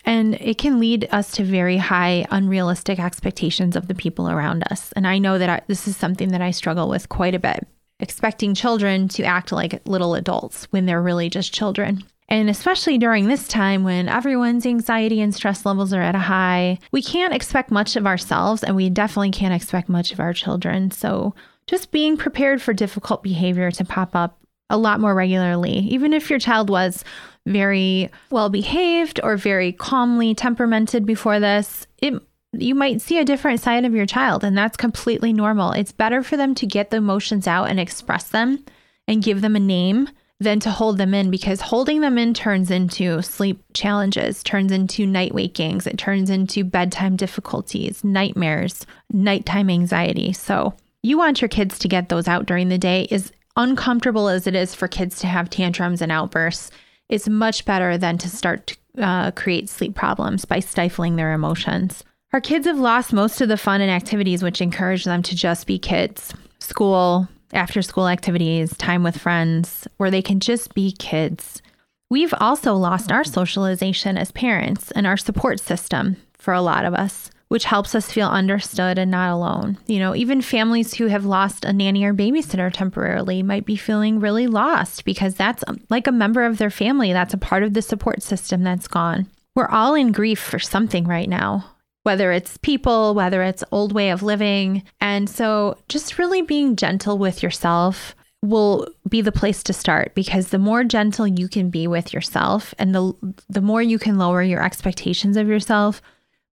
And 0.09 0.37
it 0.37 0.57
can 0.57 0.81
lead 0.81 1.07
us 1.13 1.33
to 1.33 1.45
very 1.45 1.77
high, 1.77 2.25
unrealistic 2.31 2.99
expectations 2.99 3.77
of 3.77 3.89
the 3.89 3.95
people 3.95 4.31
around 4.31 4.65
us. 4.71 4.91
And 4.93 5.07
I 5.07 5.19
know 5.19 5.37
that 5.37 5.51
I, 5.51 5.61
this 5.67 5.87
is 5.87 5.99
something 5.99 6.31
that 6.31 6.41
I 6.41 6.51
struggle 6.51 6.89
with 6.89 7.11
quite 7.11 7.35
a 7.35 7.39
bit 7.39 7.69
expecting 8.01 8.55
children 8.55 9.09
to 9.09 9.25
act 9.25 9.53
like 9.53 9.87
little 9.87 10.15
adults 10.15 10.65
when 10.71 10.87
they're 10.87 11.03
really 11.03 11.29
just 11.29 11.53
children. 11.53 12.03
And 12.31 12.49
especially 12.49 12.97
during 12.97 13.27
this 13.27 13.49
time 13.49 13.85
when 13.85 14.09
everyone's 14.09 14.65
anxiety 14.65 15.21
and 15.21 15.35
stress 15.35 15.67
levels 15.67 15.93
are 15.93 16.01
at 16.01 16.15
a 16.15 16.21
high, 16.21 16.79
we 16.91 17.03
can't 17.03 17.35
expect 17.35 17.71
much 17.71 17.95
of 17.95 18.07
ourselves 18.07 18.65
and 18.65 18.77
we 18.77 18.89
definitely 18.89 19.33
can't 19.33 19.53
expect 19.53 19.91
much 19.91 20.13
of 20.13 20.21
our 20.21 20.33
children. 20.33 20.91
So, 20.91 21.35
just 21.67 21.91
being 21.91 22.17
prepared 22.17 22.63
for 22.63 22.73
difficult 22.73 23.23
behavior 23.23 23.71
to 23.73 23.85
pop 23.85 24.17
up 24.17 24.39
a 24.71 24.79
lot 24.79 25.01
more 25.01 25.15
regularly, 25.15 25.73
even 25.73 26.13
if 26.13 26.31
your 26.31 26.39
child 26.39 26.71
was 26.71 27.05
very 27.49 28.11
well 28.31 28.49
behaved 28.49 29.21
or 29.23 29.37
very 29.37 29.73
calmly 29.73 30.35
temperamented 30.35 31.07
before 31.07 31.41
this, 31.41 31.87
it 31.99 32.15
you 32.53 32.75
might 32.75 33.01
see 33.01 33.19
a 33.19 33.25
different 33.25 33.61
side 33.61 33.85
of 33.85 33.95
your 33.95 34.07
child 34.07 34.43
and 34.43 34.57
that's 34.57 34.77
completely 34.77 35.33
normal. 35.33 35.73
It's 35.73 35.93
better 35.93 36.23
for 36.23 36.37
them 36.37 36.55
to 36.57 36.67
get 36.67 36.91
the 36.91 36.97
emotions 36.97 37.47
out 37.47 37.65
and 37.65 37.79
express 37.79 38.29
them 38.29 38.65
and 39.07 39.23
give 39.23 39.43
them 39.43 39.55
a 39.55 39.61
name 39.61 40.09
than 40.41 40.61
to 40.61 40.71
hold 40.71 40.99
them 40.99 41.15
in 41.15 41.31
because 41.31 41.61
holding 41.61 42.01
them 42.01 42.17
in 42.17 42.33
turns 42.33 42.71
into 42.71 43.21
sleep 43.23 43.63
challenges, 43.75 44.43
turns 44.43 44.71
into 44.71 45.05
night 45.05 45.35
wakings, 45.35 45.87
it 45.87 45.99
turns 45.99 46.31
into 46.31 46.65
bedtime 46.65 47.17
difficulties, 47.17 48.05
nightmares, 48.05 48.87
nighttime 49.13 49.69
anxiety. 49.69 50.33
So, 50.33 50.75
you 51.03 51.19
want 51.19 51.41
your 51.41 51.49
kids 51.49 51.79
to 51.79 51.89
get 51.89 52.09
those 52.09 52.29
out 52.29 52.47
during 52.47 52.69
the 52.69 52.79
day 52.79 53.07
as 53.11 53.33
uncomfortable 53.57 54.29
as 54.29 54.47
it 54.47 54.55
is 54.55 54.75
for 54.75 54.89
kids 54.89 55.19
to 55.21 55.27
have 55.27 55.51
tantrums 55.51 56.03
and 56.03 56.13
outbursts. 56.13 56.71
It's 57.09 57.29
much 57.29 57.65
better 57.65 57.97
than 57.97 58.19
to 58.19 58.29
start 58.29 58.67
to 58.67 58.77
uh, 59.03 59.31
create 59.31 59.69
sleep 59.69 59.95
problems 59.95 60.45
by 60.45 60.61
stifling 60.61 61.17
their 61.17 61.33
emotions. 61.33 62.05
Our 62.33 62.41
kids 62.41 62.67
have 62.67 62.79
lost 62.79 63.13
most 63.13 63.41
of 63.41 63.49
the 63.49 63.57
fun 63.57 63.81
and 63.81 63.91
activities 63.91 64.43
which 64.43 64.61
encourage 64.61 65.05
them 65.05 65.23
to 65.23 65.35
just 65.35 65.67
be 65.67 65.79
kids. 65.79 66.35
School, 66.59 67.29
after 67.53 67.81
school 67.81 68.09
activities, 68.09 68.77
time 68.77 69.03
with 69.03 69.17
friends, 69.17 69.89
where 69.97 70.11
they 70.11 70.21
can 70.21 70.41
just 70.41 70.75
be 70.75 70.93
kids. 70.93 71.63
We've 72.11 72.35
also 72.39 72.75
lost 72.75 73.11
our 73.11 73.25
socialization 73.25 74.19
as 74.19 74.33
parents 74.33 74.91
and 74.91 75.07
our 75.07 75.17
support 75.17 75.61
system 75.61 76.17
for 76.35 76.53
a 76.53 76.63
lot 76.63 76.85
of 76.85 76.95
us, 76.95 77.31
which 77.49 77.65
helps 77.65 77.95
us 77.95 78.13
feel 78.13 78.29
understood 78.29 78.99
and 78.99 79.11
not 79.11 79.33
alone. 79.33 79.79
You 79.87 79.99
know, 79.99 80.15
even 80.15 80.41
families 80.43 80.95
who 80.95 81.07
have 81.07 81.25
lost 81.25 81.65
a 81.65 81.73
nanny 81.73 82.05
or 82.05 82.15
babysitter 82.15 82.73
temporarily 82.73 83.43
might 83.43 83.65
be 83.65 83.77
feeling 83.77 84.21
really 84.21 84.47
lost 84.47 85.05
because 85.05 85.35
that's 85.35 85.65
um, 85.67 85.81
like 85.91 86.07
a 86.07 86.13
member 86.13 86.45
of 86.45 86.59
their 86.59 86.71
family. 86.71 87.13
That's 87.13 87.35
a 87.35 87.39
part 87.39 87.63
of 87.63 87.75
the 87.75 87.83
support 87.83 88.23
system 88.23 88.63
that's 88.63 88.89
gone. 88.89 89.27
We're 89.55 89.69
all 89.69 89.95
in 89.95 90.13
grief 90.13 90.39
for 90.39 90.59
something 90.59 91.07
right 91.07 91.29
now 91.29 91.75
whether 92.09 92.33
it's 92.33 92.57
people, 92.57 93.13
whether 93.15 93.43
it's 93.43 93.63
old 93.71 93.93
way 93.93 94.09
of 94.09 94.23
living. 94.23 94.83
And 94.99 95.29
so 95.29 95.77
just 95.91 96.17
really 96.17 96.41
being 96.41 96.75
gentle 96.75 97.19
with 97.19 97.43
yourself 97.43 98.17
will 98.43 98.89
be 99.07 99.21
the 99.21 99.31
place 99.31 99.63
to 99.65 99.75
start 99.75 100.15
because 100.15 100.49
the 100.49 100.59
more 100.59 100.85
gentle 100.85 101.27
you 101.27 101.49
can 101.49 101.69
be 101.69 101.87
with 101.87 102.15
yourself 102.15 102.73
and 102.79 102.95
the 102.95 103.13
the 103.51 103.61
more 103.61 103.83
you 103.83 103.99
can 103.99 104.17
lower 104.17 104.43
your 104.43 104.65
expectations 104.65 105.37
of 105.37 105.49
yourself, 105.49 106.01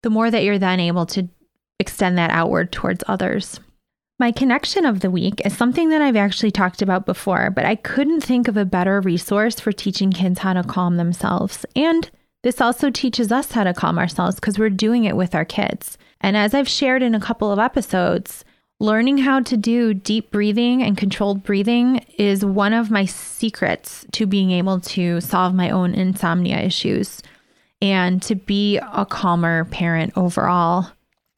the 0.06 0.10
more 0.10 0.30
that 0.30 0.44
you're 0.44 0.56
then 0.56 0.78
able 0.78 1.04
to 1.04 1.28
extend 1.80 2.16
that 2.16 2.30
outward 2.30 2.70
towards 2.70 3.02
others. 3.08 3.58
My 4.20 4.30
connection 4.30 4.86
of 4.86 5.00
the 5.00 5.10
week 5.10 5.44
is 5.44 5.56
something 5.56 5.88
that 5.88 6.00
I've 6.00 6.14
actually 6.14 6.52
talked 6.52 6.80
about 6.80 7.06
before, 7.06 7.50
but 7.50 7.64
I 7.64 7.74
couldn't 7.74 8.20
think 8.20 8.46
of 8.46 8.56
a 8.56 8.64
better 8.64 9.00
resource 9.00 9.58
for 9.58 9.72
teaching 9.72 10.12
kids 10.12 10.38
how 10.38 10.52
to 10.52 10.62
calm 10.62 10.96
themselves 10.96 11.66
and 11.74 12.08
this 12.44 12.60
also 12.60 12.88
teaches 12.88 13.32
us 13.32 13.50
how 13.50 13.64
to 13.64 13.74
calm 13.74 13.98
ourselves 13.98 14.36
because 14.36 14.60
we're 14.60 14.70
doing 14.70 15.02
it 15.02 15.16
with 15.16 15.34
our 15.34 15.44
kids. 15.44 15.98
And 16.20 16.36
as 16.36 16.54
I've 16.54 16.68
shared 16.68 17.02
in 17.02 17.12
a 17.12 17.20
couple 17.20 17.50
of 17.50 17.58
episodes, 17.58 18.44
learning 18.78 19.18
how 19.18 19.40
to 19.40 19.56
do 19.56 19.92
deep 19.92 20.30
breathing 20.30 20.84
and 20.84 20.96
controlled 20.96 21.42
breathing 21.42 22.04
is 22.16 22.44
one 22.44 22.72
of 22.72 22.92
my 22.92 23.06
secrets 23.06 24.06
to 24.12 24.24
being 24.24 24.52
able 24.52 24.78
to 24.82 25.20
solve 25.20 25.52
my 25.52 25.70
own 25.70 25.94
insomnia 25.94 26.60
issues 26.60 27.20
and 27.80 28.22
to 28.22 28.34
be 28.34 28.78
a 28.78 29.06
calmer 29.06 29.64
parent 29.66 30.12
overall. 30.16 30.90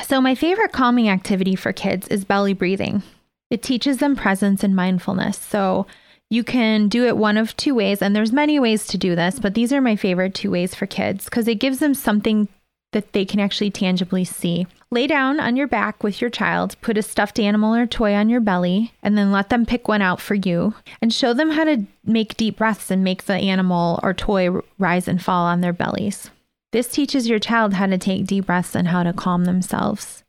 So, 0.02 0.20
my 0.20 0.34
favorite 0.34 0.72
calming 0.72 1.08
activity 1.08 1.56
for 1.56 1.72
kids 1.72 2.06
is 2.08 2.24
belly 2.24 2.52
breathing. 2.54 3.02
It 3.50 3.62
teaches 3.62 3.98
them 3.98 4.14
presence 4.14 4.62
and 4.62 4.76
mindfulness. 4.76 5.38
So, 5.38 5.86
you 6.30 6.44
can 6.44 6.88
do 6.88 7.06
it 7.06 7.16
one 7.16 7.38
of 7.38 7.56
two 7.56 7.74
ways, 7.74 8.02
and 8.02 8.14
there's 8.14 8.32
many 8.32 8.60
ways 8.60 8.86
to 8.88 8.98
do 8.98 9.16
this, 9.16 9.38
but 9.38 9.54
these 9.54 9.72
are 9.72 9.80
my 9.80 9.96
favorite 9.96 10.34
two 10.34 10.50
ways 10.50 10.74
for 10.74 10.86
kids 10.86 11.24
because 11.24 11.48
it 11.48 11.56
gives 11.56 11.78
them 11.78 11.94
something 11.94 12.48
that 12.92 13.12
they 13.12 13.24
can 13.24 13.40
actually 13.40 13.70
tangibly 13.70 14.24
see. 14.24 14.66
Lay 14.90 15.06
down 15.06 15.38
on 15.38 15.56
your 15.56 15.66
back 15.66 16.02
with 16.02 16.20
your 16.20 16.30
child, 16.30 16.76
put 16.80 16.96
a 16.96 17.02
stuffed 17.02 17.38
animal 17.38 17.74
or 17.74 17.86
toy 17.86 18.14
on 18.14 18.30
your 18.30 18.40
belly, 18.40 18.92
and 19.02 19.18
then 19.18 19.30
let 19.30 19.50
them 19.50 19.66
pick 19.66 19.86
one 19.86 20.00
out 20.00 20.20
for 20.20 20.34
you 20.34 20.74
and 21.02 21.12
show 21.12 21.34
them 21.34 21.50
how 21.50 21.64
to 21.64 21.84
make 22.04 22.36
deep 22.36 22.56
breaths 22.56 22.90
and 22.90 23.04
make 23.04 23.24
the 23.24 23.34
animal 23.34 24.00
or 24.02 24.14
toy 24.14 24.48
rise 24.78 25.06
and 25.06 25.22
fall 25.22 25.44
on 25.44 25.60
their 25.60 25.74
bellies. 25.74 26.30
This 26.72 26.88
teaches 26.88 27.28
your 27.28 27.38
child 27.38 27.74
how 27.74 27.86
to 27.86 27.98
take 27.98 28.26
deep 28.26 28.46
breaths 28.46 28.74
and 28.74 28.88
how 28.88 29.02
to 29.02 29.12
calm 29.12 29.44
themselves. 29.44 30.24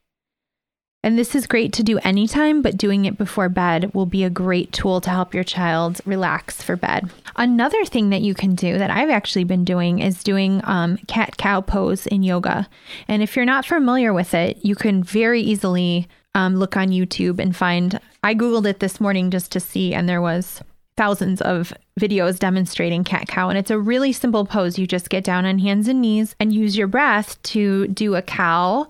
And 1.01 1.17
this 1.17 1.33
is 1.33 1.47
great 1.47 1.71
to 1.73 1.83
do 1.83 1.97
anytime, 1.99 2.61
but 2.61 2.75
doing 2.75 3.05
it 3.05 3.17
before 3.17 3.47
bed 3.47 3.93
will 3.93 4.05
be 4.05 4.25
a 4.25 4.29
great 4.29 4.73
tool 4.73 4.99
to 5.01 5.09
help 5.09 5.33
your 5.33 5.45
child 5.45 6.01
relax 6.05 6.61
for 6.61 6.75
bed. 6.75 7.09
Another 7.37 7.85
thing 7.85 8.09
that 8.09 8.21
you 8.21 8.33
can 8.33 8.53
do 8.53 8.77
that 8.77 8.91
I've 8.91 9.09
actually 9.09 9.45
been 9.45 9.63
doing 9.63 9.99
is 9.99 10.23
doing 10.23 10.61
um, 10.65 10.97
cat 11.07 11.37
cow 11.37 11.61
pose 11.61 12.05
in 12.05 12.21
yoga. 12.21 12.67
And 13.07 13.23
if 13.23 13.37
you're 13.37 13.45
not 13.45 13.65
familiar 13.65 14.11
with 14.11 14.33
it, 14.33 14.57
you 14.61 14.75
can 14.75 15.01
very 15.01 15.41
easily 15.41 16.09
um, 16.35 16.57
look 16.57 16.75
on 16.75 16.89
YouTube 16.89 17.39
and 17.39 17.55
find. 17.55 17.99
I 18.21 18.35
Googled 18.35 18.65
it 18.65 18.81
this 18.81 18.99
morning 18.99 19.31
just 19.31 19.53
to 19.53 19.61
see, 19.61 19.93
and 19.93 20.09
there 20.09 20.21
was 20.21 20.61
thousands 20.97 21.39
of 21.41 21.73
videos 21.97 22.39
demonstrating 22.39 23.05
cat 23.05 23.29
cow. 23.29 23.47
And 23.47 23.57
it's 23.57 23.71
a 23.71 23.79
really 23.79 24.11
simple 24.11 24.45
pose. 24.45 24.77
You 24.77 24.85
just 24.85 25.09
get 25.09 25.23
down 25.23 25.45
on 25.45 25.59
hands 25.59 25.87
and 25.87 26.01
knees 26.01 26.35
and 26.41 26.51
use 26.51 26.77
your 26.77 26.87
breath 26.87 27.41
to 27.43 27.87
do 27.87 28.15
a 28.15 28.21
cow 28.21 28.89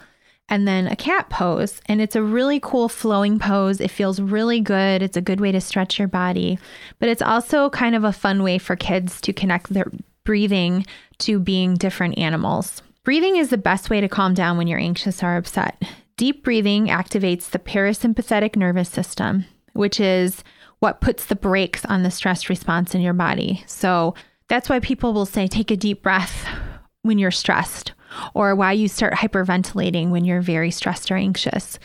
and 0.50 0.68
then 0.68 0.88
a 0.88 0.96
cat 0.96 1.30
pose. 1.30 1.80
And 1.86 2.02
it's 2.02 2.16
a 2.16 2.24
really 2.24 2.60
cool 2.60 2.90
flowing 2.90 3.40
pose. 3.40 3.80
It 3.80 3.92
feels 3.92 4.20
really 4.20 4.60
good. 4.60 5.02
It's 5.02 5.18
a 5.18 5.22
good 5.22 5.40
way 5.40 5.52
to 5.52 5.62
stretch 5.62 6.00
your 6.00 6.08
body, 6.08 6.60
but 7.00 7.10
it's 7.10 7.22
also 7.22 7.70
kind 7.70 7.96
of 7.96 8.04
a 8.04 8.12
fun 8.12 8.44
way 8.44 8.58
for 8.58 8.76
kids 8.76 9.22
to 9.22 9.34
connect 9.34 9.72
their 9.72 9.92
breathing 10.24 10.86
to 11.20 11.40
being 11.40 11.76
different 11.76 12.18
animals. 12.18 12.82
Breathing 13.04 13.38
is 13.38 13.50
the 13.50 13.58
best 13.58 13.90
way 13.90 14.02
to 14.02 14.10
calm 14.10 14.34
down 14.34 14.58
when 14.58 14.68
you're 14.68 14.80
anxious 14.80 15.24
or 15.24 15.38
upset. 15.38 15.82
Deep 16.18 16.44
breathing 16.44 16.88
activates 16.88 17.50
the 17.50 17.60
parasympathetic 17.60 18.56
nervous 18.56 18.90
system, 18.90 19.46
which 19.74 20.00
is 20.00 20.44
what 20.80 21.02
puts 21.02 21.26
the 21.26 21.36
brakes 21.36 21.86
on 21.86 22.04
the 22.04 22.12
stress 22.12 22.50
response 22.50 22.94
in 22.94 23.02
your 23.02 23.14
body. 23.14 23.64
So 23.68 24.16
that's 24.48 24.70
why 24.70 24.80
people 24.80 25.14
will 25.14 25.26
say, 25.26 25.48
take 25.48 25.72
a 25.72 25.78
deep 25.78 26.02
breath 26.04 26.46
when 27.04 27.18
you're 27.18 27.32
stressed 27.32 27.94
or 28.34 28.56
why 28.56 28.72
you 28.72 28.88
start 28.88 29.14
hyperventilating 29.14 30.10
when 30.10 30.26
you're 30.26 30.42
very 30.42 30.72
stressed 30.72 31.12
or 31.12 31.16
anxious. 31.16 31.80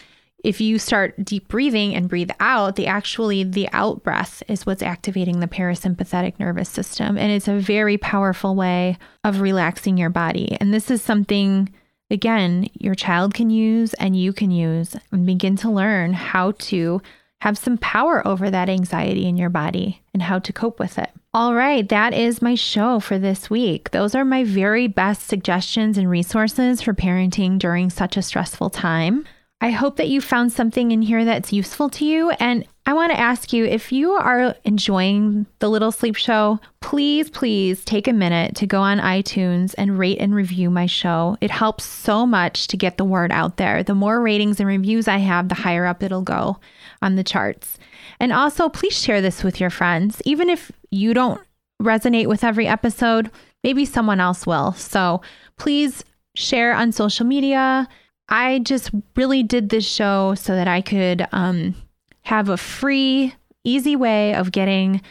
If 0.44 0.60
you 0.60 0.78
start 0.78 1.24
deep 1.24 1.48
breathing 1.48 1.94
and 1.94 2.08
breathe 2.08 2.30
out, 2.38 2.76
the 2.76 2.86
actually 2.86 3.44
the 3.44 3.68
out 3.72 4.02
breath 4.02 4.42
is 4.46 4.66
what's 4.66 4.82
activating 4.82 5.40
the 5.40 5.48
parasympathetic 5.48 6.38
nervous 6.38 6.68
system 6.68 7.16
and 7.16 7.32
it's 7.32 7.48
a 7.48 7.58
very 7.58 7.96
powerful 7.96 8.54
way 8.54 8.98
of 9.24 9.40
relaxing 9.40 9.96
your 9.96 10.10
body. 10.10 10.56
And 10.60 10.72
this 10.72 10.90
is 10.90 11.00
something 11.00 11.72
again 12.10 12.68
your 12.74 12.94
child 12.94 13.32
can 13.32 13.48
use 13.48 13.94
and 13.94 14.14
you 14.14 14.34
can 14.34 14.50
use 14.50 14.94
and 15.10 15.24
begin 15.24 15.56
to 15.56 15.70
learn 15.70 16.12
how 16.12 16.52
to 16.58 17.00
have 17.40 17.58
some 17.58 17.78
power 17.78 18.26
over 18.26 18.50
that 18.50 18.68
anxiety 18.68 19.26
in 19.26 19.36
your 19.36 19.50
body 19.50 20.02
and 20.12 20.22
how 20.22 20.38
to 20.38 20.52
cope 20.52 20.78
with 20.78 20.98
it. 20.98 21.10
All 21.34 21.54
right, 21.54 21.88
that 21.88 22.14
is 22.14 22.40
my 22.40 22.54
show 22.54 23.00
for 23.00 23.18
this 23.18 23.50
week. 23.50 23.90
Those 23.90 24.14
are 24.14 24.24
my 24.24 24.44
very 24.44 24.86
best 24.86 25.26
suggestions 25.26 25.98
and 25.98 26.08
resources 26.08 26.80
for 26.80 26.94
parenting 26.94 27.58
during 27.58 27.90
such 27.90 28.16
a 28.16 28.22
stressful 28.22 28.70
time. 28.70 29.26
I 29.60 29.70
hope 29.70 29.96
that 29.96 30.08
you 30.08 30.20
found 30.20 30.52
something 30.52 30.90
in 30.90 31.02
here 31.02 31.24
that's 31.24 31.52
useful 31.52 31.88
to 31.90 32.04
you. 32.04 32.30
And 32.30 32.66
I 32.86 32.92
want 32.92 33.12
to 33.12 33.18
ask 33.18 33.52
you 33.52 33.64
if 33.64 33.92
you 33.92 34.12
are 34.12 34.54
enjoying 34.64 35.46
the 35.58 35.70
Little 35.70 35.90
Sleep 35.90 36.16
Show, 36.16 36.60
please, 36.80 37.30
please 37.30 37.82
take 37.82 38.06
a 38.06 38.12
minute 38.12 38.56
to 38.56 38.66
go 38.66 38.80
on 38.80 38.98
iTunes 38.98 39.74
and 39.78 39.98
rate 39.98 40.18
and 40.20 40.34
review 40.34 40.68
my 40.68 40.84
show. 40.84 41.38
It 41.40 41.50
helps 41.50 41.84
so 41.84 42.26
much 42.26 42.66
to 42.68 42.76
get 42.76 42.98
the 42.98 43.04
word 43.04 43.32
out 43.32 43.56
there. 43.56 43.82
The 43.82 43.94
more 43.94 44.20
ratings 44.20 44.60
and 44.60 44.68
reviews 44.68 45.08
I 45.08 45.18
have, 45.18 45.48
the 45.48 45.54
higher 45.54 45.86
up 45.86 46.02
it'll 46.02 46.22
go 46.22 46.58
on 47.04 47.16
the 47.16 47.24
charts. 47.24 47.78
And 48.18 48.32
also, 48.32 48.68
please 48.68 48.98
share 48.98 49.20
this 49.20 49.44
with 49.44 49.60
your 49.60 49.70
friends. 49.70 50.22
Even 50.24 50.48
if 50.48 50.72
you 50.90 51.14
don't 51.14 51.40
resonate 51.82 52.26
with 52.26 52.42
every 52.42 52.66
episode, 52.66 53.30
maybe 53.62 53.84
someone 53.84 54.20
else 54.20 54.46
will. 54.46 54.72
So 54.72 55.20
please 55.58 56.04
share 56.34 56.74
on 56.74 56.92
social 56.92 57.26
media. 57.26 57.88
I 58.28 58.60
just 58.60 58.90
really 59.16 59.42
did 59.42 59.68
this 59.68 59.86
show 59.86 60.34
so 60.34 60.54
that 60.54 60.66
I 60.66 60.80
could 60.80 61.26
um, 61.32 61.74
have 62.22 62.48
a 62.48 62.56
free, 62.56 63.34
easy 63.64 63.96
way 63.96 64.34
of 64.34 64.50
getting 64.50 65.02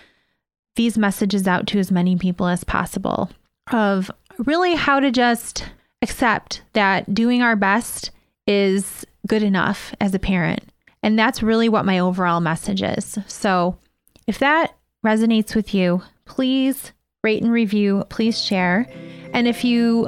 these 0.76 0.98
messages 0.98 1.48
out 1.48 1.68
to 1.68 1.80
as 1.80 1.92
many 1.92 2.18
people 2.18 2.48
as 2.48 2.64
possible 2.64 3.30
of 3.72 4.10
really 4.40 4.74
how 4.74 5.00
to 5.00 5.12
just 5.12 5.70
accept 6.02 6.64
that 6.74 7.14
doing 7.14 7.44
our 7.44 7.56
best 7.56 8.10
is 8.48 9.06
good 9.28 9.44
enough 9.44 9.94
as 10.02 10.14
a 10.16 10.20
parent 10.20 10.73
and 11.04 11.20
that's 11.20 11.44
really 11.44 11.70
what 11.70 11.86
my 11.86 12.00
overall 12.00 12.40
message 12.40 12.82
is. 12.82 13.20
So 13.28 13.78
if 14.26 14.40
that 14.40 14.76
resonates 15.06 15.54
with 15.54 15.74
you, 15.74 16.02
please 16.26 16.94
rate 17.24 17.44
and 17.44 17.52
review, 17.52 18.06
please 18.10 18.42
share. 18.42 18.88
And 19.34 19.48
if 19.48 19.64
you 19.64 20.08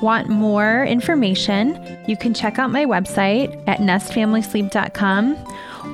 want 0.00 0.28
more 0.28 0.84
information, 0.84 1.84
you 2.06 2.16
can 2.16 2.32
check 2.32 2.58
out 2.58 2.70
my 2.70 2.84
website 2.84 3.62
at 3.68 3.80
nestfamilysleep.com 3.80 5.36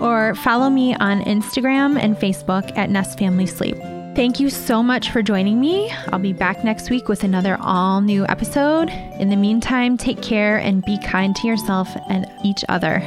or 0.02 0.34
follow 0.36 0.68
me 0.68 0.94
on 0.96 1.22
Instagram 1.22 1.98
and 1.98 2.16
Facebook 2.16 2.76
at 2.76 2.90
Nest. 2.90 3.18
Thank 3.18 4.38
you 4.38 4.50
so 4.50 4.82
much 4.82 5.10
for 5.10 5.22
joining 5.22 5.60
me. 5.60 5.90
I'll 6.12 6.18
be 6.18 6.32
back 6.32 6.64
next 6.64 6.90
week 6.90 7.08
with 7.08 7.24
another 7.24 7.56
all 7.60 8.00
new 8.00 8.26
episode. 8.26 8.90
In 9.18 9.30
the 9.30 9.36
meantime, 9.36 9.96
take 9.96 10.22
care 10.22 10.58
and 10.58 10.84
be 10.84 10.98
kind 10.98 11.34
to 11.36 11.46
yourself 11.48 11.88
and 12.08 12.26
each 12.44 12.64
other. 12.68 13.00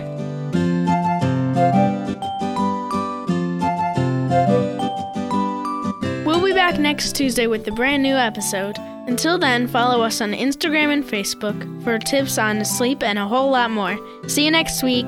Back 6.72 6.80
next 6.82 7.16
Tuesday 7.16 7.48
with 7.48 7.66
a 7.70 7.72
brand 7.72 8.04
new 8.04 8.16
episode. 8.16 8.78
Until 9.08 9.38
then, 9.38 9.70
follow 9.70 10.04
us 10.04 10.20
on 10.20 10.34
Instagram 10.34 10.92
and 10.92 11.02
Facebook 11.02 11.82
for 11.82 11.98
tips 11.98 12.38
on 12.38 12.66
sleep 12.66 13.04
and 13.04 13.18
a 13.18 13.26
whole 13.26 13.52
lot 13.52 13.72
more. 13.72 13.98
See 14.28 14.44
you 14.44 14.52
next 14.52 14.84
week. 14.84 15.08